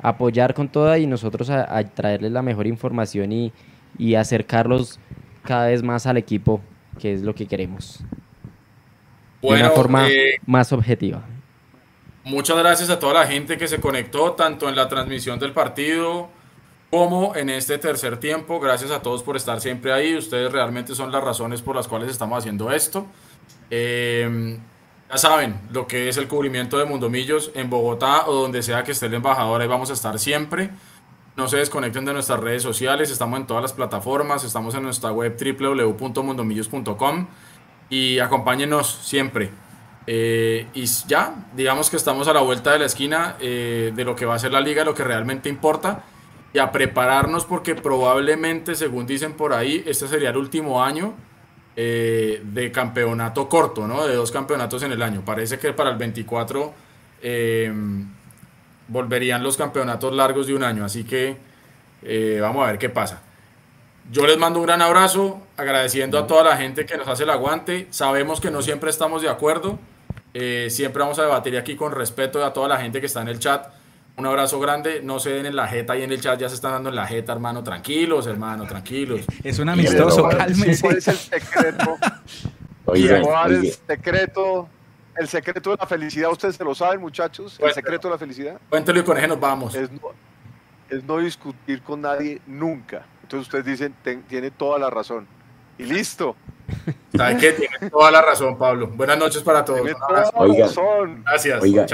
apoyar 0.01 0.53
con 0.53 0.67
toda 0.67 0.97
y 0.97 1.07
nosotros 1.07 1.49
a, 1.49 1.83
traerles 1.89 2.33
la 2.33 2.41
mejor 2.41 2.67
información 2.67 3.31
y, 3.31 3.53
y 3.97 4.15
acercarlos 4.15 4.99
cada 5.43 5.67
vez 5.67 5.83
más 5.83 6.07
al 6.07 6.17
equipo, 6.17 6.59
que 6.99 7.13
es 7.13 7.21
lo 7.21 7.35
que 7.35 7.45
queremos 7.45 8.03
de 9.41 9.47
una 9.49 9.71
forma 9.71 10.09
eh, 10.09 10.39
más 10.45 10.71
objetiva. 10.71 11.23
Muchas 12.23 12.57
gracias 12.57 12.89
a 12.89 12.99
toda 12.99 13.13
la 13.13 13.27
gente 13.27 13.57
que 13.57 13.67
se 13.67 13.79
conectó, 13.79 14.33
tanto 14.33 14.69
en 14.69 14.75
la 14.75 14.87
transmisión 14.87 15.39
del 15.39 15.53
partido 15.53 16.29
como 16.91 17.35
en 17.35 17.49
este 17.49 17.77
tercer 17.77 18.17
tiempo. 18.17 18.59
Gracias 18.59 18.91
a 18.91 19.01
todos 19.01 19.23
por 19.23 19.35
estar 19.37 19.59
siempre 19.61 19.91
ahí. 19.93 20.15
Ustedes 20.15 20.51
realmente 20.51 20.93
son 20.93 21.11
las 21.11 21.23
razones 21.23 21.61
por 21.61 21.75
las 21.75 21.87
cuales 21.87 22.11
estamos 22.11 22.37
haciendo 22.37 22.69
esto. 22.71 23.07
Em, 23.69 24.59
ya 25.09 25.17
saben 25.17 25.59
lo 25.71 25.87
que 25.87 26.09
es 26.09 26.17
el 26.17 26.27
cubrimiento 26.27 26.77
de 26.77 26.85
Mundomillos 26.85 27.51
en 27.55 27.69
Bogotá 27.69 28.27
o 28.27 28.33
donde 28.33 28.61
sea 28.61 28.83
que 28.83 28.91
esté 28.91 29.05
el 29.07 29.13
embajador, 29.15 29.61
ahí 29.61 29.67
vamos 29.67 29.89
a 29.89 29.93
estar 29.93 30.19
siempre. 30.19 30.69
No 31.37 31.47
se 31.47 31.57
desconecten 31.57 32.03
de 32.03 32.13
nuestras 32.13 32.41
redes 32.41 32.61
sociales, 32.61 33.09
estamos 33.09 33.39
en 33.39 33.47
todas 33.47 33.63
las 33.63 33.71
plataformas, 33.73 34.43
estamos 34.43 34.75
en 34.75 34.83
nuestra 34.83 35.11
web 35.11 35.37
www.mundomillos.com 35.39 37.27
y 37.91 38.19
acompáñenos 38.19 38.99
siempre. 39.03 39.51
Eh, 40.07 40.65
y 40.73 40.85
ya, 41.07 41.35
digamos 41.55 41.91
que 41.91 41.97
estamos 41.97 42.27
a 42.27 42.33
la 42.33 42.39
vuelta 42.39 42.71
de 42.71 42.79
la 42.79 42.85
esquina 42.85 43.35
eh, 43.39 43.91
de 43.93 44.03
lo 44.03 44.15
que 44.15 44.25
va 44.25 44.33
a 44.33 44.39
ser 44.39 44.51
la 44.51 44.61
liga, 44.61 44.83
lo 44.83 44.95
que 44.95 45.03
realmente 45.03 45.49
importa, 45.49 46.03
y 46.53 46.59
a 46.59 46.71
prepararnos 46.71 47.45
porque 47.45 47.75
probablemente, 47.75 48.75
según 48.75 49.05
dicen 49.05 49.33
por 49.33 49.53
ahí, 49.53 49.83
este 49.85 50.07
sería 50.07 50.29
el 50.29 50.37
último 50.37 50.83
año 50.83 51.13
eh, 51.75 52.41
de 52.43 52.71
campeonato 52.71 53.47
corto, 53.47 53.87
¿no? 53.87 54.07
De 54.07 54.15
dos 54.15 54.31
campeonatos 54.31 54.81
en 54.83 54.93
el 54.93 55.01
año. 55.01 55.21
Parece 55.23 55.59
que 55.59 55.73
para 55.73 55.91
el 55.91 55.97
24 55.97 56.73
volverían 58.87 59.43
los 59.43 59.55
campeonatos 59.55 60.13
largos 60.13 60.47
de 60.47 60.55
un 60.55 60.63
año, 60.63 60.83
así 60.83 61.03
que 61.03 61.37
vamos 62.41 62.63
a 62.63 62.71
ver 62.71 62.79
qué 62.79 62.89
pasa. 62.89 63.21
Yo 64.09 64.25
les 64.25 64.37
mando 64.37 64.59
un 64.59 64.65
gran 64.65 64.81
abrazo, 64.81 65.41
agradeciendo 65.57 66.17
a 66.17 66.27
toda 66.27 66.43
la 66.43 66.57
gente 66.57 66.85
que 66.85 66.97
nos 66.97 67.07
hace 67.07 67.23
el 67.23 67.29
aguante. 67.29 67.87
Sabemos 67.91 68.41
que 68.41 68.51
no 68.51 68.61
siempre 68.61 68.89
estamos 68.89 69.21
de 69.21 69.29
acuerdo. 69.29 69.79
Eh, 70.33 70.67
siempre 70.69 71.01
vamos 71.01 71.19
a 71.19 71.23
debatir 71.23 71.57
aquí 71.57 71.75
con 71.75 71.91
respeto 71.91 72.43
a 72.43 72.53
toda 72.53 72.67
la 72.67 72.77
gente 72.77 72.99
que 72.99 73.05
está 73.05 73.21
en 73.21 73.29
el 73.29 73.39
chat. 73.39 73.67
Un 74.17 74.25
abrazo 74.25 74.59
grande. 74.59 75.01
No 75.01 75.19
se 75.19 75.29
den 75.31 75.45
en 75.45 75.55
la 75.55 75.67
jeta 75.67 75.97
y 75.97 76.03
en 76.03 76.11
el 76.11 76.19
chat 76.19 76.39
ya 76.39 76.49
se 76.49 76.55
están 76.55 76.71
dando 76.71 76.89
en 76.89 76.95
la 76.95 77.07
jeta, 77.07 77.31
hermano. 77.31 77.63
Tranquilos, 77.63 78.27
hermano, 78.27 78.65
tranquilos. 78.65 79.21
Es 79.43 79.59
un 79.59 79.69
amistoso, 79.69 80.27
cálmense. 80.27 80.81
¿Cuál 80.81 80.97
es 80.97 81.07
el 81.07 81.17
secreto? 81.17 81.97
¿Cuál 82.85 83.53
es 83.53 83.63
el 83.65 83.73
secreto? 83.87 84.69
El 85.15 85.27
secreto 85.27 85.71
de 85.71 85.77
la 85.77 85.85
felicidad, 85.85 86.31
ustedes 86.31 86.55
se 86.55 86.63
lo 86.63 86.73
saben, 86.73 86.99
muchachos. 87.01 87.59
El 87.59 87.73
secreto 87.73 88.07
de 88.07 88.13
la 88.13 88.17
felicidad. 88.17 88.59
Cuéntelo 88.69 88.99
y 88.99 89.03
con 89.03 89.17
eso 89.17 89.27
nos 89.27 89.39
vamos. 89.39 89.75
es 89.75 91.03
no 91.03 91.17
discutir 91.19 91.81
con 91.81 92.01
nadie 92.01 92.41
nunca. 92.47 93.05
Entonces 93.31 93.47
ustedes 93.47 93.79
dicen, 93.79 93.95
tiene 94.27 94.51
toda 94.51 94.77
la 94.77 94.89
razón. 94.89 95.25
Y 95.77 95.85
listo. 95.85 96.35
¿Sabe 97.15 97.37
qué? 97.37 97.53
Tiene 97.53 97.89
toda 97.89 98.11
la 98.11 98.21
razón, 98.21 98.57
Pablo. 98.57 98.87
Buenas 98.87 99.17
noches 99.17 99.41
para 99.41 99.63
todos. 99.63 99.83
Tiene 99.83 99.97
toda 99.97 100.21
la 100.21 100.65
razón. 100.65 101.23
Gracias. 101.23 101.63
Oiga, 101.63 101.85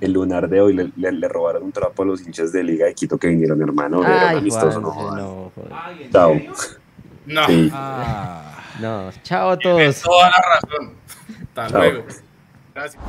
El, 0.00 0.12
lunar 0.14 0.48
de 0.48 0.62
hoy 0.62 0.92
le, 0.96 1.28
robaron 1.28 1.64
un 1.64 1.72
trapo 1.72 2.02
a 2.02 2.06
los 2.06 2.22
hinchas 2.22 2.50
de 2.50 2.64
Liga 2.64 2.86
de 2.86 2.94
Quito 2.94 3.18
que 3.18 3.28
vinieron, 3.28 3.60
hermano. 3.60 4.00
Ay, 4.06 4.38
amistoso, 4.38 4.80
no, 4.80 5.14
no 5.14 5.52
Chao. 6.10 6.34
No. 7.26 7.42
Ah. 7.74 8.64
no. 8.80 9.10
Chao 9.22 9.50
a 9.50 9.58
todos. 9.58 9.76
Tiene 9.76 9.92
toda 9.92 10.30
la 10.30 10.44
razón. 10.54 10.94
Hasta 11.54 11.78
luego. 11.78 12.04
Gracias. 12.74 13.02